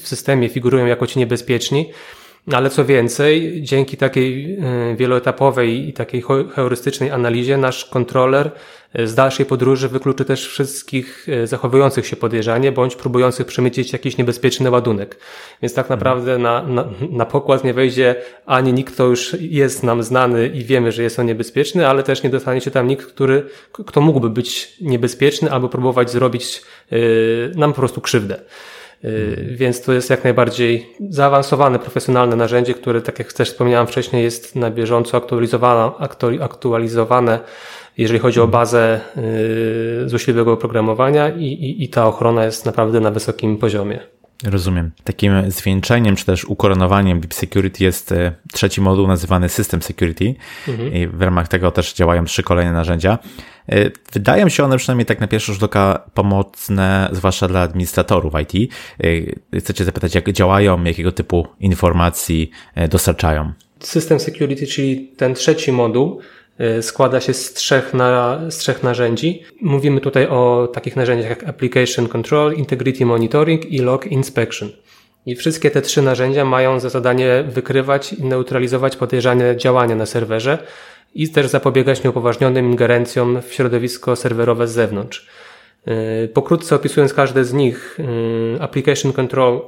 w 0.00 0.08
systemie 0.08 0.48
figurują 0.48 0.86
jako 0.86 1.06
ci 1.06 1.18
niebezpieczni, 1.18 1.90
ale 2.52 2.70
co 2.70 2.84
więcej, 2.84 3.62
dzięki 3.62 3.96
takiej 3.96 4.58
e, 4.60 4.96
wieloetapowej 4.96 5.88
i 5.88 5.92
takiej 5.92 6.22
heurystycznej 6.54 7.10
analizie 7.10 7.56
nasz 7.56 7.84
kontroler 7.84 8.50
e, 8.92 9.06
z 9.06 9.14
dalszej 9.14 9.46
podróży 9.46 9.88
wykluczy 9.88 10.24
też 10.24 10.48
wszystkich 10.48 11.26
e, 11.28 11.46
zachowujących 11.46 12.06
się 12.06 12.16
podejrzanie 12.16 12.72
bądź 12.72 12.96
próbujących 12.96 13.46
przemycić 13.46 13.92
jakiś 13.92 14.16
niebezpieczny 14.16 14.70
ładunek. 14.70 15.18
Więc 15.62 15.74
tak 15.74 15.90
naprawdę 15.90 16.38
na, 16.38 16.62
na, 16.62 16.84
na 17.10 17.26
pokład 17.26 17.64
nie 17.64 17.74
wejdzie 17.74 18.14
ani 18.46 18.72
nikt, 18.72 18.94
kto 18.94 19.04
już 19.04 19.36
jest 19.40 19.82
nam 19.82 20.02
znany 20.02 20.48
i 20.48 20.64
wiemy, 20.64 20.92
że 20.92 21.02
jest 21.02 21.18
on 21.18 21.26
niebezpieczny, 21.26 21.88
ale 21.88 22.02
też 22.02 22.22
nie 22.22 22.30
dostanie 22.30 22.60
się 22.60 22.70
tam 22.70 22.86
nikt, 22.88 23.06
który, 23.06 23.46
kto 23.72 24.00
mógłby 24.00 24.30
być 24.30 24.76
niebezpieczny 24.80 25.50
albo 25.50 25.68
próbować 25.68 26.10
zrobić 26.10 26.62
yy, 26.90 27.52
nam 27.56 27.72
po 27.72 27.78
prostu 27.78 28.00
krzywdę. 28.00 28.40
Y, 29.04 29.54
więc 29.56 29.82
to 29.82 29.92
jest 29.92 30.10
jak 30.10 30.24
najbardziej 30.24 30.86
zaawansowane, 31.08 31.78
profesjonalne 31.78 32.36
narzędzie, 32.36 32.74
które, 32.74 33.02
tak 33.02 33.18
jak 33.18 33.32
też 33.32 33.50
wspomniałem 33.50 33.86
wcześniej, 33.86 34.24
jest 34.24 34.56
na 34.56 34.70
bieżąco 34.70 35.16
aktualizowane, 35.16 35.90
aktualizowane 36.40 37.40
jeżeli 37.98 38.18
chodzi 38.18 38.40
o 38.40 38.46
bazę 38.46 39.00
yy, 40.00 40.08
złośliwego 40.08 40.52
oprogramowania 40.52 41.28
i, 41.28 41.44
i, 41.44 41.84
i 41.84 41.88
ta 41.88 42.06
ochrona 42.06 42.44
jest 42.44 42.66
naprawdę 42.66 43.00
na 43.00 43.10
wysokim 43.10 43.56
poziomie. 43.56 44.00
Rozumiem. 44.42 44.90
Takim 45.04 45.50
zwieńczeniem, 45.50 46.16
czy 46.16 46.24
też 46.24 46.44
ukoronowaniem 46.44 47.20
Deep 47.20 47.34
Security 47.34 47.84
jest 47.84 48.12
e, 48.12 48.32
trzeci 48.52 48.80
moduł 48.80 49.06
nazywany 49.06 49.48
System 49.48 49.82
Security. 49.82 50.34
Mhm. 50.68 50.94
I 50.94 51.06
w 51.06 51.22
ramach 51.22 51.48
tego 51.48 51.70
też 51.70 51.94
działają 51.94 52.24
trzy 52.24 52.42
kolejne 52.42 52.72
narzędzia. 52.72 53.18
E, 53.68 53.90
wydają 54.12 54.48
się 54.48 54.64
one 54.64 54.76
przynajmniej 54.76 55.06
tak 55.06 55.20
na 55.20 55.26
pierwszy 55.26 55.52
rzut 55.52 55.62
oka 55.62 56.10
pomocne, 56.14 57.08
zwłaszcza 57.12 57.48
dla 57.48 57.60
administratorów 57.60 58.32
IT. 58.42 58.72
E, 59.54 59.60
chcecie 59.60 59.84
zapytać, 59.84 60.14
jak 60.14 60.32
działają, 60.32 60.84
jakiego 60.84 61.12
typu 61.12 61.46
informacji 61.60 62.50
dostarczają? 62.88 63.52
System 63.80 64.20
Security, 64.20 64.66
czyli 64.66 65.12
ten 65.16 65.34
trzeci 65.34 65.72
moduł, 65.72 66.20
składa 66.80 67.20
się 67.20 67.34
z 67.34 67.52
trzech, 67.52 67.94
na, 67.94 68.40
z 68.50 68.56
trzech 68.56 68.82
narzędzi. 68.82 69.42
Mówimy 69.60 70.00
tutaj 70.00 70.26
o 70.26 70.68
takich 70.72 70.96
narzędziach 70.96 71.30
jak 71.30 71.48
Application 71.48 72.08
Control, 72.08 72.54
Integrity 72.54 73.06
Monitoring 73.06 73.72
i 73.72 73.78
Log 73.78 74.06
Inspection. 74.06 74.70
I 75.26 75.34
wszystkie 75.34 75.70
te 75.70 75.82
trzy 75.82 76.02
narzędzia 76.02 76.44
mają 76.44 76.80
za 76.80 76.88
zadanie 76.88 77.44
wykrywać 77.48 78.12
i 78.12 78.24
neutralizować 78.24 78.96
podejrzane 78.96 79.56
działania 79.56 79.96
na 79.96 80.06
serwerze 80.06 80.58
i 81.14 81.28
też 81.28 81.46
zapobiegać 81.46 82.04
nieupoważnionym 82.04 82.70
ingerencjom 82.70 83.42
w 83.42 83.54
środowisko 83.54 84.16
serwerowe 84.16 84.68
z 84.68 84.72
zewnątrz. 84.72 85.28
Y, 86.24 86.28
pokrótce 86.28 86.76
opisując 86.76 87.14
każde 87.14 87.44
z 87.44 87.52
nich, 87.52 87.98
y, 88.56 88.62
Application 88.62 89.12
Control 89.12 89.60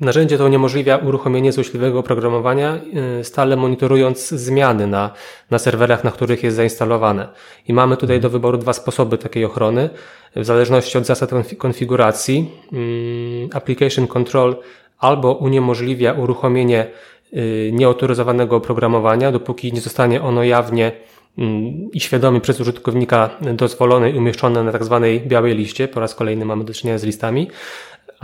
Narzędzie 0.00 0.38
to 0.38 0.44
uniemożliwia 0.44 0.96
uruchomienie 0.96 1.52
złośliwego 1.52 1.98
oprogramowania, 1.98 2.80
y, 3.20 3.24
stale 3.24 3.56
monitorując 3.56 4.28
zmiany 4.28 4.86
na, 4.86 5.10
na 5.50 5.58
serwerach, 5.58 6.04
na 6.04 6.10
których 6.10 6.42
jest 6.42 6.56
zainstalowane. 6.56 7.28
I 7.68 7.72
mamy 7.72 7.96
tutaj 7.96 8.20
do 8.20 8.30
wyboru 8.30 8.58
dwa 8.58 8.72
sposoby 8.72 9.18
takiej 9.18 9.44
ochrony. 9.44 9.90
W 10.36 10.44
zależności 10.44 10.98
od 10.98 11.06
zasad 11.06 11.30
konfiguracji, 11.58 12.50
mm, 12.72 13.48
Application 13.52 14.06
Control 14.06 14.56
albo 14.98 15.32
uniemożliwia 15.32 16.12
uruchomienie 16.12 16.86
y, 17.32 17.70
nieautoryzowanego 17.72 18.56
oprogramowania, 18.56 19.32
dopóki 19.32 19.72
nie 19.72 19.80
zostanie 19.80 20.22
ono 20.22 20.44
jawnie 20.44 20.92
mm, 21.38 21.92
i 21.92 22.00
świadomie 22.00 22.40
przez 22.40 22.60
użytkownika 22.60 23.30
dozwolone 23.40 24.10
i 24.10 24.18
umieszczone 24.18 24.62
na 24.62 24.72
tak 24.72 24.84
zwanej 24.84 25.20
białej 25.20 25.54
liście. 25.54 25.88
Po 25.88 26.00
raz 26.00 26.14
kolejny 26.14 26.44
mamy 26.44 26.64
do 26.64 26.74
czynienia 26.74 26.98
z 26.98 27.04
listami. 27.04 27.48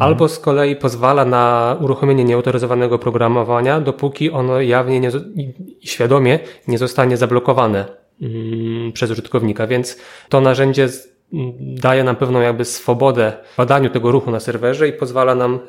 Albo 0.01 0.29
z 0.29 0.39
kolei 0.39 0.77
pozwala 0.77 1.25
na 1.25 1.77
uruchomienie 1.81 2.25
nieautoryzowanego 2.25 2.99
programowania, 2.99 3.81
dopóki 3.81 4.31
ono 4.31 4.61
jawnie 4.61 5.01
nie, 5.01 5.11
i 5.37 5.87
świadomie 5.89 6.39
nie 6.69 6.79
zostanie 6.79 7.17
zablokowane 7.17 7.85
mm, 8.23 8.93
przez 8.93 9.11
użytkownika. 9.11 9.67
Więc 9.67 9.99
to 10.29 10.41
narzędzie 10.41 10.89
daje 11.61 12.05
nam 12.05 12.17
pewną 12.17 12.41
jakby 12.41 12.65
swobodę 12.65 13.33
w 13.55 13.57
badaniu 13.57 13.91
tego 13.91 14.11
ruchu 14.11 14.31
na 14.31 14.41
serwerze 14.41 14.89
i 14.89 14.93
pozwala 14.93 15.35
nam 15.35 15.61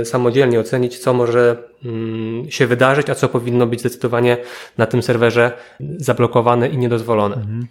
y, 0.00 0.04
samodzielnie 0.04 0.60
ocenić, 0.60 0.98
co 0.98 1.14
może 1.14 1.56
mm, 1.84 2.50
się 2.50 2.66
wydarzyć, 2.66 3.10
a 3.10 3.14
co 3.14 3.28
powinno 3.28 3.66
być 3.66 3.80
zdecydowanie 3.80 4.36
na 4.78 4.86
tym 4.86 5.02
serwerze 5.02 5.52
zablokowane 5.96 6.68
i 6.68 6.78
niedozwolone. 6.78 7.36
Mhm. 7.36 7.66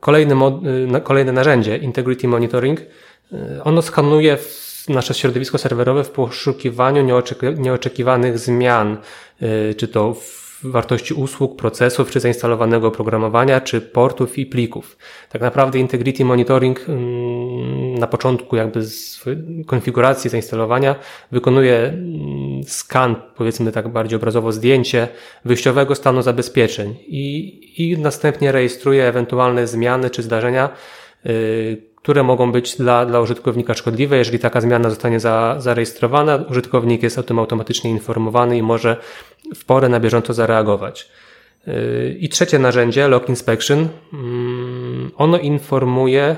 Kolejny, 0.00 0.34
y, 0.96 1.00
kolejne 1.00 1.32
narzędzie, 1.32 1.76
Integrity 1.76 2.28
Monitoring, 2.28 2.80
y, 2.80 2.86
ono 3.64 3.82
skanuje 3.82 4.36
nasze 4.88 5.14
środowisko 5.14 5.58
serwerowe 5.58 6.04
w 6.04 6.10
poszukiwaniu 6.10 7.22
nieoczekiwanych 7.56 8.38
zmian, 8.38 8.96
czy 9.76 9.88
to 9.88 10.16
wartości 10.62 11.14
usług, 11.14 11.56
procesów, 11.56 12.10
czy 12.10 12.20
zainstalowanego 12.20 12.88
oprogramowania, 12.88 13.60
czy 13.60 13.80
portów 13.80 14.38
i 14.38 14.46
plików. 14.46 14.96
Tak 15.28 15.42
naprawdę 15.42 15.78
Integrity 15.78 16.24
Monitoring 16.24 16.88
mm, 16.88 17.94
na 17.94 18.06
początku 18.06 18.56
jakby 18.56 18.82
z 18.84 19.24
konfiguracji 19.66 20.30
zainstalowania 20.30 20.94
wykonuje 21.32 21.78
mm, 21.78 22.64
skan, 22.64 23.16
powiedzmy 23.36 23.72
tak 23.72 23.88
bardziej 23.88 24.16
obrazowo, 24.16 24.52
zdjęcie 24.52 25.08
wyjściowego 25.44 25.94
stanu 25.94 26.22
zabezpieczeń 26.22 26.94
i, 27.06 27.60
i 27.78 27.98
następnie 27.98 28.52
rejestruje 28.52 29.08
ewentualne 29.08 29.66
zmiany 29.66 30.10
czy 30.10 30.22
zdarzenia, 30.22 30.68
yy, 31.24 31.32
które 32.06 32.22
mogą 32.22 32.52
być 32.52 32.76
dla, 32.76 33.06
dla 33.06 33.20
użytkownika 33.20 33.74
szkodliwe. 33.74 34.16
Jeżeli 34.16 34.38
taka 34.38 34.60
zmiana 34.60 34.90
zostanie 34.90 35.20
za, 35.20 35.56
zarejestrowana, 35.58 36.44
użytkownik 36.50 37.02
jest 37.02 37.18
o 37.18 37.22
tym 37.22 37.38
automatycznie 37.38 37.90
informowany 37.90 38.56
i 38.56 38.62
może 38.62 38.96
w 39.54 39.64
porę 39.64 39.88
na 39.88 40.00
bieżąco 40.00 40.34
zareagować. 40.34 41.08
Yy, 41.66 42.16
I 42.20 42.28
trzecie 42.28 42.58
narzędzie, 42.58 43.08
Log 43.08 43.28
Inspection, 43.28 43.88
mm, 44.12 45.10
ono 45.16 45.38
informuje, 45.38 46.36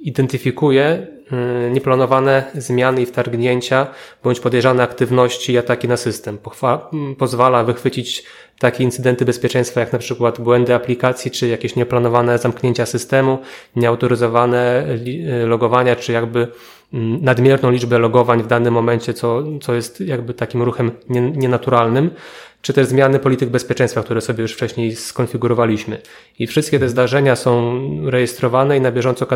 identyfikuje 0.00 1.06
nieplanowane 1.70 2.44
zmiany 2.54 3.02
i 3.02 3.06
wtargnięcia 3.06 3.86
bądź 4.24 4.40
podejrzane 4.40 4.82
aktywności 4.82 5.52
i 5.52 5.58
ataki 5.58 5.88
na 5.88 5.96
system. 5.96 6.38
pozwala 7.18 7.64
wychwycić 7.64 8.24
takie 8.58 8.84
incydenty 8.84 9.24
bezpieczeństwa, 9.24 9.80
jak 9.80 9.92
na 9.92 9.98
przykład 9.98 10.40
błędy 10.40 10.74
aplikacji, 10.74 11.30
czy 11.30 11.48
jakieś 11.48 11.76
nieplanowane 11.76 12.38
zamknięcia 12.38 12.86
systemu, 12.86 13.38
nieautoryzowane 13.76 14.86
logowania, 15.46 15.96
czy 15.96 16.12
jakby 16.12 16.48
nadmierną 17.22 17.70
liczbę 17.70 17.98
logowań 17.98 18.42
w 18.42 18.46
danym 18.46 18.74
momencie, 18.74 19.14
co, 19.14 19.44
co 19.60 19.74
jest 19.74 20.00
jakby 20.00 20.34
takim 20.34 20.62
ruchem 20.62 20.90
nienaturalnym, 21.08 22.10
czy 22.62 22.72
też 22.72 22.86
zmiany 22.86 23.18
polityk 23.18 23.48
bezpieczeństwa, 23.48 24.02
które 24.02 24.20
sobie 24.20 24.42
już 24.42 24.52
wcześniej 24.52 24.96
skonfigurowaliśmy. 24.96 26.00
I 26.38 26.46
wszystkie 26.46 26.78
te 26.78 26.88
zdarzenia 26.88 27.36
są 27.36 27.80
rejestrowane 28.10 28.76
i 28.76 28.80
na 28.80 28.92
bieżąco 28.92 29.26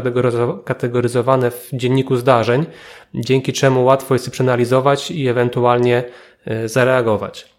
kategoryzowane 0.64 1.50
w 1.50 1.68
dzienniku 1.72 2.16
zdarzeń, 2.16 2.66
dzięki 3.14 3.52
czemu 3.52 3.84
łatwo 3.84 4.14
jest 4.14 4.26
je 4.26 4.32
przeanalizować 4.32 5.10
i 5.10 5.28
ewentualnie 5.28 6.04
e, 6.44 6.68
zareagować. 6.68 7.52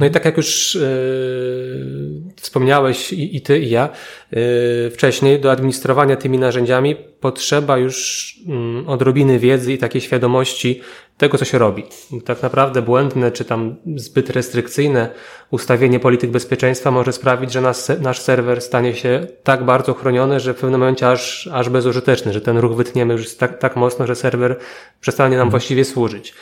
No 0.00 0.06
i 0.06 0.10
tak 0.10 0.24
jak 0.24 0.36
już 0.36 0.74
yy, 0.74 2.22
wspomniałeś 2.36 3.12
i, 3.12 3.36
i, 3.36 3.40
ty 3.40 3.58
i 3.58 3.70
ja 3.70 3.88
yy, 4.32 4.90
wcześniej, 4.90 5.40
do 5.40 5.50
administrowania 5.50 6.16
tymi 6.16 6.38
narzędziami 6.38 6.96
potrzeba 7.20 7.78
już 7.78 8.36
yy, 8.46 8.86
odrobiny 8.86 9.38
wiedzy 9.38 9.72
i 9.72 9.78
takiej 9.78 10.00
świadomości 10.00 10.80
tego, 11.22 11.38
co 11.38 11.44
się 11.44 11.58
robi. 11.58 11.84
Tak 12.24 12.42
naprawdę 12.42 12.82
błędne 12.82 13.30
czy 13.30 13.44
tam 13.44 13.76
zbyt 13.96 14.30
restrykcyjne 14.30 15.10
ustawienie 15.50 16.00
polityk 16.00 16.30
bezpieczeństwa 16.30 16.90
może 16.90 17.12
sprawić, 17.12 17.52
że 17.52 17.60
nas, 17.60 17.92
nasz 18.00 18.20
serwer 18.20 18.60
stanie 18.60 18.94
się 18.94 19.26
tak 19.42 19.64
bardzo 19.64 19.94
chroniony, 19.94 20.40
że 20.40 20.54
w 20.54 20.56
pewnym 20.56 20.80
momencie 20.80 21.10
aż, 21.10 21.48
aż 21.52 21.68
bezużyteczny, 21.68 22.32
że 22.32 22.40
ten 22.40 22.58
ruch 22.58 22.76
wytniemy 22.76 23.14
już 23.14 23.36
tak, 23.36 23.58
tak 23.58 23.76
mocno, 23.76 24.06
że 24.06 24.14
serwer 24.14 24.56
przestanie 25.00 25.36
nam 25.36 25.50
właściwie 25.50 25.84
służyć. 25.84 26.34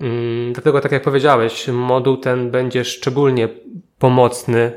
Mm, 0.00 0.52
dlatego, 0.52 0.80
tak 0.80 0.92
jak 0.92 1.02
powiedziałeś, 1.02 1.68
moduł 1.68 2.16
ten 2.16 2.50
będzie 2.50 2.84
szczególnie 2.84 3.48
pomocny 3.98 4.72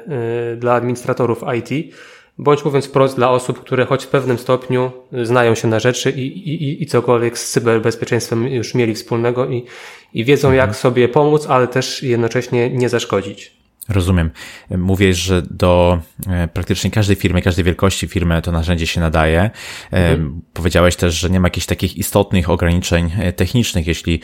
y, 0.53 0.57
dla 0.57 0.73
administratorów 0.73 1.43
IT, 1.57 1.95
bądź 2.37 2.65
mówiąc 2.65 2.85
wprost 2.85 3.15
dla 3.15 3.29
osób, 3.29 3.59
które 3.59 3.85
choć 3.85 4.05
w 4.05 4.07
pewnym 4.07 4.37
stopniu 4.37 4.91
znają 5.23 5.55
się 5.55 5.67
na 5.67 5.79
rzeczy 5.79 6.11
i, 6.11 6.49
i, 6.49 6.83
i 6.83 6.85
cokolwiek 6.85 7.37
z 7.37 7.51
cyberbezpieczeństwem 7.51 8.47
już 8.47 8.75
mieli 8.75 8.93
wspólnego 8.93 9.49
i, 9.49 9.65
i 10.13 10.25
wiedzą, 10.25 10.51
jak 10.51 10.69
mhm. 10.69 10.81
sobie 10.81 11.09
pomóc, 11.09 11.47
ale 11.49 11.67
też 11.67 12.03
jednocześnie 12.03 12.69
nie 12.69 12.89
zaszkodzić. 12.89 13.57
Rozumiem. 13.89 14.31
Mówisz, 14.69 15.17
że 15.17 15.41
do 15.41 15.99
e, 16.27 16.47
praktycznie 16.47 16.91
każdej 16.91 17.15
firmy, 17.15 17.41
każdej 17.41 17.65
wielkości 17.65 18.07
firmy 18.07 18.41
to 18.41 18.51
narzędzie 18.51 18.87
się 18.87 19.01
nadaje. 19.01 19.39
E, 19.39 19.49
mhm. 19.91 20.41
Powiedziałeś 20.53 20.95
też, 20.95 21.13
że 21.13 21.29
nie 21.29 21.39
ma 21.39 21.45
jakichś 21.45 21.65
takich 21.65 21.97
istotnych 21.97 22.49
ograniczeń 22.49 23.11
e, 23.19 23.33
technicznych, 23.33 23.87
jeśli 23.87 24.21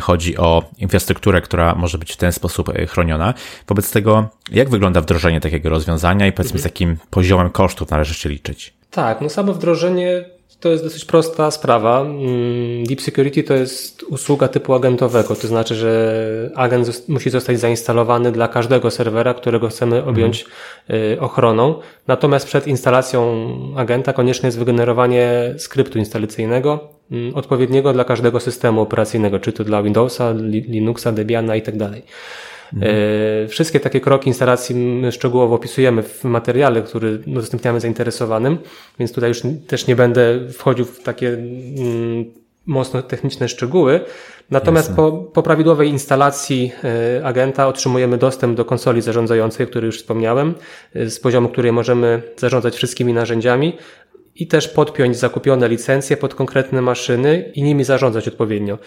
chodzi 0.00 0.36
o 0.36 0.70
infrastrukturę, 0.78 1.40
która 1.40 1.74
może 1.74 1.98
być 1.98 2.12
w 2.12 2.16
ten 2.16 2.32
sposób 2.32 2.72
chroniona. 2.88 3.34
Wobec 3.68 3.90
tego, 3.90 4.28
jak 4.52 4.68
wygląda 4.68 5.00
wdrożenie 5.00 5.40
takiego 5.40 5.70
rozwiązania 5.70 6.26
i 6.26 6.32
powiedzmy 6.32 6.58
mhm. 6.58 6.62
z 6.62 6.64
jakim 6.64 6.96
poziomem 7.10 7.50
kosztów 7.50 7.90
należy 7.90 8.14
się 8.14 8.28
liczyć? 8.28 8.74
Tak, 8.90 9.20
no 9.20 9.30
samo 9.30 9.54
wdrożenie 9.54 10.35
to 10.60 10.68
jest 10.68 10.84
dosyć 10.84 11.04
prosta 11.04 11.50
sprawa. 11.50 12.00
Mm, 12.00 12.84
Deep 12.84 13.00
Security 13.00 13.42
to 13.42 13.54
jest 13.54 14.02
usługa 14.02 14.48
typu 14.48 14.74
agentowego, 14.74 15.36
to 15.36 15.48
znaczy, 15.48 15.74
że 15.74 16.50
agent 16.54 17.08
musi 17.08 17.30
zostać 17.30 17.60
zainstalowany 17.60 18.32
dla 18.32 18.48
każdego 18.48 18.90
serwera, 18.90 19.34
którego 19.34 19.68
chcemy 19.68 20.04
objąć 20.04 20.44
mhm. 20.88 21.24
ochroną. 21.24 21.80
Natomiast 22.06 22.46
przed 22.46 22.66
instalacją 22.66 23.46
agenta 23.76 24.12
konieczne 24.12 24.46
jest 24.46 24.58
wygenerowanie 24.58 25.54
skryptu 25.58 25.98
instalacyjnego 25.98 26.88
mm, 27.10 27.34
odpowiedniego 27.34 27.92
dla 27.92 28.04
każdego 28.04 28.40
systemu 28.40 28.80
operacyjnego, 28.80 29.38
czy 29.38 29.52
to 29.52 29.64
dla 29.64 29.82
Windowsa, 29.82 30.32
Linuxa, 30.68 31.12
Debiana 31.12 31.56
i 31.56 31.62
tak. 31.62 31.74
Mhm. 32.74 32.92
E, 33.44 33.48
wszystkie 33.48 33.80
takie 33.80 34.00
kroki 34.00 34.28
instalacji 34.28 34.76
szczegółowo 35.10 35.54
opisujemy 35.54 36.02
w 36.02 36.24
materiale, 36.24 36.82
który 36.82 37.18
udostępniamy 37.26 37.80
zainteresowanym, 37.80 38.58
więc 38.98 39.12
tutaj 39.12 39.28
już 39.28 39.42
też 39.66 39.86
nie 39.86 39.96
będę 39.96 40.40
wchodził 40.52 40.84
w 40.84 41.02
takie 41.02 41.38
mocno 42.66 43.02
techniczne 43.02 43.48
szczegóły. 43.48 44.00
Natomiast 44.50 44.92
po, 44.94 45.12
po, 45.12 45.42
prawidłowej 45.42 45.88
instalacji 45.88 46.72
e, 47.18 47.26
agenta 47.26 47.68
otrzymujemy 47.68 48.18
dostęp 48.18 48.56
do 48.56 48.64
konsoli 48.64 49.02
zarządzającej, 49.02 49.66
o 49.66 49.68
której 49.68 49.86
już 49.86 49.98
wspomniałem, 49.98 50.54
e, 50.94 51.10
z 51.10 51.20
poziomu 51.20 51.48
której 51.48 51.72
możemy 51.72 52.22
zarządzać 52.36 52.76
wszystkimi 52.76 53.12
narzędziami, 53.12 53.76
i 54.36 54.46
też 54.46 54.68
podpiąć 54.68 55.16
zakupione 55.16 55.68
licencje 55.68 56.16
pod 56.16 56.34
konkretne 56.34 56.82
maszyny 56.82 57.52
i 57.54 57.62
nimi 57.62 57.84
zarządzać 57.84 58.28
odpowiednio. 58.28 58.78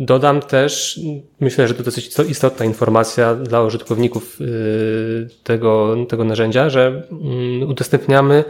Dodam 0.00 0.40
też, 0.40 1.00
myślę, 1.40 1.68
że 1.68 1.74
to 1.74 1.82
dosyć 1.82 2.18
istotna 2.28 2.64
informacja 2.64 3.34
dla 3.34 3.62
użytkowników 3.62 4.40
y, 4.40 5.28
tego, 5.44 5.96
tego 6.08 6.24
narzędzia, 6.24 6.70
że 6.70 7.02
mm, 7.12 7.70
udostępniamy 7.70 8.44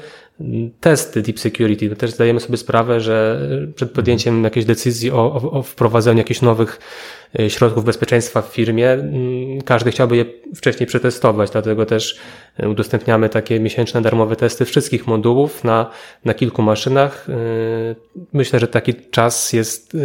testy 0.80 1.22
Deep 1.22 1.40
Security. 1.40 1.96
Też 1.96 2.10
zdajemy 2.10 2.40
sobie 2.40 2.56
sprawę, 2.56 3.00
że 3.00 3.48
przed 3.74 3.90
podjęciem 3.90 4.44
jakiejś 4.44 4.66
decyzji 4.66 5.10
o, 5.10 5.34
o, 5.34 5.50
o 5.50 5.62
wprowadzeniu 5.62 6.18
jakichś 6.18 6.42
nowych 6.42 6.78
y, 6.78 7.15
środków 7.48 7.84
bezpieczeństwa 7.84 8.42
w 8.42 8.46
firmie, 8.46 8.90
mm, 8.90 9.62
każdy 9.62 9.90
chciałby 9.90 10.16
je 10.16 10.24
wcześniej 10.54 10.86
przetestować, 10.86 11.50
dlatego 11.50 11.86
też 11.86 12.18
y, 12.62 12.68
udostępniamy 12.68 13.28
takie 13.28 13.60
miesięczne 13.60 14.02
darmowe 14.02 14.36
testy 14.36 14.64
wszystkich 14.64 15.06
modułów 15.06 15.64
na, 15.64 15.90
na 16.24 16.34
kilku 16.34 16.62
maszynach. 16.62 17.28
Y, 17.28 17.96
myślę, 18.32 18.60
że 18.60 18.68
taki 18.68 18.94
czas 19.10 19.52
jest 19.52 19.96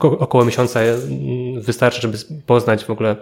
około 0.00 0.44
miesiąca 0.44 0.80
wystarczy, 1.56 2.00
żeby 2.00 2.18
poznać 2.46 2.84
w 2.84 2.90
ogóle 2.90 3.16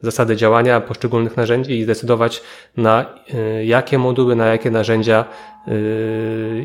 zasady 0.00 0.36
działania 0.36 0.80
poszczególnych 0.80 1.36
narzędzi 1.36 1.78
i 1.78 1.84
zdecydować 1.84 2.42
na 2.76 3.06
jakie 3.64 3.98
moduły, 3.98 4.36
na 4.36 4.46
jakie 4.46 4.70
narzędzia 4.70 5.24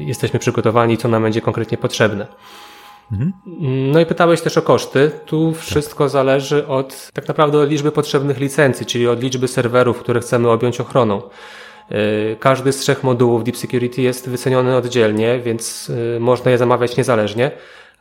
jesteśmy 0.08 0.40
przygotowani, 0.40 0.98
co 0.98 1.08
nam 1.08 1.24
będzie 1.24 1.42
konkretnie 1.42 1.78
potrzebne. 1.78 2.28
Mhm. 3.12 3.34
No 3.92 4.00
i 4.00 4.06
pytałeś 4.06 4.42
też 4.42 4.58
o 4.58 4.62
koszty. 4.62 5.12
Tu 5.26 5.54
wszystko 5.54 6.04
tak. 6.04 6.12
zależy 6.12 6.68
od 6.68 7.12
tak 7.14 7.28
naprawdę 7.28 7.60
od 7.60 7.70
liczby 7.70 7.92
potrzebnych 7.92 8.40
licencji, 8.40 8.86
czyli 8.86 9.08
od 9.08 9.22
liczby 9.22 9.48
serwerów, 9.48 10.00
które 10.00 10.20
chcemy 10.20 10.50
objąć 10.50 10.82
ochroną. 10.82 11.22
Yy, 11.90 11.98
każdy 12.40 12.72
z 12.72 12.78
trzech 12.78 13.04
modułów 13.04 13.44
Deep 13.44 13.58
Security 13.58 14.02
jest 14.02 14.30
wyceniony 14.30 14.76
oddzielnie, 14.76 15.40
więc 15.40 15.92
yy, 16.14 16.20
można 16.20 16.52
je 16.52 16.58
zamawiać 16.58 16.98
niezależnie, 16.98 17.52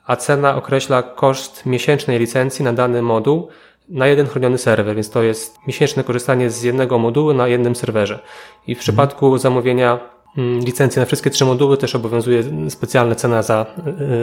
a 0.06 0.16
cena 0.16 0.56
określa 0.56 1.02
koszt 1.02 1.66
miesięcznej 1.66 2.18
licencji 2.18 2.64
na 2.64 2.72
dany 2.72 3.02
moduł 3.02 3.48
na 3.88 4.06
jeden 4.06 4.26
chroniony 4.26 4.58
serwer, 4.58 4.96
więc 4.96 5.10
to 5.10 5.22
jest 5.22 5.58
miesięczne 5.66 6.04
korzystanie 6.04 6.50
z 6.50 6.62
jednego 6.62 6.98
modułu 6.98 7.32
na 7.32 7.48
jednym 7.48 7.76
serwerze. 7.76 8.18
I 8.66 8.74
w 8.74 8.78
przypadku 8.78 9.38
zamówienia 9.38 9.92
mm, 9.92 10.08
licencję 10.36 11.00
na 11.00 11.06
wszystkie 11.06 11.30
trzy 11.30 11.44
moduły, 11.44 11.76
też 11.76 11.94
obowiązuje 11.94 12.70
specjalna 12.70 13.14
cena 13.14 13.42
za, 13.42 13.66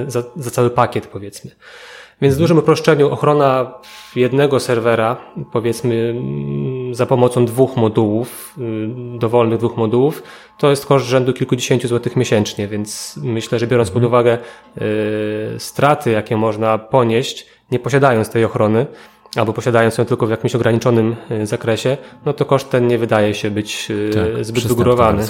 za, 0.07 0.23
za 0.35 0.51
cały 0.51 0.69
pakiet, 0.69 1.07
powiedzmy. 1.07 1.51
Więc 2.21 2.35
w 2.35 2.37
dużym 2.37 2.57
uproszczeniu 2.57 3.11
ochrona 3.11 3.73
jednego 4.15 4.59
serwera, 4.59 5.17
powiedzmy 5.51 5.95
mm, 5.95 6.95
za 6.95 7.05
pomocą 7.05 7.45
dwóch 7.45 7.77
modułów, 7.77 8.55
y, 9.15 9.19
dowolnych 9.19 9.59
dwóch 9.59 9.77
modułów, 9.77 10.23
to 10.57 10.69
jest 10.69 10.85
koszt 10.85 11.05
rzędu 11.05 11.33
kilkudziesięciu 11.33 11.87
złotych 11.87 12.15
miesięcznie, 12.15 12.67
więc 12.67 13.19
myślę, 13.23 13.59
że 13.59 13.67
biorąc 13.67 13.89
pod 13.89 14.03
mhm. 14.03 14.11
uwagę 14.11 14.37
y, 14.77 15.59
straty, 15.59 16.11
jakie 16.11 16.37
można 16.37 16.77
ponieść, 16.77 17.45
nie 17.71 17.79
posiadając 17.79 18.29
tej 18.29 18.45
ochrony, 18.45 18.85
albo 19.35 19.53
posiadając 19.53 19.97
ją 19.97 20.05
tylko 20.05 20.27
w 20.27 20.29
jakimś 20.29 20.55
ograniczonym 20.55 21.15
y, 21.31 21.45
zakresie, 21.45 21.97
no 22.25 22.33
to 22.33 22.45
koszt 22.45 22.69
ten 22.69 22.87
nie 22.87 22.97
wydaje 22.97 23.33
się 23.33 23.51
być 23.51 23.87
y, 23.91 24.11
tak, 24.13 24.45
zbyt 24.45 24.67
wygórowany. 24.67 25.27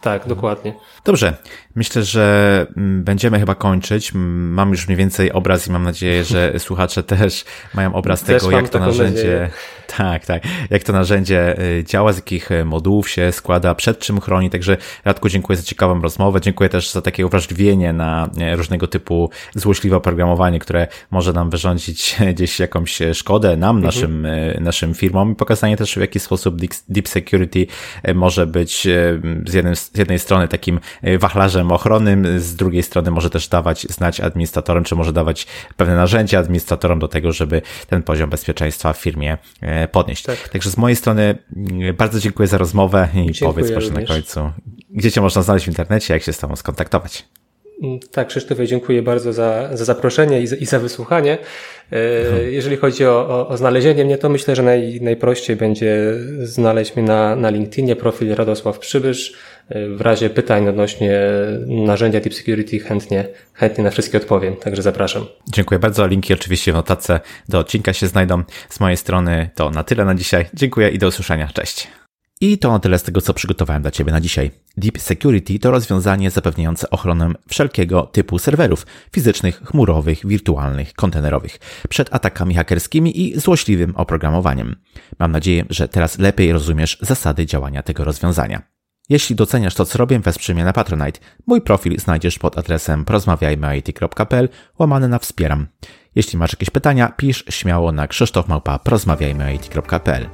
Tak, 0.00 0.26
dokładnie. 0.26 0.74
Dobrze. 1.04 1.36
Myślę, 1.74 2.02
że 2.02 2.66
mm, 2.76 3.04
będziemy 3.04 3.38
chyba 3.38 3.54
kończyć. 3.54 4.12
Mam 4.14 4.70
już 4.70 4.86
mniej 4.86 4.96
więcej 4.96 5.32
obraz 5.32 5.68
i 5.68 5.72
mam 5.72 5.82
nadzieję, 5.82 6.24
że 6.24 6.52
słuchacze 6.58 7.02
też 7.02 7.44
mają 7.74 7.94
obraz 7.94 8.22
też 8.22 8.42
tego, 8.42 8.56
jak 8.56 8.68
to 8.68 8.78
narzędzie, 8.78 9.16
nadzieję. 9.16 9.50
tak, 9.96 10.26
tak, 10.26 10.42
jak 10.70 10.82
to 10.82 10.92
narzędzie 10.92 11.62
y, 11.78 11.84
działa, 11.84 12.12
z 12.12 12.16
jakich 12.16 12.48
modułów 12.64 13.08
się 13.08 13.32
składa, 13.32 13.74
przed 13.74 13.98
czym 13.98 14.20
chroni. 14.20 14.50
Także 14.50 14.76
Radku, 15.04 15.28
dziękuję 15.28 15.56
za 15.56 15.62
ciekawą 15.62 16.02
rozmowę. 16.02 16.40
Dziękuję 16.40 16.68
też 16.70 16.90
za 16.90 17.02
takie 17.02 17.26
uwrażliwienie 17.26 17.92
na 17.92 18.30
różnego 18.56 18.86
typu 18.86 19.30
złośliwe 19.54 19.96
oprogramowanie, 19.96 20.58
które 20.58 20.86
może 21.10 21.32
nam 21.32 21.50
wyrządzić 21.50 22.16
gdzieś 22.34 22.60
jakąś 22.60 22.98
szkodę 23.14 23.47
nam, 23.56 23.76
mhm. 23.76 23.84
naszym, 23.84 24.26
e, 24.26 24.60
naszym 24.60 24.94
firmom 24.94 25.32
i 25.32 25.34
pokazanie 25.34 25.76
też 25.76 25.94
w 25.94 26.00
jaki 26.00 26.20
sposób 26.20 26.56
Deep 26.88 27.08
Security 27.08 27.66
e, 28.02 28.14
może 28.14 28.46
być 28.46 28.86
e, 28.86 29.20
z, 29.46 29.54
jednym, 29.54 29.76
z 29.76 29.98
jednej 29.98 30.18
strony 30.18 30.48
takim 30.48 30.80
wachlarzem 31.18 31.72
ochronnym, 31.72 32.40
z 32.40 32.56
drugiej 32.56 32.82
strony 32.82 33.10
może 33.10 33.30
też 33.30 33.48
dawać 33.48 33.86
znać 33.90 34.20
administratorom, 34.20 34.84
czy 34.84 34.96
może 34.96 35.12
dawać 35.12 35.46
pewne 35.76 35.96
narzędzia 35.96 36.38
administratorom 36.38 36.98
do 36.98 37.08
tego, 37.08 37.32
żeby 37.32 37.62
ten 37.86 38.02
poziom 38.02 38.30
bezpieczeństwa 38.30 38.92
w 38.92 38.98
firmie 38.98 39.38
podnieść. 39.92 40.22
Tak. 40.22 40.48
Także 40.48 40.70
z 40.70 40.76
mojej 40.76 40.96
strony 40.96 41.38
bardzo 41.98 42.20
dziękuję 42.20 42.46
za 42.46 42.58
rozmowę 42.58 43.08
i 43.14 43.16
dziękuję 43.16 43.34
powiedz 43.40 43.72
proszę 43.72 43.90
na 43.90 44.02
końcu, 44.02 44.52
gdzie 44.90 45.12
Cię 45.12 45.20
można 45.20 45.42
znaleźć 45.42 45.66
w 45.66 45.68
internecie, 45.68 46.14
jak 46.14 46.22
się 46.22 46.32
z 46.32 46.38
Tobą 46.38 46.56
skontaktować. 46.56 47.24
Mm, 47.82 47.98
tak, 48.12 48.28
Krzysztofie, 48.28 48.66
dziękuję 48.66 49.02
bardzo 49.02 49.32
za, 49.32 49.76
za 49.76 49.84
zaproszenie 49.84 50.42
i 50.42 50.46
za, 50.46 50.56
i 50.56 50.66
za 50.66 50.78
wysłuchanie. 50.78 51.38
Mhm. 51.90 52.52
Jeżeli 52.52 52.76
chodzi 52.76 53.04
o, 53.04 53.28
o, 53.28 53.48
o, 53.48 53.56
znalezienie 53.56 54.04
mnie, 54.04 54.18
to 54.18 54.28
myślę, 54.28 54.56
że 54.56 54.62
naj, 54.62 55.00
najprościej 55.00 55.56
będzie 55.56 56.14
znaleźć 56.42 56.96
mnie 56.96 57.04
na, 57.04 57.36
na 57.36 57.50
LinkedInie, 57.50 57.96
profil 57.96 58.34
Radosław 58.34 58.78
Przybysz. 58.78 59.34
E, 59.68 59.88
w 59.88 60.00
razie 60.00 60.30
pytań 60.30 60.68
odnośnie 60.68 61.20
narzędzia 61.66 62.20
Deep 62.20 62.34
Security 62.34 62.78
chętnie, 62.78 63.24
chętnie 63.52 63.84
na 63.84 63.90
wszystkie 63.90 64.18
odpowiem, 64.18 64.56
także 64.56 64.82
zapraszam. 64.82 65.26
Dziękuję 65.52 65.78
bardzo. 65.78 66.06
Linki 66.06 66.34
oczywiście 66.34 66.72
w 66.72 66.74
notatce 66.74 67.20
do 67.48 67.58
odcinka 67.58 67.92
się 67.92 68.06
znajdą. 68.06 68.42
Z 68.68 68.80
mojej 68.80 68.96
strony 68.96 69.50
to 69.54 69.70
na 69.70 69.84
tyle 69.84 70.04
na 70.04 70.14
dzisiaj. 70.14 70.46
Dziękuję 70.54 70.88
i 70.88 70.98
do 70.98 71.08
usłyszenia. 71.08 71.48
Cześć. 71.54 71.88
I 72.40 72.58
to 72.58 72.72
na 72.72 72.78
tyle 72.78 72.98
z 72.98 73.02
tego, 73.02 73.20
co 73.20 73.34
przygotowałem 73.34 73.82
dla 73.82 73.90
Ciebie 73.90 74.12
na 74.12 74.20
dzisiaj. 74.20 74.50
Deep 74.76 74.98
Security 74.98 75.58
to 75.58 75.70
rozwiązanie 75.70 76.30
zapewniające 76.30 76.90
ochronę 76.90 77.32
wszelkiego 77.48 78.02
typu 78.02 78.38
serwerów 78.38 78.86
fizycznych, 79.12 79.62
chmurowych, 79.64 80.26
wirtualnych, 80.26 80.94
kontenerowych 80.94 81.58
przed 81.88 82.14
atakami 82.14 82.54
hakerskimi 82.54 83.20
i 83.20 83.40
złośliwym 83.40 83.96
oprogramowaniem. 83.96 84.76
Mam 85.18 85.32
nadzieję, 85.32 85.64
że 85.70 85.88
teraz 85.88 86.18
lepiej 86.18 86.52
rozumiesz 86.52 86.98
zasady 87.00 87.46
działania 87.46 87.82
tego 87.82 88.04
rozwiązania. 88.04 88.62
Jeśli 89.08 89.36
doceniasz 89.36 89.74
to, 89.74 89.84
co 89.84 89.98
robię, 89.98 90.18
wesprzyj 90.18 90.54
mnie 90.54 90.64
na 90.64 90.72
Patronite. 90.72 91.20
Mój 91.46 91.60
profil 91.60 91.98
znajdziesz 91.98 92.38
pod 92.38 92.58
adresem 92.58 93.04
porozmawiajmyit.pl 93.04 94.48
łamane 94.78 95.08
na 95.08 95.18
wspieram. 95.18 95.66
Jeśli 96.14 96.38
masz 96.38 96.52
jakieś 96.52 96.70
pytania, 96.70 97.12
pisz 97.16 97.44
śmiało 97.50 97.92
na 97.92 98.08
krzysztofmałpa.porozmawiajmyit.pl 98.08 100.28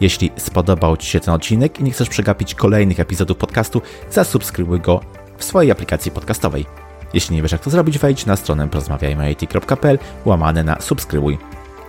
jeśli 0.00 0.30
spodobał 0.36 0.96
Ci 0.96 1.10
się 1.10 1.20
ten 1.20 1.34
odcinek 1.34 1.80
i 1.80 1.84
nie 1.84 1.90
chcesz 1.90 2.08
przegapić 2.08 2.54
kolejnych 2.54 3.00
epizodów 3.00 3.36
podcastu, 3.36 3.82
zasubskrybuj 4.10 4.80
go 4.80 5.00
w 5.38 5.44
swojej 5.44 5.70
aplikacji 5.70 6.10
podcastowej. 6.10 6.66
Jeśli 7.14 7.36
nie 7.36 7.42
wiesz 7.42 7.52
jak 7.52 7.60
to 7.60 7.70
zrobić, 7.70 7.98
wejdź 7.98 8.26
na 8.26 8.36
stronę 8.36 8.68
porozmawiajmy.it.pl 8.68 9.98
łamane 10.24 10.64
na 10.64 10.80
subskrybuj. 10.80 11.38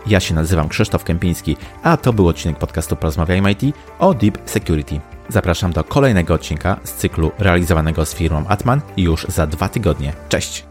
Ja 0.07 0.19
się 0.19 0.33
nazywam 0.33 0.69
Krzysztof 0.69 1.03
Kępiński, 1.03 1.57
a 1.83 1.97
to 1.97 2.13
był 2.13 2.27
odcinek 2.27 2.57
podcastu 2.57 2.95
Porozmawiajmy 2.95 3.51
IT 3.51 3.75
o 3.99 4.13
Deep 4.13 4.37
Security. 4.45 4.99
Zapraszam 5.29 5.71
do 5.73 5.83
kolejnego 5.83 6.33
odcinka 6.33 6.79
z 6.83 6.93
cyklu 6.93 7.31
realizowanego 7.39 8.05
z 8.05 8.15
firmą 8.15 8.47
Atman 8.47 8.81
już 8.97 9.25
za 9.29 9.47
dwa 9.47 9.69
tygodnie. 9.69 10.13
Cześć! 10.29 10.70